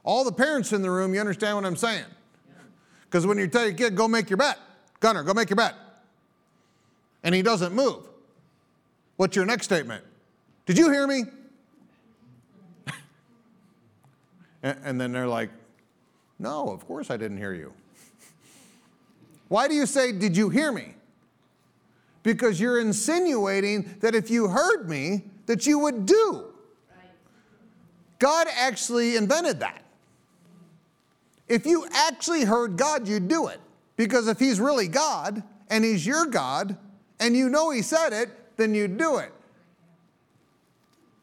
All 0.05 0.23
the 0.23 0.31
parents 0.31 0.71
in 0.71 0.83
the 0.83 0.91
room, 0.91 1.13
you 1.15 1.19
understand 1.19 1.57
what 1.57 1.65
I'm 1.65 1.75
saying? 1.75 2.05
Because 3.05 3.25
when 3.25 3.39
you 3.39 3.47
tell 3.47 3.65
your 3.65 3.73
kid, 3.73 3.95
go 3.95 4.07
make 4.07 4.29
your 4.29 4.37
bet, 4.37 4.59
Gunner, 4.99 5.23
go 5.23 5.33
make 5.33 5.49
your 5.49 5.57
bet, 5.57 5.73
And 7.23 7.33
he 7.33 7.41
doesn't 7.41 7.73
move. 7.73 8.07
What's 9.17 9.35
your 9.35 9.45
next 9.45 9.65
statement? 9.65 10.03
Did 10.67 10.77
you 10.77 10.91
hear 10.91 11.07
me? 11.07 11.23
and 14.63 15.01
then 15.01 15.11
they're 15.11 15.27
like, 15.27 15.49
No, 16.37 16.69
of 16.69 16.85
course 16.85 17.09
I 17.09 17.17
didn't 17.17 17.37
hear 17.37 17.53
you. 17.53 17.73
Why 19.47 19.67
do 19.67 19.73
you 19.73 19.87
say, 19.87 20.11
Did 20.11 20.37
you 20.37 20.49
hear 20.49 20.71
me? 20.71 20.93
Because 22.21 22.59
you're 22.59 22.79
insinuating 22.79 23.95
that 24.01 24.13
if 24.13 24.29
you 24.29 24.49
heard 24.49 24.87
me, 24.87 25.23
that 25.45 25.65
you 25.65 25.79
would 25.79 26.05
do. 26.05 26.45
God 28.19 28.47
actually 28.55 29.15
invented 29.15 29.59
that. 29.61 29.84
If 31.47 31.65
you 31.65 31.85
actually 31.91 32.43
heard 32.43 32.77
God, 32.77 33.07
you'd 33.07 33.27
do 33.27 33.47
it. 33.47 33.59
Because 33.97 34.27
if 34.27 34.39
he's 34.39 34.59
really 34.59 34.87
God 34.87 35.43
and 35.69 35.83
he's 35.83 36.05
your 36.05 36.25
God 36.25 36.77
and 37.19 37.35
you 37.35 37.49
know 37.49 37.69
he 37.69 37.81
said 37.81 38.13
it, 38.13 38.29
then 38.57 38.73
you'd 38.73 38.97
do 38.97 39.17
it. 39.17 39.31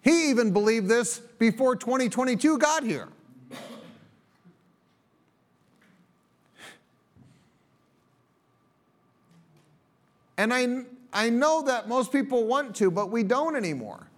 He 0.03 0.31
even 0.31 0.53
believed 0.53 0.89
this 0.89 1.19
before 1.19 1.77
2022 1.77 2.59
got 2.59 2.83
here. 2.83 3.09
And 10.39 10.53
I, 10.53 10.79
I 11.13 11.31
know 11.31 11.63
that 11.63 11.89
most 11.89 12.11
people 12.11 12.47
want 12.47 12.75
to, 12.77 12.91
but 12.91 13.11
we 13.11 13.23
don't 13.23 13.55
anymore 13.55 14.09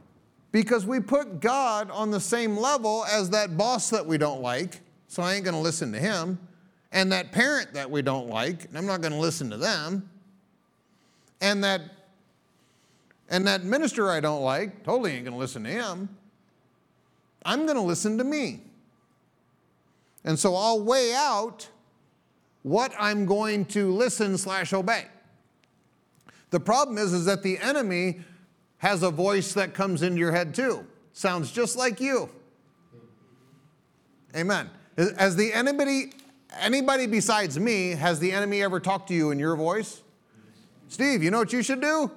because 0.52 0.86
we 0.86 1.00
put 1.00 1.40
God 1.40 1.90
on 1.90 2.10
the 2.10 2.20
same 2.20 2.56
level 2.56 3.04
as 3.10 3.30
that 3.30 3.56
boss 3.56 3.90
that 3.90 4.06
we 4.06 4.16
don't 4.16 4.40
like, 4.40 4.80
so 5.14 5.22
I 5.22 5.34
ain't 5.34 5.44
gonna 5.44 5.60
listen 5.60 5.92
to 5.92 5.98
him 5.98 6.38
and 6.94 7.10
that 7.10 7.32
parent 7.32 7.74
that 7.74 7.90
we 7.90 8.02
don't 8.02 8.28
like, 8.28 8.66
and 8.66 8.78
I'm 8.78 8.86
not 8.86 9.00
going 9.00 9.12
to 9.12 9.18
listen 9.18 9.50
to 9.50 9.56
them, 9.56 10.08
and 11.40 11.62
that 11.64 11.82
and 13.28 13.46
that 13.48 13.64
minister 13.64 14.10
I 14.10 14.20
don't 14.20 14.42
like, 14.42 14.84
totally 14.84 15.12
ain't 15.12 15.24
going 15.24 15.34
to 15.34 15.38
listen 15.38 15.64
to 15.64 15.70
him. 15.70 16.08
I'm 17.44 17.64
going 17.66 17.76
to 17.76 17.82
listen 17.82 18.16
to 18.18 18.24
me. 18.24 18.60
And 20.24 20.38
so 20.38 20.54
I'll 20.54 20.80
weigh 20.80 21.14
out 21.14 21.68
what 22.62 22.92
I'm 22.98 23.26
going 23.26 23.64
to 23.66 23.90
listen 23.92 24.38
slash 24.38 24.72
obey. 24.72 25.06
The 26.50 26.60
problem 26.60 26.98
is, 26.98 27.12
is 27.12 27.24
that 27.24 27.42
the 27.42 27.58
enemy 27.58 28.20
has 28.78 29.02
a 29.02 29.10
voice 29.10 29.54
that 29.54 29.74
comes 29.74 30.02
into 30.02 30.18
your 30.18 30.32
head 30.32 30.54
too. 30.54 30.86
Sounds 31.12 31.50
just 31.50 31.76
like 31.76 32.00
you. 32.00 32.28
Amen. 34.36 34.70
As 34.96 35.36
the 35.36 35.52
enemy 35.52 36.12
Anybody 36.60 37.06
besides 37.06 37.58
me, 37.58 37.90
has 37.90 38.20
the 38.20 38.32
enemy 38.32 38.62
ever 38.62 38.78
talked 38.80 39.08
to 39.08 39.14
you 39.14 39.30
in 39.30 39.38
your 39.38 39.56
voice? 39.56 40.02
Steve, 40.88 41.22
you 41.22 41.30
know 41.30 41.38
what 41.38 41.52
you 41.52 41.62
should 41.62 41.80
do? 41.80 42.10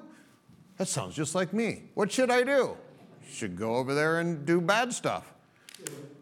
That 0.78 0.88
sounds 0.88 1.16
just 1.16 1.34
like 1.34 1.54
me. 1.54 1.84
What 1.96 2.12
should 2.12 2.30
I 2.30 2.44
do? 2.44 2.78
You 3.26 3.34
should 3.34 3.58
go 3.58 3.76
over 3.76 3.96
there 3.96 4.20
and 4.20 4.46
do 4.46 4.62
bad 4.62 4.94
stuff. 4.94 5.34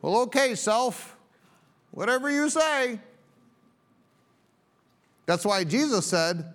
Well, 0.02 0.18
okay, 0.22 0.56
self, 0.56 1.18
whatever 1.92 2.30
you 2.30 2.50
say. 2.50 3.00
That's 5.26 5.46
why 5.46 5.64
Jesus 5.64 6.06
said, 6.06 6.54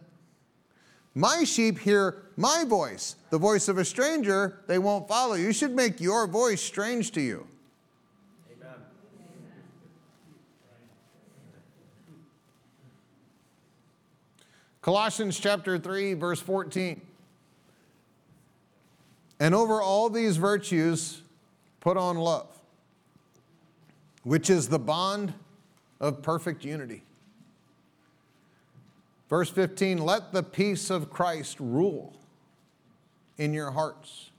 My 1.14 1.44
sheep 1.44 1.78
hear 1.78 2.22
my 2.36 2.64
voice. 2.66 3.16
The 3.30 3.38
voice 3.38 3.68
of 3.68 3.78
a 3.78 3.84
stranger, 3.84 4.62
they 4.66 4.78
won't 4.78 5.08
follow. 5.08 5.34
You 5.34 5.52
should 5.52 5.74
make 5.74 6.00
your 6.00 6.26
voice 6.26 6.62
strange 6.62 7.10
to 7.12 7.20
you. 7.20 7.46
Colossians 14.82 15.38
chapter 15.38 15.78
3, 15.78 16.14
verse 16.14 16.40
14. 16.40 17.00
And 19.38 19.54
over 19.54 19.80
all 19.80 20.08
these 20.08 20.36
virtues, 20.36 21.22
put 21.80 21.96
on 21.96 22.16
love, 22.16 22.48
which 24.22 24.48
is 24.48 24.68
the 24.68 24.78
bond 24.78 25.34
of 26.00 26.22
perfect 26.22 26.64
unity. 26.64 27.02
Verse 29.28 29.50
15, 29.50 29.98
let 29.98 30.32
the 30.32 30.42
peace 30.42 30.90
of 30.90 31.10
Christ 31.10 31.58
rule 31.60 32.14
in 33.38 33.52
your 33.52 33.70
hearts. 33.70 34.30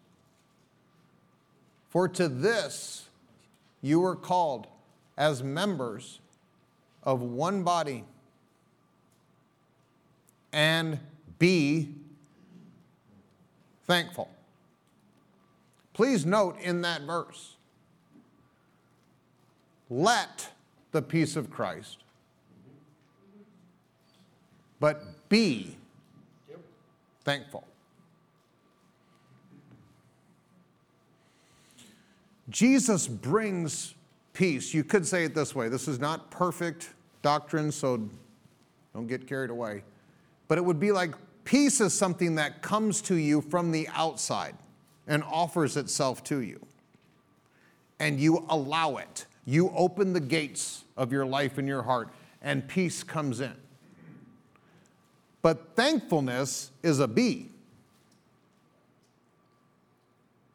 For 1.90 2.08
to 2.10 2.28
this 2.28 3.06
you 3.82 4.00
were 4.00 4.16
called 4.16 4.68
as 5.18 5.44
members 5.44 6.20
of 7.04 7.22
one 7.22 7.64
body 7.64 8.06
and 10.54 11.00
be 11.40 11.96
thankful. 13.86 14.30
Please 15.94 16.26
note 16.26 16.58
in 16.62 16.82
that 16.82 17.02
verse, 17.02 17.56
let 19.90 20.50
the 20.92 21.02
peace 21.02 21.36
of 21.36 21.50
Christ, 21.50 21.98
but 24.80 25.30
be 25.30 25.76
thankful. 27.24 27.68
Jesus 32.50 33.08
brings 33.08 33.96
peace. 34.34 34.74
You 34.74 34.84
could 34.84 35.08
say 35.08 35.26
it 35.26 35.36
this 35.36 35.56
way 35.56 35.70
this 35.70 35.88
is 35.88 36.00
not 36.00 36.32
perfect 36.32 36.90
doctrine, 37.22 37.72
so 37.72 38.10
don't 38.94 39.08
get 39.08 39.28
carried 39.28 39.50
away 39.50 39.84
but 40.52 40.58
it 40.58 40.66
would 40.66 40.82
be 40.82 40.92
like 40.92 41.16
peace 41.46 41.80
is 41.80 41.94
something 41.94 42.36
that 42.36 42.62
comes 42.62 43.02
to 43.02 43.16
you 43.16 43.40
from 43.40 43.72
the 43.72 43.88
outside 43.94 44.54
and 45.08 45.24
offers 45.24 45.78
itself 45.78 46.26
to 46.26 46.42
you. 46.42 46.60
And 48.02 48.20
you 48.20 48.46
allow 48.50 48.98
it. 48.98 49.28
You 49.46 49.72
open 49.74 50.12
the 50.12 50.20
gates 50.20 50.84
of 50.98 51.14
your 51.14 51.26
life 51.26 51.58
and 51.58 51.70
your 51.70 51.84
heart, 51.84 52.10
and 52.42 52.68
peace 52.68 53.02
comes 53.02 53.40
in. 53.40 53.54
But 55.42 55.74
thankfulness 55.78 56.72
is 56.84 57.00
a 57.00 57.08
be. 57.08 57.48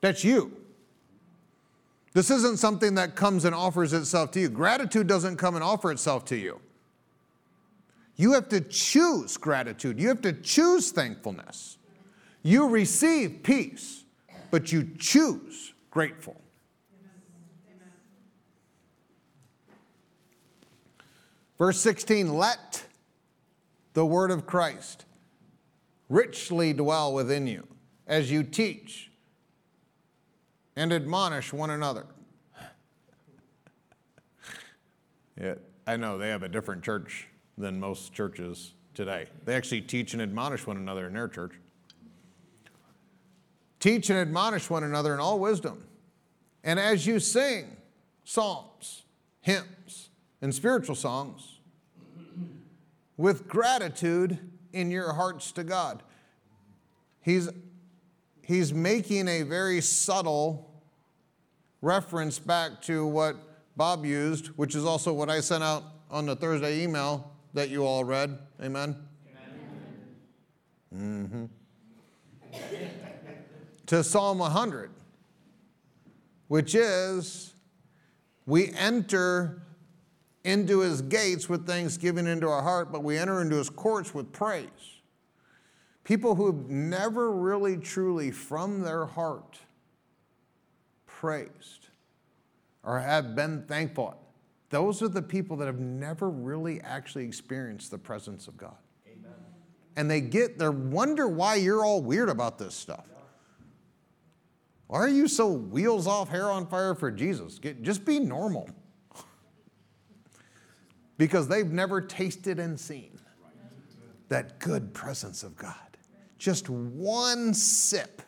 That's 0.02 0.22
you. 0.22 0.54
This 2.12 2.30
isn't 2.30 2.58
something 2.58 2.96
that 2.96 3.16
comes 3.16 3.46
and 3.46 3.54
offers 3.54 3.94
itself 3.94 4.30
to 4.32 4.40
you. 4.40 4.50
Gratitude 4.50 5.06
doesn't 5.06 5.38
come 5.38 5.54
and 5.54 5.64
offer 5.64 5.90
itself 5.90 6.26
to 6.26 6.36
you. 6.36 6.60
You 8.16 8.32
have 8.32 8.48
to 8.48 8.62
choose 8.62 9.36
gratitude. 9.36 10.00
You 10.00 10.08
have 10.08 10.22
to 10.22 10.32
choose 10.32 10.90
thankfulness. 10.90 11.76
You 12.42 12.68
receive 12.68 13.42
peace, 13.42 14.04
but 14.50 14.72
you 14.72 14.88
choose 14.98 15.74
grateful. 15.90 16.40
Verse 21.58 21.80
16 21.80 22.34
let 22.34 22.84
the 23.94 24.04
word 24.04 24.30
of 24.30 24.46
Christ 24.46 25.06
richly 26.08 26.72
dwell 26.72 27.12
within 27.12 27.46
you 27.46 27.66
as 28.06 28.30
you 28.30 28.42
teach 28.42 29.10
and 30.76 30.92
admonish 30.92 31.52
one 31.52 31.70
another. 31.70 32.06
yeah, 35.40 35.54
I 35.86 35.96
know 35.96 36.18
they 36.18 36.28
have 36.28 36.42
a 36.42 36.48
different 36.48 36.82
church 36.82 37.28
than 37.58 37.80
most 37.80 38.12
churches 38.12 38.74
today. 38.94 39.26
They 39.44 39.54
actually 39.54 39.82
teach 39.82 40.12
and 40.12 40.22
admonish 40.22 40.66
one 40.66 40.76
another 40.76 41.06
in 41.06 41.14
their 41.14 41.28
church. 41.28 41.52
Teach 43.80 44.10
and 44.10 44.18
admonish 44.18 44.70
one 44.70 44.84
another 44.84 45.14
in 45.14 45.20
all 45.20 45.38
wisdom. 45.38 45.84
And 46.64 46.80
as 46.80 47.06
you 47.06 47.20
sing 47.20 47.76
psalms, 48.24 49.04
hymns, 49.40 50.10
and 50.42 50.54
spiritual 50.54 50.96
songs, 50.96 51.60
with 53.16 53.48
gratitude 53.48 54.38
in 54.72 54.90
your 54.90 55.12
hearts 55.12 55.52
to 55.52 55.64
God. 55.64 56.02
He's, 57.22 57.48
he's 58.42 58.74
making 58.74 59.26
a 59.26 59.42
very 59.42 59.80
subtle 59.80 60.70
reference 61.80 62.38
back 62.38 62.82
to 62.82 63.06
what 63.06 63.36
Bob 63.76 64.04
used, 64.04 64.48
which 64.48 64.74
is 64.74 64.84
also 64.84 65.12
what 65.12 65.30
I 65.30 65.40
sent 65.40 65.64
out 65.64 65.84
on 66.10 66.26
the 66.26 66.36
Thursday 66.36 66.82
email 66.82 67.35
that 67.56 67.70
you 67.70 67.86
all 67.86 68.04
read. 68.04 68.38
Amen? 68.62 68.94
Amen. 70.92 71.48
Mm-hmm. 72.52 72.58
to 73.86 74.04
Psalm 74.04 74.38
100, 74.40 74.90
which 76.48 76.74
is 76.74 77.54
we 78.44 78.72
enter 78.74 79.62
into 80.44 80.80
his 80.80 81.00
gates 81.00 81.48
with 81.48 81.66
thanksgiving 81.66 82.26
into 82.26 82.46
our 82.46 82.62
heart, 82.62 82.92
but 82.92 83.02
we 83.02 83.16
enter 83.16 83.40
into 83.40 83.56
his 83.56 83.70
courts 83.70 84.12
with 84.12 84.30
praise. 84.32 84.68
People 86.04 86.34
who've 86.34 86.68
never 86.68 87.32
really, 87.32 87.78
truly, 87.78 88.30
from 88.30 88.82
their 88.82 89.06
heart, 89.06 89.60
praised 91.06 91.88
or 92.82 93.00
have 93.00 93.34
been 93.34 93.62
thankful. 93.62 94.14
Those 94.76 95.00
are 95.00 95.08
the 95.08 95.22
people 95.22 95.56
that 95.56 95.64
have 95.64 95.78
never 95.78 96.28
really 96.28 96.82
actually 96.82 97.24
experienced 97.24 97.90
the 97.90 97.96
presence 97.96 98.46
of 98.46 98.58
God. 98.58 98.76
Amen. 99.10 99.32
And 99.96 100.10
they 100.10 100.20
get, 100.20 100.58
they 100.58 100.68
wonder 100.68 101.26
why 101.26 101.54
you're 101.54 101.82
all 101.82 102.02
weird 102.02 102.28
about 102.28 102.58
this 102.58 102.74
stuff. 102.74 103.06
Why 104.86 104.98
are 104.98 105.08
you 105.08 105.28
so 105.28 105.50
wheels 105.50 106.06
off, 106.06 106.28
hair 106.28 106.50
on 106.50 106.66
fire 106.66 106.94
for 106.94 107.10
Jesus? 107.10 107.58
Get, 107.58 107.80
just 107.80 108.04
be 108.04 108.20
normal 108.20 108.68
because 111.16 111.48
they've 111.48 111.72
never 111.72 112.02
tasted 112.02 112.58
and 112.58 112.78
seen 112.78 113.18
that 114.28 114.58
good 114.58 114.92
presence 114.92 115.42
of 115.42 115.56
God. 115.56 115.96
Just 116.36 116.68
one 116.68 117.54
sip 117.54 118.20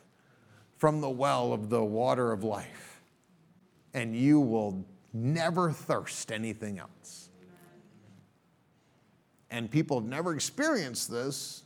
from 0.78 1.02
the 1.02 1.10
well 1.10 1.52
of 1.52 1.68
the 1.68 1.84
water 1.84 2.32
of 2.32 2.42
life, 2.42 3.02
and 3.92 4.16
you 4.16 4.40
will 4.40 4.86
never 5.12 5.72
thirst 5.72 6.30
anything 6.32 6.78
else. 6.78 7.28
And 9.50 9.70
people 9.70 10.00
have 10.00 10.08
never 10.08 10.34
experienced 10.34 11.10
this 11.10 11.62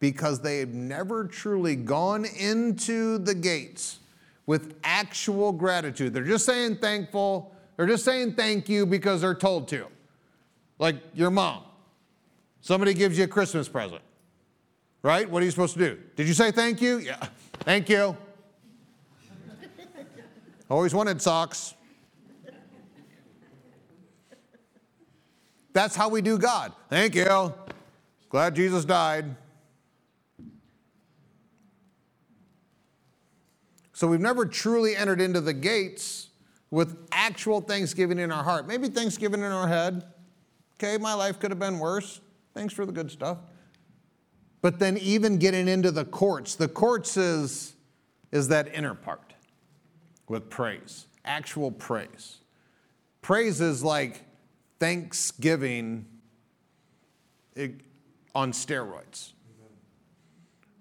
because 0.00 0.40
they 0.40 0.58
have 0.58 0.74
never 0.74 1.24
truly 1.26 1.76
gone 1.76 2.26
into 2.26 3.18
the 3.18 3.34
gates 3.34 4.00
with 4.46 4.74
actual 4.84 5.50
gratitude. 5.52 6.12
They're 6.12 6.24
just 6.24 6.44
saying 6.44 6.76
thankful 6.76 7.54
they're 7.76 7.86
just 7.86 8.04
saying 8.04 8.34
thank 8.34 8.68
you 8.68 8.86
because 8.86 9.20
they're 9.20 9.34
told 9.34 9.68
to. 9.68 9.86
Like 10.78 10.96
your 11.14 11.30
mom. 11.30 11.62
Somebody 12.60 12.94
gives 12.94 13.18
you 13.18 13.24
a 13.24 13.28
Christmas 13.28 13.68
present, 13.68 14.00
right? 15.02 15.28
What 15.28 15.42
are 15.42 15.44
you 15.44 15.50
supposed 15.50 15.74
to 15.74 15.80
do? 15.80 15.98
Did 16.16 16.26
you 16.26 16.34
say 16.34 16.50
thank 16.50 16.80
you? 16.80 16.98
Yeah. 16.98 17.22
Thank 17.60 17.88
you. 17.88 18.16
Always 20.70 20.94
wanted 20.94 21.20
socks. 21.20 21.74
That's 25.74 25.94
how 25.94 26.08
we 26.08 26.22
do 26.22 26.38
God. 26.38 26.72
Thank 26.88 27.14
you. 27.14 27.52
Glad 28.30 28.54
Jesus 28.54 28.84
died. 28.84 29.36
So 33.92 34.08
we've 34.08 34.20
never 34.20 34.46
truly 34.46 34.96
entered 34.96 35.20
into 35.20 35.40
the 35.40 35.52
gates 35.52 36.30
with 36.70 36.96
actual 37.12 37.60
thanksgiving 37.60 38.18
in 38.18 38.32
our 38.32 38.42
heart. 38.42 38.66
Maybe 38.66 38.88
thanksgiving 38.88 39.40
in 39.40 39.52
our 39.52 39.68
head. 39.68 40.04
Okay, 40.76 40.96
my 40.98 41.14
life 41.14 41.38
could 41.38 41.50
have 41.50 41.60
been 41.60 41.78
worse. 41.78 42.20
Thanks 42.54 42.72
for 42.72 42.86
the 42.86 42.92
good 42.92 43.10
stuff. 43.10 43.38
But 44.62 44.78
then 44.78 44.96
even 44.98 45.38
getting 45.38 45.68
into 45.68 45.90
the 45.90 46.04
courts, 46.04 46.54
the 46.54 46.68
courts 46.68 47.16
is, 47.16 47.74
is 48.32 48.48
that 48.48 48.74
inner 48.74 48.94
part 48.94 49.33
with 50.28 50.48
praise, 50.50 51.06
actual 51.24 51.70
praise. 51.70 52.38
Praise 53.22 53.60
is 53.60 53.82
like 53.82 54.22
thanksgiving 54.78 56.06
on 58.34 58.52
steroids. 58.52 59.32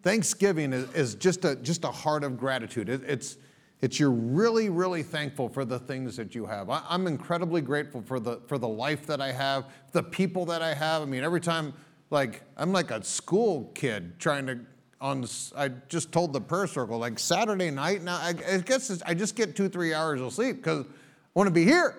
Thanksgiving 0.01 0.73
is, 0.73 1.15
just, 1.15 1.45
a, 1.45 1.55
just 1.55 1.85
a 1.85 1.91
heart 1.91 2.25
of 2.25 2.37
gratitude. 2.37 2.89
it's, 2.89 3.37
it's 3.81 3.99
you're 3.99 4.11
really, 4.11 4.69
really 4.69 5.03
thankful 5.03 5.47
for 5.49 5.63
the 5.65 5.79
things 5.79 6.17
that 6.17 6.35
you 6.35 6.45
have. 6.45 6.69
I, 6.69 6.81
am 6.89 7.07
incredibly 7.07 7.61
grateful 7.61 8.01
for 8.01 8.19
the, 8.19 8.41
for 8.47 8.57
the 8.57 8.67
life 8.67 9.05
that 9.07 9.21
I 9.21 9.31
have, 9.31 9.65
the 9.91 10.03
people 10.03 10.45
that 10.45 10.61
I 10.61 10.73
have. 10.73 11.01
I 11.01 11.05
mean, 11.05 11.23
every 11.23 11.41
time, 11.41 11.73
like, 12.09 12.43
I'm 12.57 12.71
like 12.71 12.91
a 12.91 13.03
school 13.03 13.71
kid 13.75 14.19
trying 14.19 14.45
to, 14.47 14.59
on, 15.03 15.27
I 15.55 15.67
just 15.89 16.13
told 16.13 16.31
the 16.31 16.39
prayer 16.39 16.65
circle, 16.65 16.97
like 16.97 17.19
Saturday 17.19 17.69
night 17.69 18.01
now, 18.01 18.15
I, 18.15 18.33
I 18.49 18.57
guess 18.59 19.01
I 19.05 19.13
just 19.13 19.35
get 19.35 19.53
two, 19.53 19.67
three 19.67 19.93
hours 19.93 20.21
of 20.21 20.31
sleep 20.31 20.55
because 20.55 20.85
I 20.85 20.89
want 21.35 21.47
to 21.47 21.53
be 21.53 21.65
here 21.65 21.95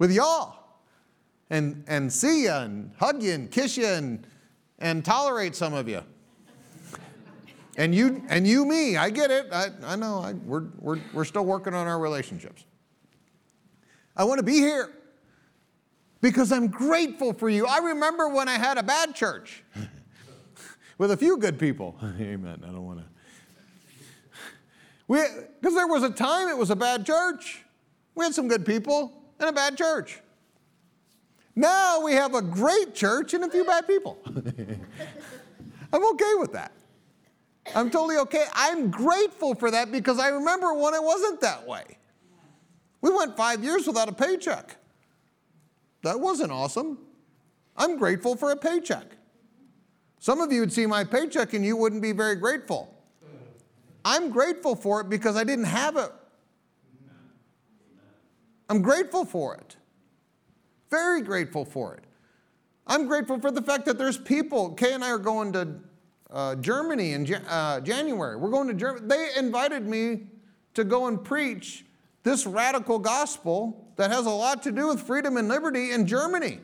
with 0.00 0.10
y'all 0.10 0.56
and, 1.48 1.84
and 1.86 2.12
see 2.12 2.42
you 2.42 2.50
and 2.50 2.90
hug 2.98 3.22
you 3.22 3.32
and 3.32 3.50
kiss 3.50 3.76
you 3.76 3.86
and, 3.86 4.26
and 4.80 5.04
tolerate 5.04 5.54
some 5.54 5.74
of 5.74 5.88
you. 5.88 6.02
And 7.76 7.94
you, 7.94 8.22
and 8.28 8.46
you, 8.46 8.66
me, 8.66 8.96
I 8.96 9.08
get 9.08 9.30
it. 9.30 9.46
I, 9.52 9.68
I 9.84 9.96
know. 9.96 10.18
I, 10.18 10.32
we're, 10.32 10.64
we're, 10.80 10.98
we're 11.14 11.24
still 11.24 11.44
working 11.44 11.72
on 11.72 11.86
our 11.86 12.00
relationships. 12.00 12.64
I 14.16 14.24
want 14.24 14.40
to 14.40 14.44
be 14.44 14.58
here 14.58 14.90
because 16.20 16.50
I'm 16.50 16.66
grateful 16.66 17.32
for 17.32 17.48
you. 17.48 17.64
I 17.64 17.78
remember 17.78 18.28
when 18.28 18.48
I 18.48 18.58
had 18.58 18.76
a 18.76 18.82
bad 18.82 19.14
church 19.14 19.62
with 20.98 21.10
a 21.10 21.16
few 21.16 21.36
good 21.36 21.58
people. 21.58 21.96
Amen. 22.20 22.62
I 22.62 22.66
don't 22.66 22.84
want 22.84 23.00
to. 23.00 23.04
Because 25.60 25.74
there 25.74 25.86
was 25.86 26.02
a 26.02 26.10
time 26.10 26.48
it 26.48 26.56
was 26.56 26.70
a 26.70 26.76
bad 26.76 27.04
church. 27.04 27.62
We 28.14 28.24
had 28.24 28.34
some 28.34 28.48
good 28.48 28.64
people 28.64 29.12
and 29.38 29.48
a 29.48 29.52
bad 29.52 29.76
church. 29.76 30.20
Now 31.54 32.02
we 32.02 32.12
have 32.12 32.34
a 32.34 32.42
great 32.42 32.94
church 32.94 33.34
and 33.34 33.44
a 33.44 33.50
few 33.50 33.64
bad 33.64 33.86
people. 33.86 34.18
I'm 35.92 36.06
okay 36.12 36.34
with 36.38 36.52
that. 36.52 36.72
I'm 37.74 37.90
totally 37.90 38.16
okay. 38.18 38.44
I'm 38.54 38.90
grateful 38.90 39.54
for 39.54 39.70
that 39.70 39.92
because 39.92 40.18
I 40.18 40.28
remember 40.28 40.72
when 40.74 40.94
it 40.94 41.02
wasn't 41.02 41.40
that 41.42 41.66
way. 41.66 41.98
We 43.02 43.10
went 43.10 43.36
five 43.36 43.62
years 43.62 43.86
without 43.86 44.08
a 44.08 44.12
paycheck. 44.12 44.76
That 46.02 46.18
wasn't 46.18 46.52
awesome. 46.52 46.98
I'm 47.76 47.98
grateful 47.98 48.36
for 48.36 48.50
a 48.50 48.56
paycheck. 48.56 49.16
Some 50.22 50.40
of 50.40 50.52
you 50.52 50.60
would 50.60 50.72
see 50.72 50.86
my 50.86 51.02
paycheck 51.02 51.52
and 51.52 51.64
you 51.64 51.76
wouldn't 51.76 52.00
be 52.00 52.12
very 52.12 52.36
grateful. 52.36 52.94
I'm 54.04 54.30
grateful 54.30 54.76
for 54.76 55.00
it 55.00 55.08
because 55.08 55.34
I 55.34 55.42
didn't 55.42 55.64
have 55.64 55.96
it. 55.96 56.12
I'm 58.68 58.82
grateful 58.82 59.24
for 59.24 59.56
it. 59.56 59.74
Very 60.92 61.22
grateful 61.22 61.64
for 61.64 61.94
it. 61.94 62.04
I'm 62.86 63.08
grateful 63.08 63.40
for 63.40 63.50
the 63.50 63.62
fact 63.62 63.84
that 63.86 63.98
there's 63.98 64.16
people. 64.16 64.70
Kay 64.70 64.92
and 64.92 65.02
I 65.02 65.10
are 65.10 65.18
going 65.18 65.52
to 65.54 65.74
uh, 66.30 66.54
Germany 66.54 67.14
in 67.14 67.34
uh, 67.34 67.80
January. 67.80 68.36
We're 68.36 68.50
going 68.50 68.68
to 68.68 68.74
Germany. 68.74 69.04
They 69.08 69.30
invited 69.36 69.88
me 69.88 70.28
to 70.74 70.84
go 70.84 71.08
and 71.08 71.24
preach 71.24 71.84
this 72.22 72.46
radical 72.46 73.00
gospel 73.00 73.92
that 73.96 74.12
has 74.12 74.26
a 74.26 74.30
lot 74.30 74.62
to 74.62 74.70
do 74.70 74.86
with 74.86 75.00
freedom 75.00 75.36
and 75.36 75.48
liberty 75.48 75.90
in 75.90 76.06
Germany. 76.06 76.60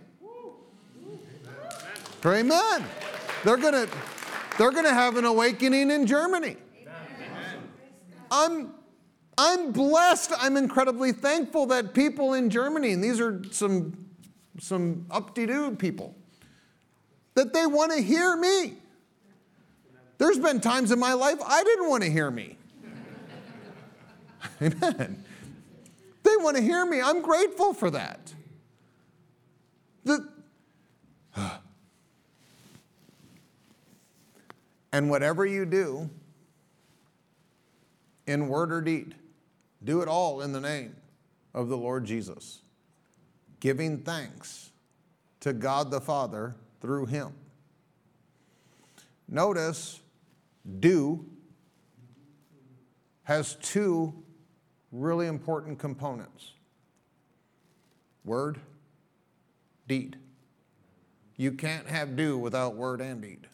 Amen. 2.24 2.52
Amen. 2.52 2.86
They're 3.44 3.56
gonna, 3.56 3.86
they're 4.58 4.72
gonna 4.72 4.92
have 4.92 5.16
an 5.16 5.24
awakening 5.24 5.90
in 5.90 6.06
Germany. 6.06 6.56
I'm, 8.30 8.74
I'm 9.36 9.72
blessed. 9.72 10.32
I'm 10.38 10.56
incredibly 10.56 11.12
thankful 11.12 11.66
that 11.66 11.94
people 11.94 12.34
in 12.34 12.50
Germany, 12.50 12.92
and 12.92 13.02
these 13.02 13.20
are 13.20 13.42
some, 13.50 14.08
some 14.60 15.06
up-to-do 15.10 15.76
people, 15.76 16.14
that 17.34 17.52
they 17.52 17.66
want 17.66 17.92
to 17.92 18.02
hear 18.02 18.36
me. 18.36 18.74
There's 20.18 20.38
been 20.38 20.60
times 20.60 20.90
in 20.90 20.98
my 20.98 21.12
life 21.12 21.38
I 21.46 21.62
didn't 21.62 21.88
want 21.88 22.02
to 22.02 22.10
hear 22.10 22.30
me. 22.30 22.58
Amen. 24.60 25.24
They 26.24 26.36
want 26.38 26.56
to 26.56 26.62
hear 26.62 26.84
me. 26.84 27.00
I'm 27.00 27.22
grateful 27.22 27.72
for 27.72 27.90
that. 27.90 28.34
The, 30.04 30.28
and 34.98 35.08
whatever 35.08 35.46
you 35.46 35.64
do, 35.64 36.10
in 38.26 38.48
word 38.48 38.72
or 38.72 38.80
deed, 38.80 39.14
do 39.84 40.02
it 40.02 40.08
all 40.08 40.40
in 40.40 40.52
the 40.52 40.60
name 40.60 40.96
of 41.54 41.68
the 41.68 41.76
Lord 41.76 42.04
Jesus, 42.04 42.62
giving 43.60 43.98
thanks 43.98 44.72
to 45.38 45.52
God 45.52 45.92
the 45.92 46.00
Father 46.00 46.56
through 46.80 47.06
him. 47.06 47.32
Notice, 49.28 50.00
do 50.80 51.24
has 53.22 53.54
two 53.62 54.12
really 54.90 55.28
important 55.28 55.78
components 55.78 56.54
word, 58.24 58.58
deed. 59.86 60.16
You 61.36 61.52
can't 61.52 61.86
have 61.86 62.16
do 62.16 62.36
without 62.36 62.74
word 62.74 63.00
and 63.00 63.22
deed. 63.22 63.46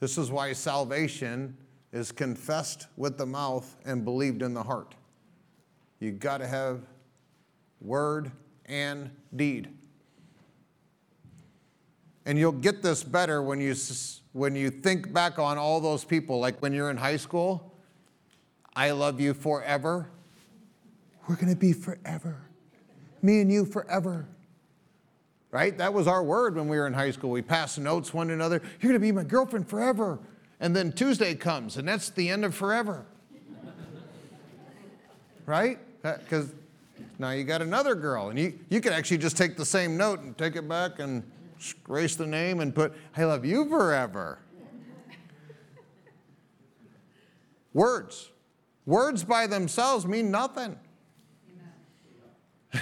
This 0.00 0.16
is 0.16 0.30
why 0.30 0.52
salvation 0.54 1.56
is 1.92 2.10
confessed 2.10 2.86
with 2.96 3.18
the 3.18 3.26
mouth 3.26 3.76
and 3.84 4.04
believed 4.04 4.42
in 4.42 4.54
the 4.54 4.62
heart. 4.62 4.94
You 6.00 6.12
got 6.12 6.38
to 6.38 6.46
have 6.46 6.80
word 7.80 8.32
and 8.64 9.10
deed. 9.36 9.68
And 12.24 12.38
you'll 12.38 12.52
get 12.52 12.82
this 12.82 13.02
better 13.02 13.42
when 13.42 13.60
you, 13.60 13.74
when 14.32 14.54
you 14.54 14.70
think 14.70 15.12
back 15.12 15.38
on 15.38 15.58
all 15.58 15.80
those 15.80 16.04
people, 16.04 16.38
like 16.38 16.60
when 16.62 16.72
you're 16.72 16.90
in 16.90 16.96
high 16.96 17.16
school. 17.16 17.74
I 18.74 18.92
love 18.92 19.20
you 19.20 19.34
forever. 19.34 20.08
We're 21.28 21.36
going 21.36 21.52
to 21.52 21.58
be 21.58 21.72
forever. 21.72 22.40
Me 23.20 23.40
and 23.40 23.52
you 23.52 23.66
forever. 23.66 24.26
Right? 25.50 25.76
That 25.78 25.92
was 25.92 26.06
our 26.06 26.22
word 26.22 26.54
when 26.54 26.68
we 26.68 26.76
were 26.76 26.86
in 26.86 26.92
high 26.92 27.10
school. 27.10 27.30
We 27.30 27.42
passed 27.42 27.78
notes 27.78 28.14
one 28.14 28.30
another. 28.30 28.62
You're 28.80 28.92
going 28.92 28.94
to 28.94 29.00
be 29.00 29.10
my 29.10 29.24
girlfriend 29.24 29.68
forever. 29.68 30.20
And 30.60 30.76
then 30.76 30.92
Tuesday 30.92 31.34
comes, 31.34 31.76
and 31.76 31.88
that's 31.88 32.10
the 32.10 32.28
end 32.28 32.44
of 32.44 32.54
forever. 32.54 33.04
right? 35.46 35.78
Because 36.02 36.52
now 37.18 37.30
you 37.30 37.44
got 37.44 37.62
another 37.62 37.94
girl, 37.94 38.28
and 38.28 38.38
you, 38.38 38.58
you 38.68 38.80
could 38.80 38.92
actually 38.92 39.18
just 39.18 39.36
take 39.36 39.56
the 39.56 39.64
same 39.64 39.96
note 39.96 40.20
and 40.20 40.38
take 40.38 40.54
it 40.54 40.68
back 40.68 41.00
and 41.00 41.24
erase 41.88 42.16
the 42.16 42.26
name 42.26 42.60
and 42.60 42.74
put, 42.74 42.92
I 43.16 43.24
love 43.24 43.44
you 43.44 43.68
forever. 43.68 44.38
Words. 47.72 48.30
Words 48.86 49.24
by 49.24 49.46
themselves 49.46 50.06
mean 50.06 50.30
nothing. 50.30 50.78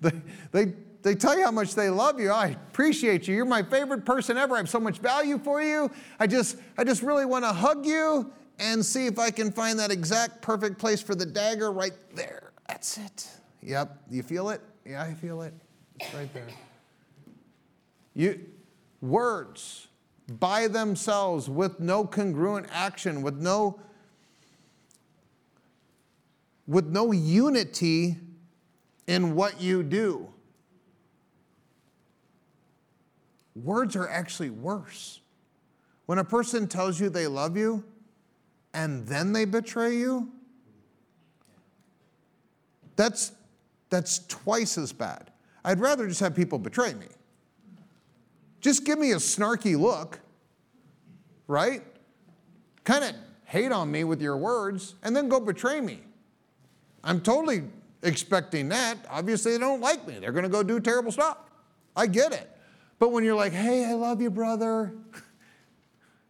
they, 0.00 0.12
they, 0.52 0.72
they 1.06 1.14
tell 1.14 1.38
you 1.38 1.44
how 1.44 1.52
much 1.52 1.76
they 1.76 1.88
love 1.88 2.18
you. 2.18 2.32
I 2.32 2.46
appreciate 2.48 3.28
you. 3.28 3.36
You're 3.36 3.44
my 3.44 3.62
favorite 3.62 4.04
person 4.04 4.36
ever. 4.36 4.56
I 4.56 4.58
have 4.58 4.68
so 4.68 4.80
much 4.80 4.98
value 4.98 5.38
for 5.38 5.62
you. 5.62 5.88
I 6.18 6.26
just, 6.26 6.56
I 6.76 6.82
just 6.82 7.00
really 7.00 7.24
want 7.24 7.44
to 7.44 7.52
hug 7.52 7.86
you 7.86 8.32
and 8.58 8.84
see 8.84 9.06
if 9.06 9.16
I 9.16 9.30
can 9.30 9.52
find 9.52 9.78
that 9.78 9.92
exact 9.92 10.42
perfect 10.42 10.78
place 10.78 11.00
for 11.00 11.14
the 11.14 11.24
dagger 11.24 11.70
right 11.70 11.92
there. 12.16 12.50
That's 12.66 12.98
it. 12.98 13.28
Yep. 13.62 13.96
You 14.10 14.24
feel 14.24 14.50
it? 14.50 14.60
Yeah, 14.84 15.00
I 15.00 15.14
feel 15.14 15.42
it. 15.42 15.54
It's 16.00 16.12
right 16.12 16.34
there. 16.34 16.48
You, 18.14 18.44
words 19.00 19.86
by 20.40 20.66
themselves 20.66 21.48
with 21.48 21.78
no 21.78 22.04
congruent 22.04 22.66
action, 22.72 23.22
with 23.22 23.36
no 23.36 23.78
with 26.66 26.86
no 26.86 27.12
unity 27.12 28.16
in 29.06 29.36
what 29.36 29.60
you 29.60 29.84
do. 29.84 30.32
Words 33.64 33.96
are 33.96 34.08
actually 34.08 34.50
worse. 34.50 35.20
When 36.04 36.18
a 36.18 36.24
person 36.24 36.68
tells 36.68 37.00
you 37.00 37.08
they 37.08 37.26
love 37.26 37.56
you 37.56 37.82
and 38.74 39.06
then 39.06 39.32
they 39.32 39.44
betray 39.44 39.96
you, 39.96 40.30
that's, 42.96 43.32
that's 43.90 44.20
twice 44.26 44.78
as 44.78 44.92
bad. 44.92 45.30
I'd 45.64 45.80
rather 45.80 46.06
just 46.06 46.20
have 46.20 46.36
people 46.36 46.58
betray 46.58 46.94
me. 46.94 47.06
Just 48.60 48.84
give 48.84 48.98
me 48.98 49.12
a 49.12 49.16
snarky 49.16 49.78
look, 49.78 50.20
right? 51.46 51.82
Kind 52.84 53.04
of 53.04 53.12
hate 53.44 53.72
on 53.72 53.90
me 53.90 54.04
with 54.04 54.20
your 54.20 54.36
words 54.36 54.94
and 55.02 55.14
then 55.16 55.28
go 55.28 55.40
betray 55.40 55.80
me. 55.80 56.00
I'm 57.02 57.20
totally 57.20 57.64
expecting 58.02 58.68
that. 58.68 58.98
Obviously, 59.08 59.52
they 59.52 59.58
don't 59.58 59.80
like 59.80 60.06
me. 60.06 60.18
They're 60.18 60.32
going 60.32 60.44
to 60.44 60.48
go 60.50 60.62
do 60.62 60.78
terrible 60.80 61.12
stuff. 61.12 61.38
I 61.94 62.06
get 62.06 62.32
it. 62.32 62.50
But 62.98 63.12
when 63.12 63.24
you're 63.24 63.34
like, 63.34 63.52
hey, 63.52 63.84
I 63.84 63.92
love 63.92 64.22
you, 64.22 64.30
brother, 64.30 64.94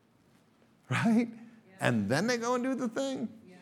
right? 0.91 1.29
Yeah. 1.29 1.75
And 1.81 2.09
then 2.09 2.27
they 2.27 2.37
go 2.37 2.55
and 2.55 2.65
do 2.65 2.75
the 2.75 2.89
thing. 2.89 3.29
Yeah. 3.49 3.57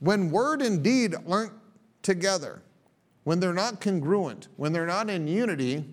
When 0.00 0.30
word 0.30 0.62
and 0.62 0.82
deed 0.82 1.14
aren't 1.28 1.52
together, 2.02 2.62
when 3.24 3.40
they're 3.40 3.52
not 3.52 3.80
congruent, 3.80 4.48
when 4.56 4.72
they're 4.72 4.86
not 4.86 5.10
in 5.10 5.26
unity, 5.26 5.84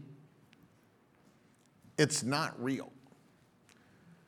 it's 1.98 2.24
not 2.24 2.62
real. 2.62 2.92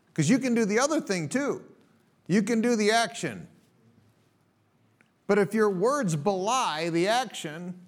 Because 0.08 0.30
you 0.30 0.40
can 0.40 0.56
do 0.56 0.66
the 0.66 0.80
other 0.80 1.00
thing 1.00 1.30
too. 1.30 1.62
You 2.28 2.42
can 2.42 2.62
do 2.62 2.76
the 2.76 2.92
action. 2.92 3.48
But 5.28 5.40
if 5.40 5.54
your 5.54 5.70
words 5.70 6.16
belie 6.16 6.90
the 6.90 7.08
action, 7.08 7.80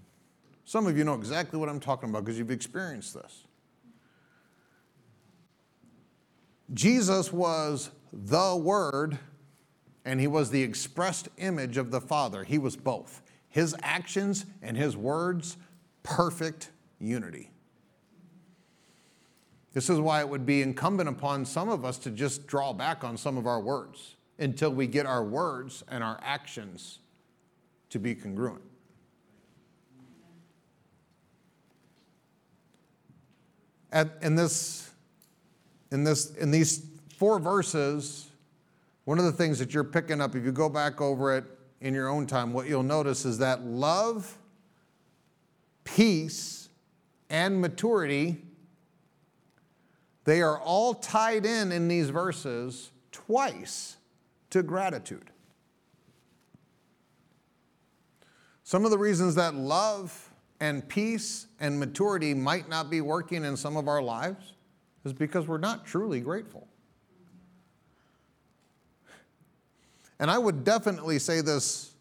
some 0.68 0.86
of 0.86 0.97
you 0.97 1.05
know 1.05 1.13
exactly 1.13 1.57
what 1.57 1.70
I'm 1.70 1.80
talking 1.80 2.09
about 2.09 2.26
because 2.26 2.38
you've 2.38 2.51
experienced 2.51 3.13
this. 3.13 3.45
Jesus 6.74 7.32
was 7.32 7.89
the 8.11 8.53
Word, 8.53 9.18
and 10.03 10.20
he 10.20 10.28
was 10.28 10.49
the 10.49 10.61
expressed 10.61 11.30
image 11.38 11.78
of 11.78 11.89
the 11.89 12.01
Father. 12.01 12.43
He 12.43 12.57
was 12.57 12.76
both. 12.76 13.22
His 13.47 13.78
actions 13.82 14.45
and 14.61 14.76
his 14.76 14.97
words, 14.97 15.55
perfect 16.03 16.72
unity. 16.99 17.49
This 19.72 19.89
is 19.89 20.01
why 20.01 20.20
it 20.20 20.28
would 20.28 20.45
be 20.45 20.61
incumbent 20.61 21.07
upon 21.07 21.45
some 21.45 21.70
of 21.70 21.86
us 21.86 21.97
to 21.99 22.11
just 22.11 22.45
draw 22.45 22.74
back 22.74 23.05
on 23.05 23.15
some 23.15 23.38
of 23.38 23.47
our 23.47 23.61
words 23.61 24.15
until 24.38 24.72
we 24.72 24.86
get 24.86 25.05
our 25.05 25.24
words 25.24 25.86
and 25.88 26.03
our 26.03 26.20
actions 26.22 26.99
to 27.89 27.99
be 27.99 28.13
congruent. 28.13 28.63
At, 33.91 34.09
in, 34.21 34.35
this, 34.35 34.89
in, 35.91 36.03
this, 36.03 36.35
in 36.35 36.51
these 36.51 36.85
four 37.17 37.39
verses, 37.39 38.27
one 39.05 39.19
of 39.19 39.25
the 39.25 39.31
things 39.31 39.59
that 39.59 39.73
you're 39.73 39.83
picking 39.83 40.21
up, 40.21 40.35
if 40.35 40.43
you 40.43 40.51
go 40.51 40.69
back 40.69 40.99
over 41.01 41.35
it 41.35 41.45
in 41.81 41.93
your 41.93 42.09
own 42.09 42.27
time, 42.27 42.53
what 42.53 42.67
you'll 42.67 42.83
notice 42.83 43.25
is 43.25 43.38
that 43.38 43.63
love, 43.63 44.38
peace, 45.83 46.69
and 47.29 47.61
maturity 47.61 48.41
they 50.27 50.41
are 50.41 50.59
all 50.59 50.93
tied 50.93 51.45
in 51.45 51.71
in 51.71 51.88
these 51.88 52.09
verses 52.09 52.91
twice 53.13 53.95
to 54.49 54.61
gratitude. 54.61 55.31
Some 58.65 58.83
of 58.83 58.91
the 58.91 58.97
reasons 58.97 59.35
that 59.35 59.55
love 59.55 60.26
and 60.59 60.87
peace 60.87 61.47
and 61.59 61.79
maturity 61.79 62.33
might 62.33 62.67
not 62.67 62.89
be 62.89 63.01
working 63.01 63.45
in 63.45 63.55
some 63.55 63.77
of 63.77 63.87
our 63.87 64.01
lives 64.01 64.53
is 65.05 65.13
because 65.13 65.47
we're 65.47 65.57
not 65.57 65.85
truly 65.85 66.19
grateful. 66.19 66.67
And 70.19 70.31
I 70.31 70.37
would 70.37 70.63
definitely 70.63 71.19
say 71.19 71.41
this 71.41 71.93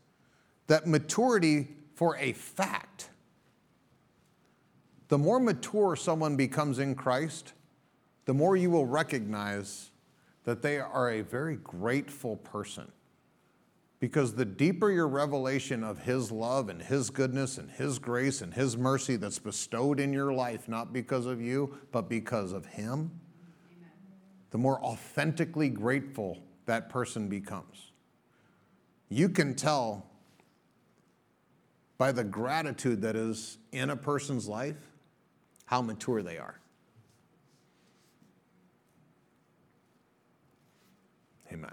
that 0.69 0.87
maturity 0.87 1.69
for 1.95 2.17
a 2.17 2.33
fact, 2.33 3.09
the 5.09 5.19
more 5.19 5.39
mature 5.39 5.95
someone 5.95 6.37
becomes 6.37 6.79
in 6.79 6.95
Christ, 6.95 7.53
the 8.25 8.35
more 8.35 8.57
you 8.57 8.71
will 8.71 8.87
recognize 8.87 9.91
that 10.45 10.63
they 10.63 10.79
are 10.79 11.11
a 11.11 11.21
very 11.21 11.57
grateful 11.57 12.37
person. 12.37 12.91
Because 13.99 14.35
the 14.35 14.45
deeper 14.45 14.91
your 14.91 15.09
revelation 15.09 15.83
of 15.83 16.01
His 16.01 16.31
love 16.31 16.69
and 16.69 16.83
His 16.83 17.11
goodness 17.11 17.57
and 17.57 17.71
His 17.71 17.99
grace 17.99 18.43
and 18.43 18.53
His 18.53 18.77
mercy 18.77 19.17
that's 19.17 19.39
bestowed 19.39 20.01
in 20.01 20.13
your 20.13 20.33
life, 20.33 20.69
not 20.69 20.93
because 20.93 21.27
of 21.27 21.41
you, 21.41 21.79
but 21.93 22.09
because 22.09 22.53
of 22.53 22.67
Him, 22.67 23.11
the 24.51 24.59
more 24.59 24.83
authentically 24.83 25.69
grateful 25.69 26.39
that 26.67 26.89
person 26.89 27.29
becomes. 27.29 27.93
You 29.09 29.29
can 29.29 29.55
tell 29.55 30.07
by 31.99 32.13
the 32.13 32.25
gratitude 32.25 33.01
that 33.03 33.17
is 33.17 33.59
in 33.73 33.91
a 33.91 33.97
person's 33.97 34.47
life 34.47 34.77
how 35.65 35.81
mature 35.83 36.23
they 36.23 36.39
are. 36.39 36.61
Amen. 41.53 41.73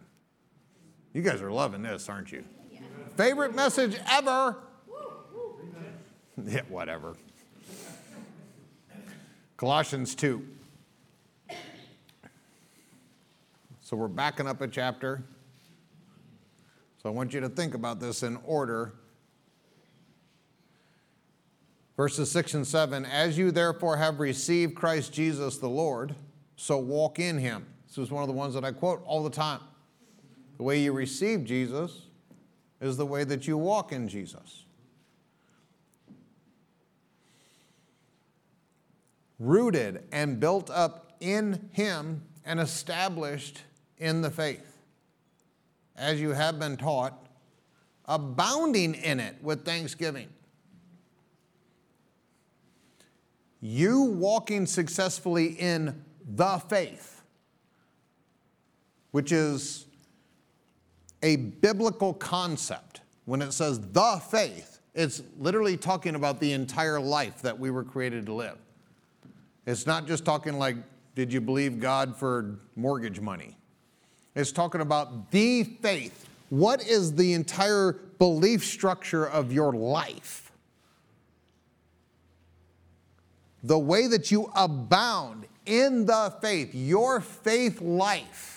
You 1.13 1.21
guys 1.21 1.43
are 1.43 1.51
loving 1.51 1.83
this, 1.83 2.09
aren't 2.09 2.31
you? 2.31 2.43
Yeah. 2.71 2.79
Favorite 3.15 3.55
message 3.55 3.99
ever? 4.09 4.57
yeah, 6.43 6.61
whatever. 6.69 7.15
Colossians 9.55 10.15
2. 10.15 10.43
So 13.81 13.95
we're 13.95 14.07
backing 14.07 14.47
up 14.47 14.59
a 14.61 14.67
chapter. 14.67 15.23
So 17.01 17.09
I 17.09 17.11
want 17.11 17.31
you 17.31 17.41
to 17.41 17.49
think 17.49 17.75
about 17.75 17.99
this 17.99 18.23
in 18.23 18.39
order. 18.43 18.93
Verses 21.95 22.31
6 22.31 22.55
and 22.55 22.65
7 22.65 23.05
As 23.05 23.37
you 23.37 23.51
therefore 23.51 23.97
have 23.97 24.19
received 24.19 24.73
Christ 24.73 25.13
Jesus 25.13 25.59
the 25.59 25.69
Lord, 25.69 26.15
so 26.55 26.79
walk 26.79 27.19
in 27.19 27.37
him. 27.37 27.67
This 27.87 27.99
is 27.99 28.09
one 28.09 28.23
of 28.23 28.27
the 28.27 28.33
ones 28.33 28.55
that 28.55 28.65
I 28.65 28.71
quote 28.71 29.03
all 29.05 29.23
the 29.23 29.29
time. 29.29 29.59
The 30.57 30.63
way 30.63 30.79
you 30.79 30.93
receive 30.93 31.43
Jesus 31.43 32.07
is 32.79 32.97
the 32.97 33.05
way 33.05 33.23
that 33.23 33.47
you 33.47 33.57
walk 33.57 33.91
in 33.91 34.07
Jesus. 34.07 34.65
Rooted 39.39 40.03
and 40.11 40.39
built 40.39 40.69
up 40.69 41.13
in 41.19 41.69
him 41.73 42.23
and 42.45 42.59
established 42.59 43.61
in 43.97 44.21
the 44.21 44.29
faith, 44.29 44.77
as 45.95 46.19
you 46.21 46.31
have 46.31 46.59
been 46.59 46.77
taught, 46.77 47.27
abounding 48.05 48.95
in 48.95 49.19
it 49.19 49.37
with 49.41 49.65
thanksgiving. 49.65 50.27
You 53.61 54.01
walking 54.01 54.65
successfully 54.65 55.47
in 55.47 56.03
the 56.25 56.57
faith, 56.57 57.21
which 59.11 59.31
is 59.31 59.85
a 61.23 61.37
biblical 61.37 62.13
concept. 62.13 63.01
When 63.25 63.41
it 63.41 63.53
says 63.53 63.79
the 63.79 64.21
faith, 64.29 64.79
it's 64.93 65.23
literally 65.39 65.77
talking 65.77 66.13
about 66.13 66.39
the 66.39 66.51
entire 66.51 66.99
life 66.99 67.41
that 67.41 67.57
we 67.57 67.71
were 67.71 67.83
created 67.83 68.27
to 68.27 68.33
live. 68.33 68.57
It's 69.65 69.87
not 69.87 70.05
just 70.05 70.25
talking 70.25 70.59
like, 70.59 70.75
did 71.15 71.31
you 71.31 71.41
believe 71.41 71.79
God 71.79 72.15
for 72.15 72.59
mortgage 72.75 73.19
money? 73.19 73.57
It's 74.35 74.51
talking 74.51 74.81
about 74.81 75.31
the 75.31 75.63
faith. 75.63 76.27
What 76.49 76.85
is 76.85 77.15
the 77.15 77.33
entire 77.33 77.93
belief 78.19 78.63
structure 78.63 79.25
of 79.25 79.53
your 79.53 79.71
life? 79.71 80.51
The 83.63 83.79
way 83.79 84.07
that 84.07 84.29
you 84.29 84.51
abound 84.55 85.45
in 85.65 86.05
the 86.05 86.33
faith, 86.41 86.71
your 86.73 87.21
faith 87.21 87.79
life, 87.79 88.52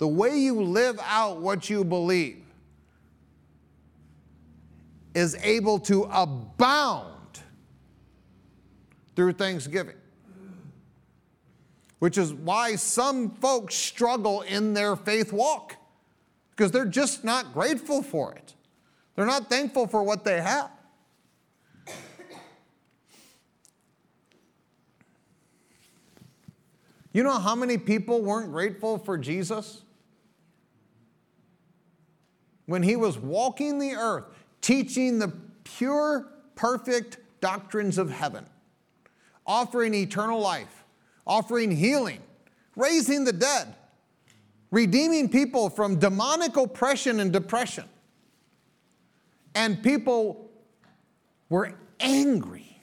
the 0.00 0.08
way 0.08 0.38
you 0.38 0.62
live 0.62 0.98
out 1.04 1.42
what 1.42 1.68
you 1.68 1.84
believe, 1.84 2.42
is 5.14 5.36
able 5.42 5.78
to 5.78 6.04
abound 6.04 7.40
through 9.14 9.34
thanksgiving. 9.34 9.96
Which 11.98 12.16
is 12.16 12.32
why 12.32 12.76
some 12.76 13.28
folks 13.28 13.74
struggle 13.74 14.40
in 14.40 14.72
their 14.72 14.96
faith 14.96 15.34
walk, 15.34 15.76
because 16.56 16.70
they're 16.70 16.86
just 16.86 17.22
not 17.22 17.52
grateful 17.52 18.02
for 18.02 18.32
it. 18.32 18.54
They're 19.16 19.26
not 19.26 19.50
thankful 19.50 19.86
for 19.86 20.02
what 20.02 20.24
they 20.24 20.40
have. 20.40 20.70
You 27.12 27.22
know 27.22 27.38
how 27.38 27.54
many 27.54 27.76
people 27.76 28.22
weren't 28.22 28.50
grateful 28.50 28.96
for 28.96 29.18
Jesus? 29.18 29.82
When 32.70 32.84
he 32.84 32.94
was 32.94 33.18
walking 33.18 33.80
the 33.80 33.94
earth, 33.94 34.26
teaching 34.60 35.18
the 35.18 35.32
pure, 35.64 36.28
perfect 36.54 37.18
doctrines 37.40 37.98
of 37.98 38.12
heaven, 38.12 38.46
offering 39.44 39.92
eternal 39.92 40.38
life, 40.38 40.84
offering 41.26 41.72
healing, 41.72 42.20
raising 42.76 43.24
the 43.24 43.32
dead, 43.32 43.74
redeeming 44.70 45.28
people 45.28 45.68
from 45.68 45.98
demonic 45.98 46.56
oppression 46.56 47.18
and 47.18 47.32
depression. 47.32 47.86
And 49.56 49.82
people 49.82 50.48
were 51.48 51.74
angry 51.98 52.80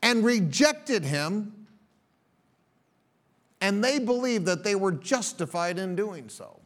and 0.00 0.24
rejected 0.24 1.04
him 1.04 1.66
and 3.60 3.84
they 3.84 3.98
believed 3.98 4.46
that 4.46 4.64
they 4.64 4.74
were 4.74 4.92
justified 4.92 5.78
in 5.78 5.94
doing 5.94 6.30
so. 6.30 6.61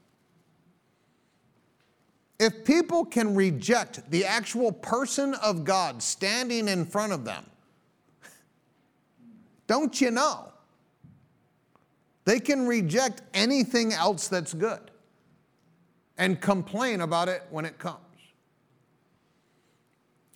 If 2.47 2.65
people 2.65 3.05
can 3.05 3.35
reject 3.35 4.09
the 4.09 4.25
actual 4.25 4.71
person 4.71 5.35
of 5.35 5.65
God 5.65 6.01
standing 6.01 6.69
in 6.69 6.87
front 6.87 7.13
of 7.13 7.25
them, 7.25 7.45
don't 9.67 10.01
you 10.01 10.13
know? 10.13 10.53
They 12.25 12.39
can 12.39 12.69
reject 12.69 13.23
anything 13.35 13.93
else 13.93 14.29
that's 14.29 14.55
good 14.55 14.93
and 16.19 16.41
complain 16.41 17.01
about 17.01 17.29
it 17.29 17.43
when 17.51 17.65
it 17.65 17.79
comes. 17.79 17.99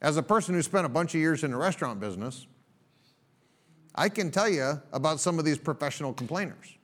As 0.03 0.17
a 0.17 0.23
person 0.23 0.57
who 0.57 0.63
spent 0.63 0.85
a 0.85 0.89
bunch 0.89 1.15
of 1.15 1.21
years 1.21 1.45
in 1.45 1.53
the 1.53 1.57
restaurant 1.57 2.01
business, 2.01 2.49
I 3.95 4.09
can 4.09 4.33
tell 4.33 4.49
you 4.49 4.83
about 4.93 5.21
some 5.21 5.39
of 5.39 5.45
these 5.45 5.59
professional 5.59 6.13
complainers. 6.13 6.77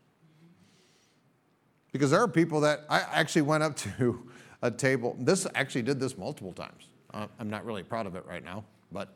Because 1.91 2.13
there 2.13 2.21
are 2.21 2.29
people 2.29 2.61
that 2.61 2.85
I 2.89 3.01
actually 3.01 3.43
went 3.43 3.65
up 3.65 3.75
to 3.79 4.23
a 4.63 4.71
table. 4.71 5.17
This 5.19 5.47
actually 5.55 5.83
did 5.83 6.01
this 6.01 6.17
multiple 6.17 6.53
times. 6.53 6.89
Uh, 7.13 7.27
I'm 7.39 7.51
not 7.51 7.65
really 7.65 7.83
proud 7.83 8.07
of 8.07 8.15
it 8.15 8.25
right 8.27 8.45
now, 8.45 8.65
but 8.93 9.09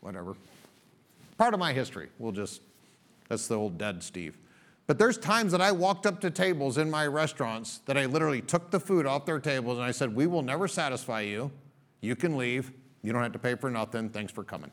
whatever. 0.00 0.36
Part 1.36 1.54
of 1.54 1.60
my 1.60 1.72
history. 1.72 2.08
We'll 2.18 2.32
just, 2.32 2.60
that's 3.28 3.48
the 3.48 3.56
old 3.56 3.78
dead 3.78 4.02
Steve. 4.02 4.36
But 4.86 4.98
there's 4.98 5.16
times 5.16 5.52
that 5.52 5.60
I 5.60 5.72
walked 5.72 6.06
up 6.06 6.20
to 6.20 6.30
tables 6.30 6.76
in 6.76 6.90
my 6.90 7.06
restaurants 7.06 7.78
that 7.86 7.96
I 7.96 8.04
literally 8.04 8.42
took 8.42 8.70
the 8.70 8.78
food 8.78 9.06
off 9.06 9.24
their 9.24 9.40
tables 9.40 9.78
and 9.78 9.84
I 9.84 9.92
said, 9.92 10.14
We 10.14 10.26
will 10.26 10.42
never 10.42 10.68
satisfy 10.68 11.22
you. 11.22 11.50
You 12.00 12.14
can 12.16 12.36
leave. 12.36 12.70
You 13.02 13.12
don't 13.12 13.22
have 13.22 13.32
to 13.32 13.38
pay 13.38 13.54
for 13.54 13.70
nothing. 13.70 14.10
Thanks 14.10 14.32
for 14.32 14.44
coming. 14.44 14.70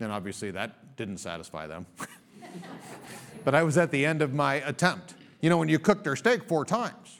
And 0.00 0.12
obviously 0.12 0.50
that 0.50 0.96
didn't 0.96 1.18
satisfy 1.18 1.66
them. 1.66 1.86
but 3.44 3.54
I 3.54 3.62
was 3.62 3.78
at 3.78 3.90
the 3.90 4.04
end 4.04 4.22
of 4.22 4.34
my 4.34 4.56
attempt. 4.56 5.14
You 5.40 5.50
know, 5.50 5.56
when 5.56 5.68
you 5.68 5.78
cook 5.78 6.04
their 6.04 6.16
steak 6.16 6.44
four 6.44 6.64
times, 6.64 7.17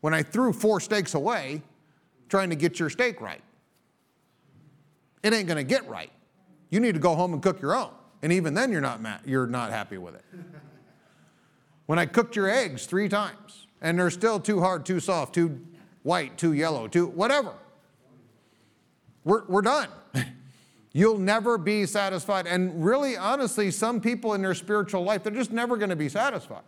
when 0.00 0.14
I 0.14 0.22
threw 0.22 0.52
four 0.52 0.80
steaks 0.80 1.14
away 1.14 1.62
trying 2.28 2.50
to 2.50 2.56
get 2.56 2.78
your 2.78 2.90
steak 2.90 3.20
right, 3.20 3.42
it 5.22 5.32
ain't 5.32 5.48
gonna 5.48 5.64
get 5.64 5.88
right. 5.88 6.10
You 6.70 6.80
need 6.80 6.94
to 6.94 7.00
go 7.00 7.14
home 7.14 7.32
and 7.32 7.42
cook 7.42 7.60
your 7.60 7.74
own. 7.74 7.90
And 8.22 8.32
even 8.32 8.54
then, 8.54 8.72
you're 8.72 8.80
not, 8.80 9.00
ma- 9.00 9.18
you're 9.24 9.46
not 9.46 9.70
happy 9.70 9.98
with 9.98 10.14
it. 10.14 10.24
When 11.86 11.98
I 11.98 12.06
cooked 12.06 12.36
your 12.36 12.50
eggs 12.50 12.86
three 12.86 13.08
times, 13.08 13.66
and 13.80 13.98
they're 13.98 14.10
still 14.10 14.40
too 14.40 14.60
hard, 14.60 14.84
too 14.84 15.00
soft, 15.00 15.34
too 15.34 15.60
white, 16.02 16.36
too 16.36 16.52
yellow, 16.52 16.88
too 16.88 17.06
whatever, 17.06 17.54
we're, 19.24 19.44
we're 19.46 19.62
done. 19.62 19.88
You'll 20.92 21.18
never 21.18 21.58
be 21.58 21.86
satisfied. 21.86 22.46
And 22.46 22.84
really, 22.84 23.16
honestly, 23.16 23.70
some 23.70 24.00
people 24.00 24.34
in 24.34 24.42
their 24.42 24.54
spiritual 24.54 25.04
life, 25.04 25.22
they're 25.22 25.32
just 25.32 25.52
never 25.52 25.76
going 25.76 25.90
to 25.90 25.96
be 25.96 26.08
satisfied. 26.08 26.62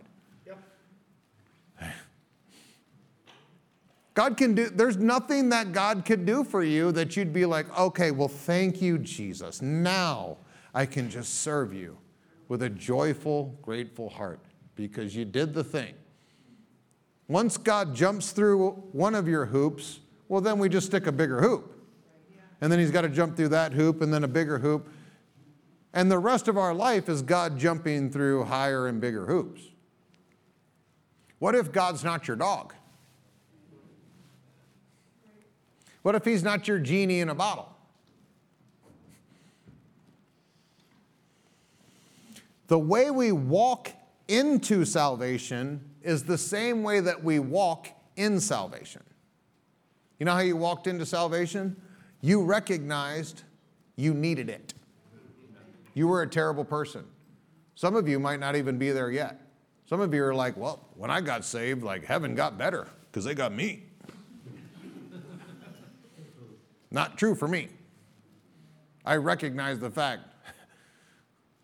God 4.14 4.36
can 4.36 4.54
do, 4.54 4.68
there's 4.68 4.96
nothing 4.96 5.50
that 5.50 5.72
God 5.72 6.04
could 6.04 6.26
do 6.26 6.44
for 6.44 6.62
you 6.62 6.92
that 6.92 7.16
you'd 7.16 7.32
be 7.32 7.46
like, 7.46 7.78
okay, 7.78 8.10
well, 8.10 8.28
thank 8.28 8.82
you, 8.82 8.98
Jesus. 8.98 9.62
Now 9.62 10.38
I 10.74 10.86
can 10.86 11.08
just 11.08 11.40
serve 11.42 11.72
you 11.72 11.96
with 12.48 12.62
a 12.62 12.70
joyful, 12.70 13.56
grateful 13.62 14.08
heart 14.08 14.40
because 14.74 15.14
you 15.14 15.24
did 15.24 15.54
the 15.54 15.62
thing. 15.62 15.94
Once 17.28 17.56
God 17.56 17.94
jumps 17.94 18.32
through 18.32 18.72
one 18.92 19.14
of 19.14 19.28
your 19.28 19.46
hoops, 19.46 20.00
well, 20.28 20.40
then 20.40 20.58
we 20.58 20.68
just 20.68 20.88
stick 20.88 21.06
a 21.06 21.12
bigger 21.12 21.40
hoop 21.40 21.80
and 22.60 22.70
then 22.70 22.78
he's 22.78 22.90
got 22.90 23.02
to 23.02 23.08
jump 23.08 23.36
through 23.36 23.48
that 23.48 23.72
hoop 23.72 24.02
and 24.02 24.12
then 24.12 24.24
a 24.24 24.28
bigger 24.28 24.58
hoop. 24.58 24.88
And 25.92 26.10
the 26.10 26.18
rest 26.18 26.46
of 26.46 26.56
our 26.56 26.74
life 26.74 27.08
is 27.08 27.22
God 27.22 27.58
jumping 27.58 28.10
through 28.10 28.44
higher 28.44 28.86
and 28.86 29.00
bigger 29.00 29.26
hoops. 29.26 29.62
What 31.38 31.54
if 31.54 31.72
God's 31.72 32.04
not 32.04 32.28
your 32.28 32.36
dog? 32.36 32.74
What 36.02 36.14
if 36.14 36.24
he's 36.24 36.42
not 36.42 36.66
your 36.66 36.78
genie 36.78 37.20
in 37.20 37.28
a 37.28 37.34
bottle? 37.34 37.68
The 42.68 42.78
way 42.78 43.10
we 43.10 43.32
walk 43.32 43.90
into 44.28 44.84
salvation 44.84 45.84
is 46.02 46.24
the 46.24 46.38
same 46.38 46.82
way 46.82 47.00
that 47.00 47.22
we 47.22 47.38
walk 47.38 47.88
in 48.16 48.40
salvation. 48.40 49.02
You 50.18 50.26
know 50.26 50.32
how 50.32 50.40
you 50.40 50.56
walked 50.56 50.86
into 50.86 51.04
salvation? 51.04 51.76
You 52.20 52.44
recognized 52.44 53.42
you 53.96 54.14
needed 54.14 54.48
it. 54.48 54.74
You 55.94 56.06
were 56.06 56.22
a 56.22 56.28
terrible 56.28 56.64
person. 56.64 57.04
Some 57.74 57.96
of 57.96 58.08
you 58.08 58.20
might 58.20 58.38
not 58.38 58.54
even 58.56 58.78
be 58.78 58.90
there 58.92 59.10
yet. 59.10 59.40
Some 59.86 60.00
of 60.00 60.14
you 60.14 60.22
are 60.24 60.34
like, 60.34 60.56
well, 60.56 60.86
when 60.94 61.10
I 61.10 61.20
got 61.20 61.44
saved, 61.44 61.82
like 61.82 62.04
heaven 62.04 62.34
got 62.34 62.56
better 62.56 62.86
because 63.10 63.24
they 63.24 63.34
got 63.34 63.52
me. 63.52 63.89
Not 66.90 67.16
true 67.18 67.34
for 67.34 67.48
me. 67.48 67.68
I 69.04 69.16
recognize 69.16 69.78
the 69.78 69.90
fact, 69.90 70.22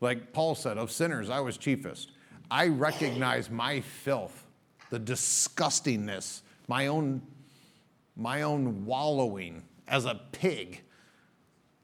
like 0.00 0.32
Paul 0.32 0.54
said, 0.54 0.78
of 0.78 0.90
sinners, 0.90 1.30
I 1.30 1.40
was 1.40 1.58
chiefest. 1.58 2.12
I 2.50 2.68
recognize 2.68 3.50
my 3.50 3.80
filth, 3.80 4.46
the 4.90 5.00
disgustingness, 5.00 6.42
my 6.68 6.86
own, 6.86 7.22
my 8.16 8.42
own 8.42 8.84
wallowing 8.84 9.62
as 9.88 10.04
a 10.04 10.20
pig 10.32 10.82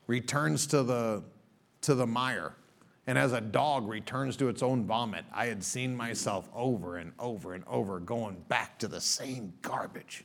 returns 0.06 0.66
to 0.68 0.82
the, 0.82 1.22
to 1.82 1.94
the 1.94 2.06
mire. 2.06 2.54
And 3.06 3.18
as 3.18 3.32
a 3.32 3.40
dog 3.40 3.88
returns 3.88 4.36
to 4.36 4.48
its 4.48 4.62
own 4.62 4.84
vomit, 4.86 5.24
I 5.32 5.46
had 5.46 5.64
seen 5.64 5.96
myself 5.96 6.48
over 6.54 6.98
and 6.98 7.12
over 7.18 7.54
and 7.54 7.64
over 7.66 7.98
going 7.98 8.36
back 8.48 8.78
to 8.78 8.88
the 8.88 9.00
same 9.00 9.52
garbage. 9.60 10.24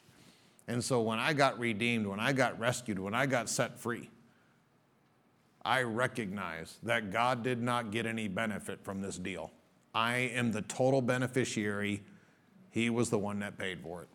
And 0.68 0.84
so 0.84 1.02
when 1.02 1.20
I 1.20 1.34
got 1.34 1.58
redeemed, 1.60 2.08
when 2.08 2.20
I 2.20 2.34
got 2.34 2.60
rescued, 2.60 3.00
when 3.00 3.14
I 3.14 3.26
got 3.26 3.50
set 3.50 3.80
free, 3.80 4.10
I 5.64 5.82
recognize 5.82 6.78
that 6.84 7.12
God 7.12 7.44
did 7.44 7.62
not 7.62 7.92
get 7.92 8.06
any 8.06 8.28
benefit 8.28 8.84
from 8.84 9.02
this 9.02 9.18
deal. 9.18 9.52
I 9.94 10.16
am 10.16 10.52
the 10.52 10.62
total 10.62 11.02
beneficiary. 11.02 12.04
He 12.70 12.90
was 12.90 13.10
the 13.10 13.18
one 13.18 13.40
that 13.40 13.58
paid 13.58 13.82
for 13.82 14.04
it. 14.04 14.10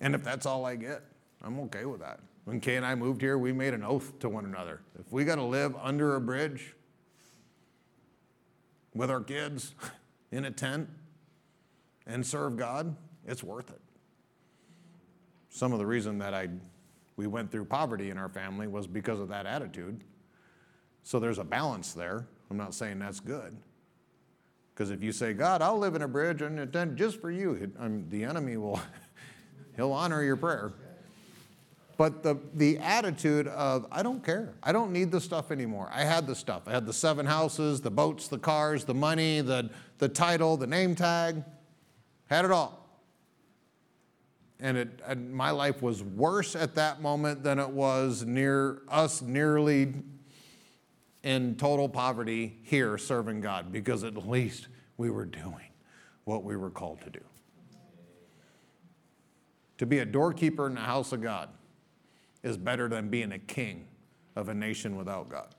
And 0.00 0.14
if 0.14 0.24
that's 0.24 0.44
all 0.44 0.64
I 0.66 0.76
get, 0.76 1.02
I'm 1.42 1.60
okay 1.60 1.84
with 1.84 2.00
that. 2.00 2.20
When 2.44 2.60
Kay 2.60 2.76
and 2.76 2.84
I 2.84 2.94
moved 2.94 3.22
here, 3.22 3.38
we 3.38 3.52
made 3.52 3.72
an 3.72 3.82
oath 3.82 4.18
to 4.18 4.28
one 4.28 4.44
another. 4.44 4.80
If 4.98 5.10
we 5.12 5.24
got 5.24 5.36
to 5.36 5.44
live 5.44 5.74
under 5.80 6.16
a 6.16 6.20
bridge 6.20 6.74
with 8.94 9.10
our 9.10 9.20
kids 9.20 9.74
in 10.30 10.44
a 10.44 10.50
tent 10.50 10.88
and 12.06 12.26
serve 12.26 12.56
God, 12.56 12.94
it's 13.26 13.42
worth 13.42 13.70
it. 13.70 13.80
Some 15.48 15.72
of 15.72 15.78
the 15.78 15.86
reason 15.86 16.18
that 16.18 16.34
I 16.34 16.48
we 17.16 17.26
went 17.26 17.50
through 17.50 17.64
poverty 17.66 18.10
in 18.10 18.18
our 18.18 18.28
family 18.28 18.66
was 18.66 18.86
because 18.86 19.20
of 19.20 19.28
that 19.28 19.46
attitude. 19.46 20.02
So 21.02 21.20
there's 21.20 21.38
a 21.38 21.44
balance 21.44 21.92
there. 21.92 22.26
I'm 22.50 22.56
not 22.56 22.74
saying 22.74 22.98
that's 22.98 23.20
good. 23.20 23.56
Because 24.74 24.90
if 24.90 25.02
you 25.02 25.12
say, 25.12 25.32
God, 25.32 25.62
I'll 25.62 25.78
live 25.78 25.94
in 25.94 26.02
a 26.02 26.08
bridge 26.08 26.42
and 26.42 26.58
a 26.58 26.66
tent 26.66 26.96
just 26.96 27.20
for 27.20 27.30
you, 27.30 27.52
mean, 27.52 27.72
um, 27.78 28.06
the 28.08 28.24
enemy 28.24 28.56
will, 28.56 28.80
he'll 29.76 29.92
honor 29.92 30.24
your 30.24 30.36
prayer. 30.36 30.72
But 31.96 32.24
the, 32.24 32.40
the 32.54 32.78
attitude 32.78 33.46
of, 33.46 33.86
I 33.92 34.02
don't 34.02 34.24
care. 34.24 34.54
I 34.64 34.72
don't 34.72 34.92
need 34.92 35.12
the 35.12 35.20
stuff 35.20 35.52
anymore. 35.52 35.88
I 35.92 36.02
had 36.02 36.26
the 36.26 36.34
stuff. 36.34 36.62
I 36.66 36.72
had 36.72 36.86
the 36.86 36.92
seven 36.92 37.24
houses, 37.24 37.80
the 37.80 37.90
boats, 37.90 38.26
the 38.26 38.38
cars, 38.38 38.84
the 38.84 38.94
money, 38.94 39.40
the, 39.40 39.70
the 39.98 40.08
title, 40.08 40.56
the 40.56 40.66
name 40.66 40.96
tag. 40.96 41.44
Had 42.28 42.44
it 42.44 42.50
all. 42.50 42.80
And, 44.60 44.76
it, 44.76 45.00
and 45.06 45.32
my 45.32 45.50
life 45.50 45.82
was 45.82 46.02
worse 46.02 46.56
at 46.56 46.74
that 46.76 47.02
moment 47.02 47.42
than 47.42 47.58
it 47.58 47.68
was 47.68 48.24
near 48.24 48.82
us 48.88 49.20
nearly 49.20 49.92
in 51.22 51.56
total 51.56 51.88
poverty 51.88 52.58
here 52.62 52.96
serving 52.98 53.40
God 53.40 53.72
because 53.72 54.04
at 54.04 54.16
least 54.28 54.68
we 54.96 55.10
were 55.10 55.24
doing 55.24 55.70
what 56.24 56.44
we 56.44 56.56
were 56.56 56.70
called 56.70 57.00
to 57.02 57.10
do. 57.10 57.20
To 59.78 59.86
be 59.86 59.98
a 59.98 60.04
doorkeeper 60.04 60.66
in 60.66 60.74
the 60.74 60.80
house 60.80 61.12
of 61.12 61.20
God 61.20 61.48
is 62.42 62.56
better 62.56 62.88
than 62.88 63.08
being 63.08 63.32
a 63.32 63.38
king 63.38 63.86
of 64.36 64.48
a 64.48 64.54
nation 64.54 64.96
without 64.96 65.28
God. 65.28 65.53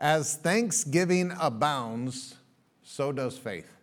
As 0.00 0.36
thanksgiving 0.36 1.32
abounds, 1.38 2.36
so 2.82 3.12
does 3.12 3.36
faith. 3.36 3.76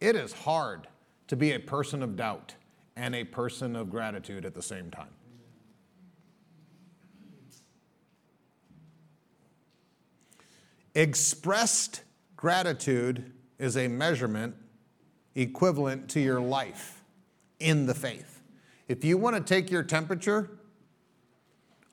It 0.00 0.16
is 0.16 0.32
hard 0.32 0.88
to 1.28 1.36
be 1.36 1.52
a 1.52 1.60
person 1.60 2.02
of 2.02 2.16
doubt 2.16 2.54
and 2.96 3.14
a 3.14 3.24
person 3.24 3.76
of 3.76 3.90
gratitude 3.90 4.44
at 4.44 4.54
the 4.54 4.62
same 4.62 4.90
time. 4.90 5.08
Expressed 10.94 12.02
gratitude 12.36 13.32
is 13.58 13.76
a 13.76 13.88
measurement 13.88 14.54
equivalent 15.34 16.08
to 16.10 16.20
your 16.20 16.40
life 16.40 17.02
in 17.58 17.86
the 17.86 17.94
faith. 17.94 18.42
If 18.86 19.04
you 19.04 19.18
want 19.18 19.36
to 19.36 19.42
take 19.42 19.70
your 19.70 19.82
temperature 19.82 20.50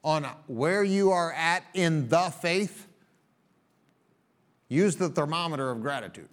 on 0.04 0.24
where 0.48 0.84
you 0.84 1.12
are 1.12 1.34
at 1.34 1.64
in 1.74 2.10
the 2.10 2.30
faith, 2.30 2.88
use 4.72 4.96
the 4.96 5.10
thermometer 5.10 5.70
of 5.70 5.82
gratitude. 5.82 6.30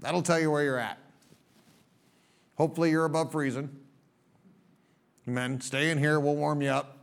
That'll 0.00 0.22
tell 0.22 0.40
you 0.40 0.50
where 0.50 0.64
you're 0.64 0.78
at. 0.78 0.98
Hopefully, 2.56 2.90
you're 2.90 3.04
above 3.04 3.32
freezing. 3.32 3.70
Amen. 5.28 5.60
Stay 5.60 5.90
in 5.90 5.98
here, 5.98 6.18
we'll 6.18 6.34
warm 6.34 6.60
you 6.60 6.70
up. 6.70 6.98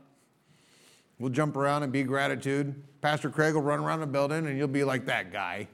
We'll 1.20 1.32
jump 1.32 1.56
around 1.56 1.84
and 1.84 1.92
be 1.92 2.04
gratitude. 2.04 2.76
Pastor 3.02 3.30
Craig 3.30 3.56
will 3.56 3.62
run 3.62 3.80
around 3.80 4.02
the 4.02 4.08
building 4.08 4.46
and 4.48 4.58
you'll 4.58 4.68
be 4.68 4.84
like 4.84 5.06
that 5.06 5.32
guy. 5.32 5.68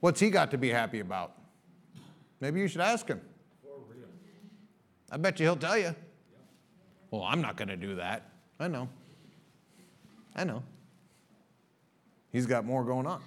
What's 0.00 0.20
he 0.20 0.30
got 0.30 0.50
to 0.50 0.58
be 0.58 0.68
happy 0.68 1.00
about? 1.00 1.32
Maybe 2.40 2.60
you 2.60 2.68
should 2.68 2.82
ask 2.82 3.08
him. 3.08 3.20
I 5.10 5.16
bet 5.16 5.38
you 5.40 5.46
he'll 5.46 5.56
tell 5.56 5.78
you. 5.78 5.94
Well, 7.10 7.22
I'm 7.22 7.40
not 7.40 7.56
going 7.56 7.68
to 7.68 7.76
do 7.76 7.94
that. 7.96 8.30
I 8.58 8.68
know. 8.68 8.88
I 10.34 10.44
know. 10.44 10.62
He's 12.36 12.44
got 12.44 12.66
more 12.66 12.84
going 12.84 13.06
on. 13.06 13.22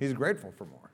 He's 0.00 0.14
grateful 0.14 0.54
for 0.56 0.64
more. 0.64 0.90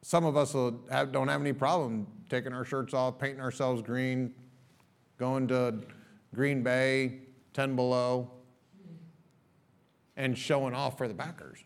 Some 0.00 0.24
of 0.24 0.38
us 0.38 0.54
have, 0.90 1.12
don't 1.12 1.28
have 1.28 1.42
any 1.42 1.52
problem 1.52 2.06
taking 2.30 2.54
our 2.54 2.64
shirts 2.64 2.94
off, 2.94 3.18
painting 3.18 3.42
ourselves 3.42 3.82
green, 3.82 4.32
going 5.18 5.46
to 5.48 5.80
Green 6.34 6.62
Bay, 6.62 7.18
10 7.52 7.76
below, 7.76 8.30
and 10.16 10.38
showing 10.38 10.72
off 10.72 10.96
for 10.96 11.08
the 11.08 11.14
Packers. 11.14 11.58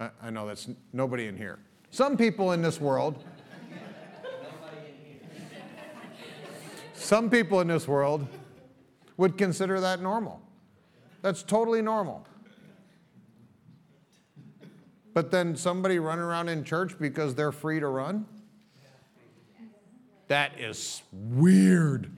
I, 0.00 0.10
I 0.20 0.30
know 0.30 0.48
that's 0.48 0.68
nobody 0.92 1.28
in 1.28 1.36
here. 1.36 1.60
Some 1.92 2.16
people 2.16 2.50
in 2.50 2.60
this 2.60 2.80
world, 2.80 3.22
some 6.92 7.30
people 7.30 7.60
in 7.60 7.68
this 7.68 7.86
world 7.86 8.26
would 9.20 9.36
consider 9.36 9.78
that 9.80 10.00
normal. 10.00 10.40
That's 11.20 11.42
totally 11.42 11.82
normal. 11.82 12.26
But 15.12 15.30
then 15.30 15.56
somebody 15.56 15.98
running 15.98 16.24
around 16.24 16.48
in 16.48 16.64
church 16.64 16.98
because 16.98 17.34
they're 17.34 17.52
free 17.52 17.80
to 17.80 17.88
run? 17.88 18.24
That 20.28 20.58
is 20.58 21.02
weird. 21.12 22.10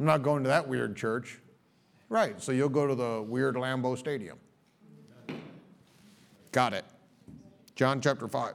I'm 0.00 0.06
not 0.06 0.22
going 0.22 0.44
to 0.44 0.48
that 0.48 0.66
weird 0.66 0.96
church. 0.96 1.38
Right, 2.08 2.42
so 2.42 2.52
you'll 2.52 2.70
go 2.70 2.86
to 2.86 2.94
the 2.94 3.20
weird 3.20 3.56
Lambeau 3.56 3.98
Stadium. 3.98 4.38
Got 6.52 6.72
it. 6.72 6.86
John 7.74 8.00
chapter 8.00 8.28
5. 8.28 8.54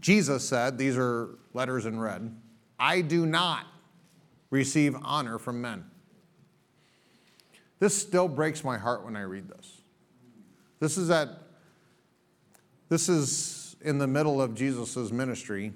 Jesus 0.00 0.48
said, 0.48 0.78
these 0.78 0.96
are 0.96 1.30
letters 1.52 1.84
in 1.84 1.98
red, 1.98 2.32
I 2.78 3.00
do 3.00 3.26
not 3.26 3.66
receive 4.54 4.96
honor 5.02 5.36
from 5.36 5.60
men. 5.60 5.84
This 7.80 8.00
still 8.00 8.28
breaks 8.28 8.62
my 8.62 8.78
heart 8.78 9.04
when 9.04 9.16
I 9.16 9.22
read 9.22 9.48
this. 9.48 9.80
This 10.78 10.96
is 10.96 11.10
at 11.10 11.28
this 12.88 13.08
is 13.08 13.74
in 13.80 13.98
the 13.98 14.06
middle 14.06 14.40
of 14.40 14.54
Jesus' 14.54 15.10
ministry. 15.10 15.72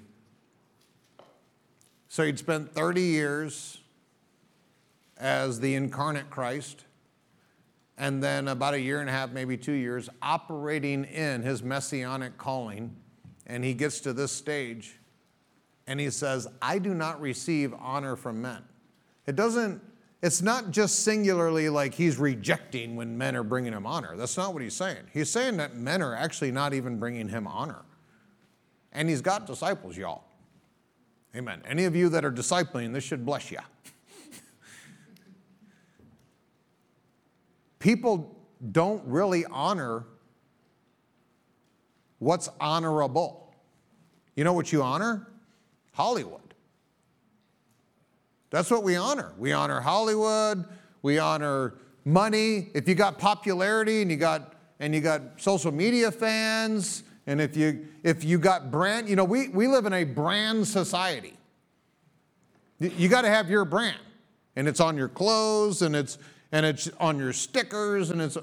So 2.07 2.23
he'd 2.23 2.39
spent 2.39 2.71
30 2.73 3.01
years 3.01 3.79
as 5.17 5.59
the 5.59 5.75
incarnate 5.75 6.29
Christ 6.29 6.85
and 7.97 8.23
then 8.23 8.47
about 8.47 8.75
a 8.75 8.79
year 8.79 9.01
and 9.01 9.09
a 9.09 9.11
half, 9.11 9.31
maybe 9.31 9.57
two 9.57 9.73
years, 9.73 10.07
operating 10.21 11.03
in 11.03 11.41
his 11.41 11.61
messianic 11.61 12.37
calling. 12.37 12.95
And 13.45 13.65
he 13.65 13.73
gets 13.73 13.99
to 14.01 14.13
this 14.13 14.31
stage 14.31 14.99
and 15.85 15.99
he 15.99 16.11
says, 16.11 16.47
I 16.61 16.79
do 16.79 16.93
not 16.93 17.19
receive 17.19 17.73
honor 17.73 18.15
from 18.15 18.41
men. 18.41 18.63
It 19.29 19.35
doesn't, 19.35 19.79
it's 20.23 20.41
not 20.41 20.71
just 20.71 21.03
singularly 21.03 21.69
like 21.69 21.93
he's 21.93 22.17
rejecting 22.17 22.95
when 22.95 23.15
men 23.15 23.35
are 23.35 23.43
bringing 23.43 23.73
him 23.73 23.85
honor. 23.85 24.17
That's 24.17 24.35
not 24.35 24.53
what 24.53 24.63
he's 24.63 24.73
saying. 24.73 25.03
He's 25.13 25.29
saying 25.29 25.57
that 25.57 25.75
men 25.75 26.01
are 26.01 26.15
actually 26.15 26.51
not 26.51 26.73
even 26.73 26.97
bringing 26.97 27.29
him 27.29 27.45
honor. 27.45 27.83
And 28.91 29.07
he's 29.07 29.21
got 29.21 29.45
disciples, 29.45 29.95
y'all. 29.95 30.23
Amen. 31.35 31.61
Any 31.63 31.85
of 31.85 31.95
you 31.95 32.09
that 32.09 32.25
are 32.25 32.31
discipling, 32.31 32.91
this 32.91 33.03
should 33.03 33.23
bless 33.23 33.51
you. 33.51 33.59
people 37.77 38.35
don't 38.71 39.05
really 39.05 39.45
honor 39.45 40.05
what's 42.17 42.49
honorable. 42.59 43.53
You 44.35 44.43
know 44.43 44.53
what 44.53 44.73
you 44.73 44.81
honor? 44.81 45.27
Hollywood. 45.91 46.48
That's 48.49 48.71
what 48.71 48.83
we 48.83 48.95
honor. 48.95 49.33
We 49.37 49.51
honor 49.51 49.79
Hollywood, 49.79 50.65
we 51.01 51.19
honor 51.19 51.75
money. 52.05 52.69
If 52.73 52.87
you 52.87 52.95
got 52.95 53.17
popularity 53.17 54.01
and 54.01 54.09
you 54.09 54.17
got 54.17 54.53
and 54.79 54.95
you 54.95 55.01
got 55.01 55.21
social 55.37 55.71
media 55.71 56.11
fans, 56.11 57.03
and 57.27 57.39
if 57.39 57.55
you 57.55 57.87
if 58.03 58.23
you 58.23 58.39
got 58.39 58.71
brand, 58.71 59.07
you 59.09 59.15
know, 59.15 59.25
we, 59.25 59.49
we 59.49 59.67
live 59.67 59.85
in 59.85 59.93
a 59.93 60.03
brand 60.03 60.67
society. 60.67 61.33
You 62.79 63.09
got 63.09 63.21
to 63.23 63.29
have 63.29 63.49
your 63.49 63.65
brand. 63.65 63.99
And 64.55 64.67
it's 64.67 64.79
on 64.79 64.97
your 64.97 65.09
clothes 65.09 65.81
and 65.81 65.95
it's 65.95 66.17
and 66.51 66.65
it's 66.65 66.89
on 66.99 67.17
your 67.17 67.33
stickers 67.33 68.09
and 68.09 68.21
it's. 68.21 68.37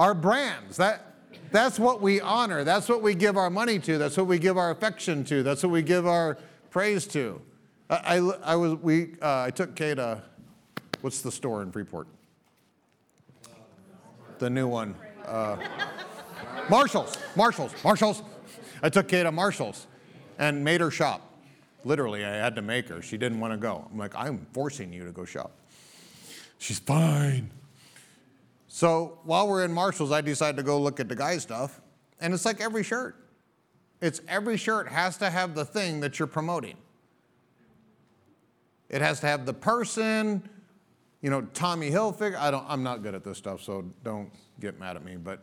Our 0.00 0.14
brands. 0.14 0.78
That, 0.78 1.14
that's 1.52 1.78
what 1.78 2.00
we 2.00 2.22
honor. 2.22 2.64
That's 2.64 2.88
what 2.88 3.02
we 3.02 3.14
give 3.14 3.36
our 3.36 3.50
money 3.50 3.78
to. 3.80 3.98
That's 3.98 4.16
what 4.16 4.26
we 4.28 4.38
give 4.38 4.56
our 4.56 4.70
affection 4.70 5.24
to. 5.24 5.42
That's 5.42 5.62
what 5.62 5.70
we 5.70 5.82
give 5.82 6.06
our 6.06 6.38
praise 6.70 7.06
to. 7.08 7.38
I, 7.90 8.16
I, 8.16 8.16
I 8.42 8.56
was, 8.56 8.76
we, 8.76 9.16
uh, 9.20 9.42
I 9.42 9.50
took 9.50 9.74
Kay 9.74 9.94
to, 9.96 10.22
what's 11.02 11.20
the 11.20 11.30
store 11.30 11.60
in 11.60 11.70
Freeport? 11.70 12.06
The 14.38 14.48
new 14.48 14.68
one. 14.68 14.94
Uh, 15.26 15.58
Marshalls, 16.70 17.18
Marshalls, 17.36 17.74
Marshalls. 17.84 18.22
I 18.82 18.88
took 18.88 19.06
Kay 19.06 19.22
to 19.22 19.30
Marshalls 19.30 19.86
and 20.38 20.64
made 20.64 20.80
her 20.80 20.90
shop. 20.90 21.20
Literally, 21.84 22.24
I 22.24 22.36
had 22.36 22.56
to 22.56 22.62
make 22.62 22.88
her. 22.88 23.02
She 23.02 23.18
didn't 23.18 23.38
want 23.38 23.52
to 23.52 23.58
go. 23.58 23.86
I'm 23.92 23.98
like, 23.98 24.14
I'm 24.16 24.46
forcing 24.54 24.94
you 24.94 25.04
to 25.04 25.12
go 25.12 25.26
shop. 25.26 25.52
She's 26.56 26.78
fine. 26.78 27.50
So 28.72 29.18
while 29.24 29.48
we're 29.48 29.64
in 29.64 29.72
Marshalls, 29.72 30.12
I 30.12 30.20
decided 30.20 30.56
to 30.58 30.62
go 30.62 30.80
look 30.80 31.00
at 31.00 31.08
the 31.08 31.16
guy 31.16 31.38
stuff. 31.38 31.80
And 32.20 32.32
it's 32.32 32.44
like 32.44 32.60
every 32.60 32.84
shirt. 32.84 33.16
It's 34.00 34.20
every 34.28 34.56
shirt 34.56 34.86
has 34.86 35.16
to 35.16 35.28
have 35.28 35.56
the 35.56 35.64
thing 35.64 35.98
that 36.00 36.20
you're 36.20 36.28
promoting. 36.28 36.76
It 38.88 39.02
has 39.02 39.18
to 39.20 39.26
have 39.26 39.44
the 39.44 39.52
person, 39.52 40.48
you 41.20 41.30
know, 41.30 41.42
Tommy 41.52 41.90
Hilfiger. 41.90 42.36
I 42.36 42.52
don't, 42.52 42.64
I'm 42.68 42.84
not 42.84 43.02
good 43.02 43.12
at 43.12 43.24
this 43.24 43.38
stuff, 43.38 43.60
so 43.60 43.84
don't 44.04 44.30
get 44.60 44.78
mad 44.78 44.94
at 44.94 45.04
me. 45.04 45.16
But 45.16 45.42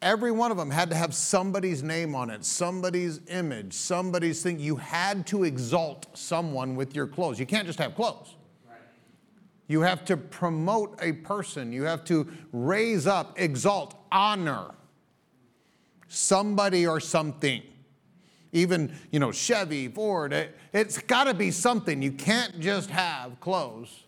every 0.00 0.32
one 0.32 0.50
of 0.50 0.56
them 0.56 0.70
had 0.70 0.88
to 0.90 0.96
have 0.96 1.14
somebody's 1.14 1.82
name 1.82 2.14
on 2.14 2.30
it, 2.30 2.42
somebody's 2.42 3.20
image, 3.28 3.74
somebody's 3.74 4.42
thing. 4.42 4.58
You 4.58 4.76
had 4.76 5.26
to 5.26 5.44
exalt 5.44 6.06
someone 6.16 6.74
with 6.74 6.96
your 6.96 7.06
clothes. 7.06 7.38
You 7.38 7.44
can't 7.44 7.66
just 7.66 7.78
have 7.78 7.94
clothes. 7.94 8.34
You 9.68 9.82
have 9.82 10.04
to 10.06 10.16
promote 10.16 10.98
a 11.00 11.12
person. 11.12 11.72
You 11.72 11.84
have 11.84 12.04
to 12.04 12.28
raise 12.52 13.06
up, 13.06 13.40
exalt, 13.40 13.94
honor 14.10 14.72
somebody 16.12 16.86
or 16.86 17.00
something. 17.00 17.62
Even, 18.52 18.94
you 19.10 19.18
know, 19.18 19.32
Chevy, 19.32 19.88
Ford, 19.88 20.32
it, 20.32 20.56
it's 20.72 20.98
got 20.98 21.24
to 21.24 21.34
be 21.34 21.50
something. 21.50 22.02
You 22.02 22.12
can't 22.12 22.60
just 22.60 22.90
have 22.90 23.40
clothes 23.40 24.04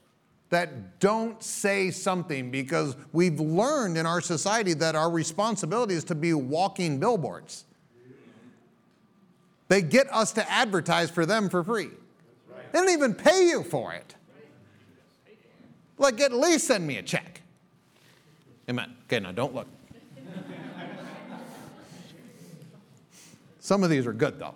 that 0.51 1.01
don't 1.01 1.43
say 1.43 1.90
something 1.90 2.51
because 2.51 2.94
we've 3.12 3.40
learned 3.40 3.97
in 3.97 4.05
our 4.05 4.20
society 4.20 4.74
that 4.74 4.94
our 4.94 5.10
responsibility 5.10 5.94
is 5.94 6.05
to 6.05 6.14
be 6.14 6.35
walking 6.35 7.01
billboards. 7.01 7.64
They 9.68 9.81
get 9.81 10.12
us 10.12 10.32
to 10.32 10.51
advertise 10.51 11.10
for 11.10 11.24
them 11.24 11.48
for 11.48 11.64
free. 11.64 11.89
They 12.72 12.78
don't 12.78 12.90
even 12.90 13.14
pay 13.14 13.48
you 13.48 13.62
for 13.62 13.94
it. 13.94 14.13
Like, 15.98 16.20
at 16.20 16.32
least 16.32 16.66
send 16.66 16.86
me 16.86 16.98
a 16.98 17.02
check. 17.02 17.40
Amen. 18.68 18.96
Okay, 19.04 19.20
now 19.20 19.32
don't 19.32 19.54
look. 19.54 19.68
Some 23.60 23.82
of 23.82 23.90
these 23.90 24.06
are 24.06 24.12
good, 24.12 24.38
though. 24.38 24.54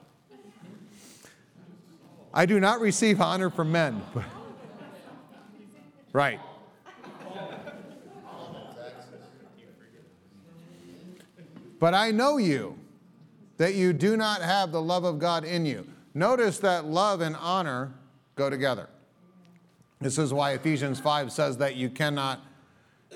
I 2.34 2.44
do 2.44 2.60
not 2.60 2.80
receive 2.80 3.20
honor 3.20 3.50
from 3.50 3.72
men. 3.72 4.02
right. 6.12 6.40
But 11.80 11.94
I 11.94 12.10
know 12.10 12.38
you, 12.38 12.78
that 13.56 13.74
you 13.74 13.92
do 13.92 14.16
not 14.16 14.42
have 14.42 14.72
the 14.72 14.82
love 14.82 15.04
of 15.04 15.18
God 15.18 15.44
in 15.44 15.64
you. 15.64 15.86
Notice 16.14 16.58
that 16.58 16.84
love 16.84 17.20
and 17.20 17.36
honor 17.36 17.94
go 18.34 18.50
together. 18.50 18.88
This 20.00 20.18
is 20.18 20.32
why 20.32 20.52
Ephesians 20.52 21.00
5 21.00 21.32
says 21.32 21.56
that 21.58 21.74
you 21.74 21.90
cannot, 21.90 22.40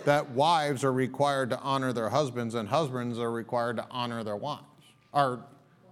that 0.04 0.30
wives 0.30 0.82
are 0.82 0.92
required 0.92 1.50
to 1.50 1.58
honor 1.60 1.92
their 1.92 2.08
husbands 2.08 2.54
and 2.54 2.68
husbands 2.68 3.18
are 3.18 3.30
required 3.30 3.76
to 3.76 3.86
honor 3.90 4.24
their 4.24 4.36
wives. 4.36 4.64
Our 5.14 5.44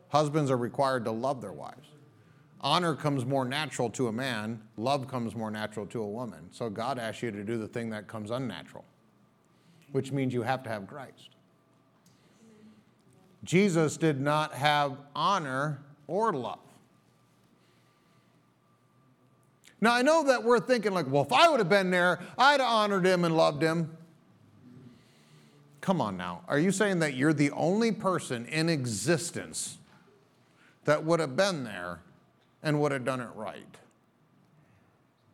husbands 0.08 0.50
are 0.50 0.56
required 0.56 1.04
to 1.04 1.12
love 1.12 1.40
their 1.40 1.52
wives. 1.52 1.86
Honor 2.60 2.94
comes 2.94 3.24
more 3.24 3.44
natural 3.44 3.88
to 3.90 4.08
a 4.08 4.12
man, 4.12 4.60
love 4.76 5.08
comes 5.08 5.34
more 5.34 5.50
natural 5.50 5.86
to 5.86 6.02
a 6.02 6.08
woman. 6.08 6.48
So 6.50 6.68
God 6.68 6.98
asks 6.98 7.22
you 7.22 7.30
to 7.30 7.44
do 7.44 7.56
the 7.56 7.68
thing 7.68 7.88
that 7.90 8.06
comes 8.06 8.30
unnatural, 8.30 8.84
which 9.92 10.12
means 10.12 10.34
you 10.34 10.42
have 10.42 10.62
to 10.64 10.68
have 10.68 10.86
Christ. 10.86 11.30
Jesus 13.44 13.96
did 13.96 14.20
not 14.20 14.52
have 14.52 14.98
honor 15.14 15.80
or 16.06 16.32
love. 16.32 16.58
Now, 19.80 19.94
I 19.94 20.02
know 20.02 20.24
that 20.24 20.44
we're 20.44 20.60
thinking, 20.60 20.92
like, 20.92 21.10
well, 21.10 21.22
if 21.22 21.32
I 21.32 21.48
would 21.48 21.58
have 21.58 21.68
been 21.68 21.90
there, 21.90 22.20
I'd 22.36 22.60
have 22.60 22.68
honored 22.68 23.06
him 23.06 23.24
and 23.24 23.36
loved 23.36 23.62
him. 23.62 23.96
Come 25.80 26.00
on 26.00 26.16
now. 26.16 26.42
Are 26.46 26.58
you 26.58 26.72
saying 26.72 26.98
that 26.98 27.14
you're 27.14 27.32
the 27.32 27.50
only 27.52 27.90
person 27.90 28.44
in 28.46 28.68
existence 28.68 29.78
that 30.84 31.04
would 31.04 31.20
have 31.20 31.36
been 31.36 31.64
there 31.64 32.00
and 32.62 32.80
would 32.80 32.92
have 32.92 33.04
done 33.04 33.20
it 33.20 33.30
right? 33.34 33.64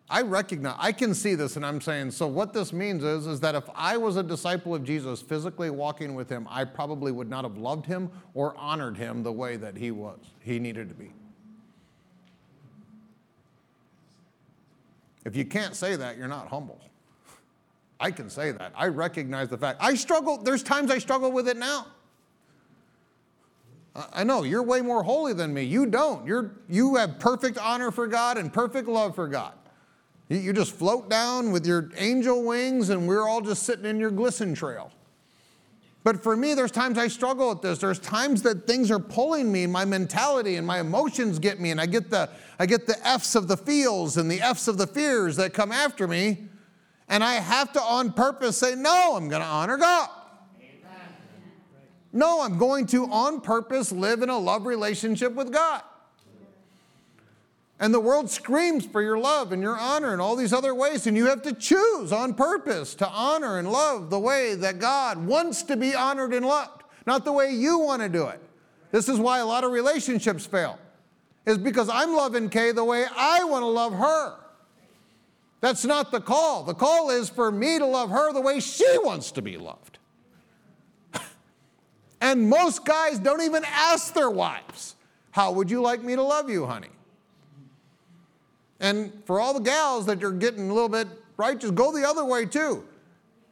I 0.09 0.23
recognize, 0.23 0.77
I 0.79 0.93
can 0.93 1.15
see 1.15 1.35
this, 1.35 1.57
and 1.57 1.67
I'm 1.67 1.81
saying, 1.81 2.13
so 2.13 2.29
what 2.29 2.53
this 2.53 2.73
means 2.73 3.03
is, 3.03 3.27
is 3.27 3.41
that 3.41 3.57
if 3.57 3.65
I 3.75 3.97
was 3.97 4.15
a 4.17 4.23
disciple 4.23 4.73
of 4.73 4.85
Jesus, 4.85 5.21
physically 5.21 5.69
walking 5.69 6.15
with 6.15 6.29
him, 6.29 6.47
I 6.49 6.65
probably 6.65 7.11
would 7.11 7.29
not 7.29 7.43
have 7.43 7.59
loved 7.59 7.87
him 7.87 8.13
or 8.33 8.57
honored 8.57 8.97
him 8.97 9.25
the 9.25 9.33
way 9.33 9.57
that 9.57 9.77
he 9.77 9.91
was, 9.91 10.21
he 10.39 10.61
needed 10.61 10.89
to 10.91 10.95
be. 10.95 11.11
If 15.27 15.35
you 15.35 15.45
can't 15.45 15.75
say 15.75 15.97
that, 15.97 16.17
you're 16.17 16.29
not 16.29 16.47
humble. 16.47 16.81
I 17.99 18.13
can 18.13 18.31
say 18.31 18.53
that. 18.53 18.73
I 18.77 18.87
recognize 18.87 19.49
the 19.49 19.59
fact. 19.59 19.79
I 19.83 19.95
struggle, 19.95 20.39
there's 20.39 20.63
times 20.63 20.89
I 20.89 20.99
struggle 20.99 21.33
with 21.33 21.49
it 21.49 21.57
now. 21.57 21.89
I 24.13 24.23
know 24.23 24.45
you're 24.45 24.63
way 24.63 24.83
more 24.83 25.03
holy 25.03 25.33
than 25.33 25.53
me. 25.53 25.65
You 25.65 25.87
don't. 25.87 26.25
You're, 26.27 26.53
you 26.69 26.95
have 26.95 27.19
perfect 27.19 27.59
honor 27.59 27.91
for 27.91 28.07
God 28.07 28.39
and 28.39 28.53
perfect 28.53 28.87
love 28.87 29.17
for 29.17 29.27
God. 29.27 29.55
You, 30.29 30.39
you 30.39 30.53
just 30.53 30.73
float 30.73 31.11
down 31.11 31.51
with 31.51 31.67
your 31.67 31.91
angel 31.97 32.45
wings, 32.45 32.91
and 32.91 33.09
we're 33.09 33.27
all 33.27 33.41
just 33.41 33.65
sitting 33.65 33.87
in 33.87 33.99
your 33.99 34.13
glisten 34.13 34.55
trail. 34.55 34.93
But 36.07 36.23
for 36.23 36.37
me, 36.37 36.55
there's 36.55 36.71
times 36.71 36.99
I 36.99 37.09
struggle 37.09 37.49
with 37.49 37.63
this. 37.63 37.81
There's 37.81 37.99
times 37.99 38.43
that 38.43 38.65
things 38.65 38.93
are 38.93 39.01
pulling 39.01 39.51
me, 39.51 39.67
my 39.67 39.85
mentality 39.85 40.55
and 40.55 40.65
my 40.65 40.79
emotions 40.79 41.41
get 41.41 41.59
me, 41.59 41.73
and 41.73 41.81
I 41.81 41.87
get 41.87 42.11
the, 42.11 42.31
I 42.61 42.67
get 42.67 42.87
the 42.87 42.95
F's 43.05 43.35
of 43.35 43.49
the 43.49 43.57
feels 43.57 44.17
and 44.17 44.31
the 44.31 44.41
F's 44.41 44.69
of 44.69 44.79
the 44.79 44.87
fears 44.87 45.35
that 45.35 45.53
come 45.53 45.73
after 45.73 46.07
me. 46.07 46.47
And 47.09 47.25
I 47.25 47.35
have 47.35 47.73
to, 47.73 47.83
on 47.83 48.13
purpose, 48.13 48.57
say, 48.57 48.77
No, 48.77 49.17
I'm 49.17 49.29
going 49.29 49.43
to 49.43 49.49
honor 49.49 49.79
God. 49.79 50.09
No, 52.13 52.41
I'm 52.41 52.57
going 52.57 52.87
to, 52.87 53.07
on 53.07 53.41
purpose, 53.41 53.91
live 53.91 54.23
in 54.23 54.29
a 54.29 54.39
love 54.39 54.65
relationship 54.65 55.33
with 55.33 55.53
God. 55.53 55.83
And 57.79 57.93
the 57.93 58.01
world 58.01 58.31
screams 58.31 58.87
for 58.87 59.03
your 59.03 59.19
love 59.19 59.53
and 59.53 59.63
your 59.63 59.77
honor 59.77 60.13
and 60.13 60.21
all 60.21 60.35
these 60.35 60.53
other 60.53 60.75
ways, 60.75 61.07
and 61.07 61.17
you 61.17 61.27
have 61.27 61.43
to 61.43 61.53
choose 61.53 62.11
on 62.11 62.33
purpose 62.33 62.95
to 62.97 63.09
honor 63.09 63.59
and 63.59 63.71
love 63.71 64.09
the 64.09 64.19
way 64.19 64.55
that 64.55 64.79
God 64.79 65.27
wants 65.27 65.63
to 65.65 65.77
be 65.77 65.95
honored 65.95 66.33
and 66.33 66.47
loved, 66.47 66.85
not 67.07 67.25
the 67.27 67.33
way 67.33 67.53
you 67.53 67.79
want 67.79 68.01
to 68.01 68.09
do 68.09 68.27
it. 68.29 68.41
This 68.93 69.11
is 69.11 69.19
why 69.19 69.41
a 69.41 69.47
lot 69.47 69.63
of 69.63 69.73
relationships 69.73 70.47
fail, 70.47 70.79
is 71.45 71.59
because 71.59 71.91
I'm 71.91 72.15
loving 72.15 72.49
Kay 72.49 72.73
the 72.73 72.85
way 72.85 73.05
I 73.15 73.45
want 73.45 73.63
to 73.63 73.67
love 73.67 73.93
her. 73.93 74.37
That's 75.61 75.85
not 75.85 76.11
the 76.11 76.21
call. 76.21 76.63
The 76.63 76.75
call 76.75 77.11
is 77.11 77.29
for 77.29 77.53
me 77.53 77.79
to 77.79 77.87
love 77.87 78.09
her 78.09 78.33
the 78.33 78.41
way 78.41 78.61
she 78.61 78.87
wants 78.99 79.33
to 79.33 79.43
be 79.43 79.59
loved. 79.59 79.99
and 82.23 82.49
most 82.49 82.87
guys 82.87 83.19
don't 83.19 83.43
even 83.43 83.65
ask 83.67 84.15
their 84.15 84.31
wives, 84.31 84.95
How 85.33 85.53
would 85.53 85.71
you 85.71 85.83
like 85.83 86.03
me 86.03 86.15
to 86.15 86.23
love 86.23 86.49
you, 86.49 86.65
honey? 86.65 86.89
And 88.81 89.13
for 89.25 89.41
all 89.41 89.55
the 89.55 89.61
gals 89.61 90.07
that 90.07 90.21
you're 90.21 90.33
getting 90.33 90.71
a 90.71 90.75
little 90.75 90.89
bit 90.89 91.09
righteous, 91.37 91.71
go 91.71 91.93
the 91.93 92.07
other 92.07 92.25
way 92.25 92.47
too. 92.47 92.85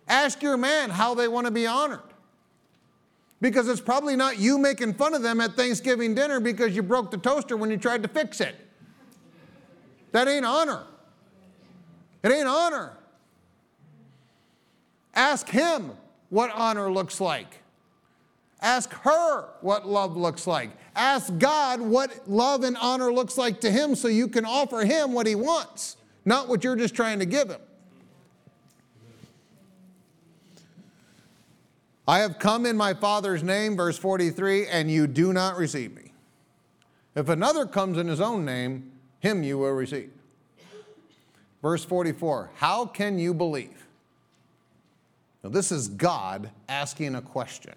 Ask 0.07 0.43
your 0.43 0.57
man 0.57 0.91
how 0.91 1.15
they 1.15 1.29
want 1.29 1.47
to 1.47 1.51
be 1.51 1.67
honored. 1.67 2.01
Because 3.41 3.69
it's 3.69 3.81
probably 3.81 4.17
not 4.17 4.39
you 4.39 4.59
making 4.59 4.95
fun 4.95 5.15
of 5.15 5.23
them 5.23 5.41
at 5.41 5.55
Thanksgiving 5.55 6.15
dinner 6.15 6.41
because 6.41 6.75
you 6.77 6.83
broke 6.83 7.11
the 7.11 7.19
toaster 7.19 7.57
when 7.57 7.71
you 7.71 7.77
tried 7.77 8.03
to 8.03 8.09
fix 8.09 8.41
it. 8.41 8.55
That 10.13 10.29
ain't 10.29 10.45
honor. 10.45 10.85
It 12.23 12.33
ain't 12.33 12.49
honor. 12.49 12.93
Ask 15.15 15.49
him 15.49 15.93
what 16.31 16.51
honor 16.53 16.91
looks 16.91 17.21
like. 17.21 17.61
Ask 18.65 18.95
her 19.03 19.51
what 19.61 19.87
love 19.87 20.17
looks 20.17 20.47
like. 20.47 20.71
Ask 20.97 21.37
God 21.39 21.83
what 21.83 22.27
love 22.27 22.65
and 22.65 22.79
honor 22.79 23.13
looks 23.13 23.37
like 23.37 23.61
to 23.61 23.71
Him 23.71 23.95
so 23.95 24.09
you 24.09 24.27
can 24.27 24.47
offer 24.47 24.87
Him 24.87 25.13
what 25.13 25.27
He 25.27 25.35
wants, 25.35 25.99
not 26.25 26.49
what 26.49 26.65
you're 26.65 26.75
just 26.75 26.95
trying 26.95 27.19
to 27.19 27.27
give 27.27 27.51
Him. 27.51 27.61
I 32.09 32.21
have 32.21 32.39
come 32.39 32.65
in 32.65 32.75
my 32.75 32.95
Father's 32.95 33.43
name, 33.43 33.77
verse 33.77 33.99
43, 33.99 34.67
and 34.69 34.91
you 34.91 35.07
do 35.07 35.35
not 35.35 35.59
receive 35.59 35.95
me. 35.95 36.13
If 37.15 37.29
another 37.29 37.67
comes 37.67 37.99
in 37.99 38.09
his 38.09 38.21
own 38.21 38.47
name, 38.47 38.93
him 39.21 39.43
you 39.43 39.59
will 39.59 39.73
receive. 39.73 40.11
Verse 41.61 41.85
44 41.85 42.51
How 42.57 42.87
can 42.87 43.19
you 43.19 43.35
believe 43.35 43.87
Now, 45.43 45.51
this 45.51 45.71
is 45.71 45.89
God 45.89 46.51
asking 46.67 47.15
a 47.15 47.23
question 47.23 47.75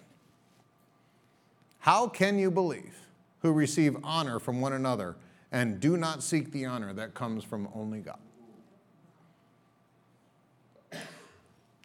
How 1.78 2.08
can 2.08 2.38
you 2.38 2.50
believe 2.50 2.96
who 3.40 3.52
receive 3.52 3.96
honor 4.02 4.38
from 4.38 4.60
one 4.60 4.72
another 4.72 5.16
and 5.52 5.80
do 5.80 5.96
not 5.96 6.22
seek 6.22 6.52
the 6.52 6.66
honor 6.66 6.92
that 6.92 7.14
comes 7.14 7.44
from 7.44 7.68
only 7.74 8.00
God? 8.00 8.18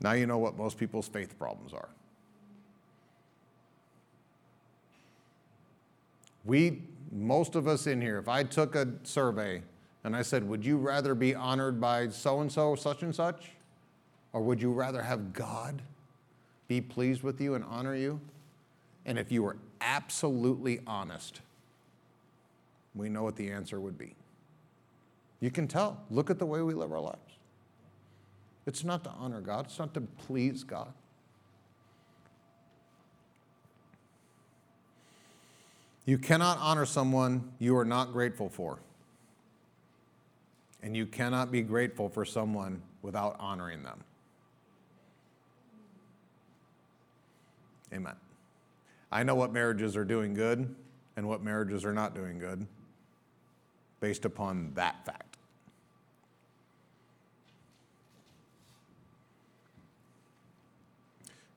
Now 0.02 0.11
you 0.11 0.26
know 0.26 0.38
what 0.38 0.57
most 0.57 0.78
people's 0.78 1.07
faith 1.07 1.38
problems 1.40 1.74
are. 1.74 1.90
We, 6.45 6.82
most 7.11 7.56
of 7.56 7.68
us 7.68 7.88
in 7.88 8.02
here, 8.02 8.18
if 8.18 8.28
I 8.28 8.44
took 8.44 8.76
a 8.76 8.88
survey 9.03 9.61
and 10.03 10.15
I 10.15 10.22
said, 10.22 10.48
Would 10.48 10.65
you 10.65 10.78
rather 10.78 11.15
be 11.15 11.34
honored 11.34 11.80
by 11.80 12.10
so 12.10 12.41
and 12.41 12.52
so, 12.52 12.76
such 12.76 13.02
and 13.02 13.15
such? 13.15 13.52
Or 14.34 14.41
would 14.41 14.61
you 14.61 14.74
rather 14.74 15.02
have 15.02 15.32
God 15.32 15.82
be 16.68 16.82
pleased 16.82 17.24
with 17.24 17.40
you 17.40 17.53
and 17.56 17.64
honor 17.64 17.95
you? 17.95 18.20
And 19.06 19.18
if 19.18 19.32
you 19.32 19.44
were 19.44 19.57
absolutely 19.84 20.80
honest, 20.88 21.41
we 22.95 23.10
know 23.10 23.23
what 23.23 23.35
the 23.35 23.49
answer 23.51 23.80
would 23.80 23.97
be. 23.97 24.15
You 25.39 25.51
can 25.51 25.68
tell. 25.68 26.01
Look 26.10 26.30
at 26.30 26.39
the 26.39 26.45
way 26.45 26.61
we 26.61 26.73
live 26.73 26.91
our 26.91 27.01
lives. 27.01 27.19
It's 28.65 28.84
not 28.84 29.03
to 29.03 29.10
honor 29.11 29.41
God, 29.41 29.65
it's 29.65 29.80
not 29.80 29.93
to 29.93 30.01
please 30.01 30.64
God. 30.64 30.93
You 36.05 36.18
cannot 36.18 36.57
honor 36.60 36.85
someone 36.85 37.51
you 37.60 37.77
are 37.77 37.85
not 37.85 38.11
grateful 38.11 38.49
for. 38.49 38.80
And 40.81 40.97
you 40.97 41.05
cannot 41.05 41.49
be 41.49 41.61
grateful 41.61 42.10
for 42.10 42.26
someone 42.26 42.81
without 43.01 43.38
honoring 43.39 43.84
them. 43.84 44.03
Amen. 47.93 48.15
I 49.14 49.22
know 49.22 49.35
what 49.35 49.53
marriages 49.53 49.95
are 49.95 50.03
doing 50.03 50.34
good 50.34 50.73
and 51.15 51.30
what 51.30 51.44
marriages 51.44 51.85
are 51.85 51.94
not 51.94 52.15
doing 52.15 52.40
good 52.40 52.65
based 53.99 54.26
upon 54.26 54.72
that 54.73 55.06
fact. 55.06 55.38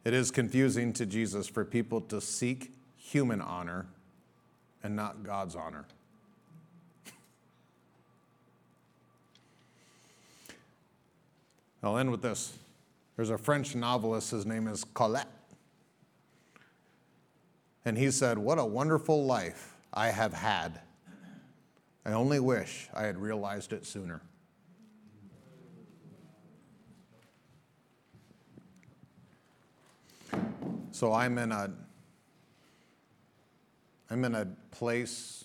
It 0.04 0.12
is 0.12 0.30
confusing 0.30 0.92
to 0.92 1.06
Jesus 1.06 1.48
for 1.48 1.64
people 1.64 2.02
to 2.02 2.20
seek 2.20 2.74
human 2.98 3.40
honor 3.40 3.86
and 4.84 4.94
not 4.94 5.24
God's 5.24 5.56
honor. 5.56 5.86
I'll 11.82 11.96
end 11.96 12.10
with 12.10 12.20
this. 12.20 12.52
There's 13.16 13.30
a 13.30 13.38
French 13.38 13.74
novelist, 13.74 14.30
his 14.32 14.44
name 14.44 14.68
is 14.68 14.84
Colette. 14.92 15.35
And 17.86 17.96
he 17.96 18.10
said, 18.10 18.36
What 18.36 18.58
a 18.58 18.64
wonderful 18.64 19.24
life 19.24 19.76
I 19.94 20.08
have 20.08 20.34
had. 20.34 20.80
I 22.04 22.12
only 22.12 22.40
wish 22.40 22.88
I 22.92 23.04
had 23.04 23.16
realized 23.16 23.72
it 23.72 23.86
sooner. 23.86 24.20
So 30.90 31.12
I'm 31.12 31.38
in 31.38 31.52
a 31.52 31.70
I'm 34.10 34.24
in 34.24 34.34
a 34.34 34.46
place 34.72 35.44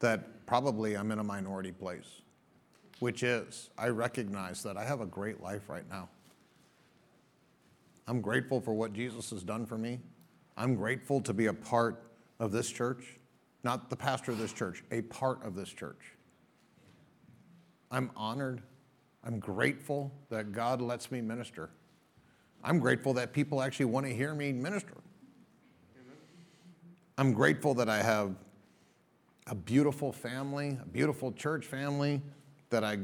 that 0.00 0.46
probably 0.46 0.96
I'm 0.96 1.10
in 1.10 1.18
a 1.18 1.24
minority 1.24 1.72
place, 1.72 2.22
which 2.98 3.22
is 3.22 3.70
I 3.78 3.88
recognize 3.88 4.62
that 4.64 4.76
I 4.76 4.84
have 4.84 5.00
a 5.00 5.06
great 5.06 5.40
life 5.42 5.68
right 5.70 5.88
now. 5.88 6.10
I'm 8.06 8.20
grateful 8.20 8.60
for 8.60 8.72
what 8.72 8.92
Jesus 8.92 9.30
has 9.30 9.42
done 9.42 9.66
for 9.66 9.76
me. 9.76 9.98
I'm 10.56 10.74
grateful 10.74 11.20
to 11.22 11.34
be 11.34 11.46
a 11.46 11.52
part 11.52 12.02
of 12.38 12.52
this 12.52 12.70
church, 12.70 13.18
not 13.64 13.90
the 13.90 13.96
pastor 13.96 14.32
of 14.32 14.38
this 14.38 14.52
church, 14.52 14.84
a 14.90 15.02
part 15.02 15.44
of 15.44 15.54
this 15.54 15.68
church. 15.68 16.12
I'm 17.90 18.10
honored. 18.16 18.62
I'm 19.24 19.40
grateful 19.40 20.12
that 20.30 20.52
God 20.52 20.80
lets 20.80 21.10
me 21.10 21.20
minister. 21.20 21.70
I'm 22.62 22.78
grateful 22.78 23.12
that 23.14 23.32
people 23.32 23.60
actually 23.60 23.86
want 23.86 24.06
to 24.06 24.14
hear 24.14 24.34
me 24.34 24.52
minister. 24.52 24.94
I'm 27.18 27.32
grateful 27.32 27.74
that 27.74 27.88
I 27.88 28.02
have 28.02 28.34
a 29.46 29.54
beautiful 29.54 30.12
family, 30.12 30.78
a 30.82 30.86
beautiful 30.86 31.32
church 31.32 31.64
family, 31.64 32.20
that 32.70 32.84
I 32.84 32.98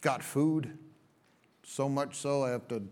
got 0.00 0.22
food. 0.22 0.78
So 1.64 1.88
much 1.88 2.16
so, 2.16 2.44
I 2.44 2.50
have 2.50 2.68
to 2.68 2.82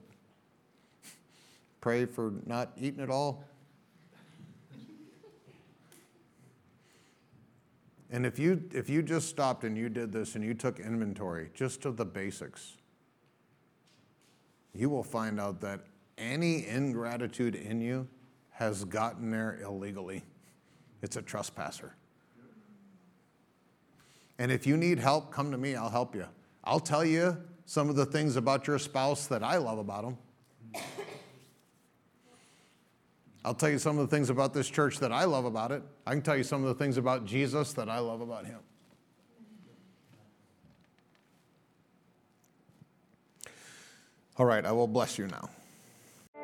pray 1.81 2.05
for 2.07 2.33
not 2.47 2.73
eating 2.77 3.01
at 3.01 3.11
all. 3.11 3.45
And 8.11 8.25
if 8.25 8.39
you, 8.39 8.63
if 8.73 8.89
you 8.89 9.03
just 9.03 9.29
stopped 9.29 9.65
and 9.65 9.77
you 9.77 9.89
did 9.89 10.13
this 10.13 10.37
and 10.37 10.45
you 10.45 10.55
took 10.55 10.79
inventory 10.79 11.51
just 11.55 11.85
of 11.85 11.97
the 11.97 12.05
basics, 12.05 12.77
you 14.75 14.89
will 14.89 15.03
find 15.03 15.41
out 15.41 15.61
that 15.63 15.81
any 16.19 16.67
ingratitude 16.67 17.55
in 17.55 17.81
you 17.81 18.07
has 18.51 18.85
gotten 18.85 19.31
there 19.31 19.59
illegally. 19.63 20.23
It's 21.03 21.17
a 21.17 21.23
trespasser. 21.23 21.95
And 24.39 24.53
if 24.53 24.67
you 24.67 24.77
need 24.77 24.99
help, 24.99 25.31
come 25.33 25.51
to 25.51 25.59
me, 25.59 25.77
I'll 25.77 25.91
help 25.91 26.15
you. 26.15 26.27
I'll 26.65 26.81
tell 26.81 27.05
you 27.05 27.37
some 27.65 27.89
of 27.89 27.97
the 27.97 28.07
things 28.07 28.37
about 28.37 28.67
your 28.67 28.79
spouse 28.79 29.27
that 29.27 29.43
I 29.43 29.57
love 29.57 29.79
about 29.79 30.05
them. 30.05 30.83
I'll 33.47 33.55
tell 33.55 33.71
you 33.71 33.79
some 33.79 33.97
of 33.97 34.11
the 34.11 34.17
things 34.17 34.29
about 34.29 34.53
this 34.53 34.69
church 34.69 34.99
that 34.99 35.13
I 35.13 35.23
love 35.23 35.45
about 35.45 35.71
it. 35.71 35.81
I 36.05 36.11
can 36.11 36.21
tell 36.21 36.37
you 36.37 36.43
some 36.43 36.65
of 36.65 36.69
the 36.69 36.75
things 36.75 36.97
about 36.97 37.25
Jesus 37.25 37.75
that 37.75 37.89
I 37.89 38.01
love 38.01 38.21
about 38.21 38.45
him. 38.45 38.59
All 44.37 44.47
right, 44.47 44.67
I 44.67 44.73
will 44.73 44.89
bless 44.89 45.17
you 45.17 45.29
now. 45.29 45.49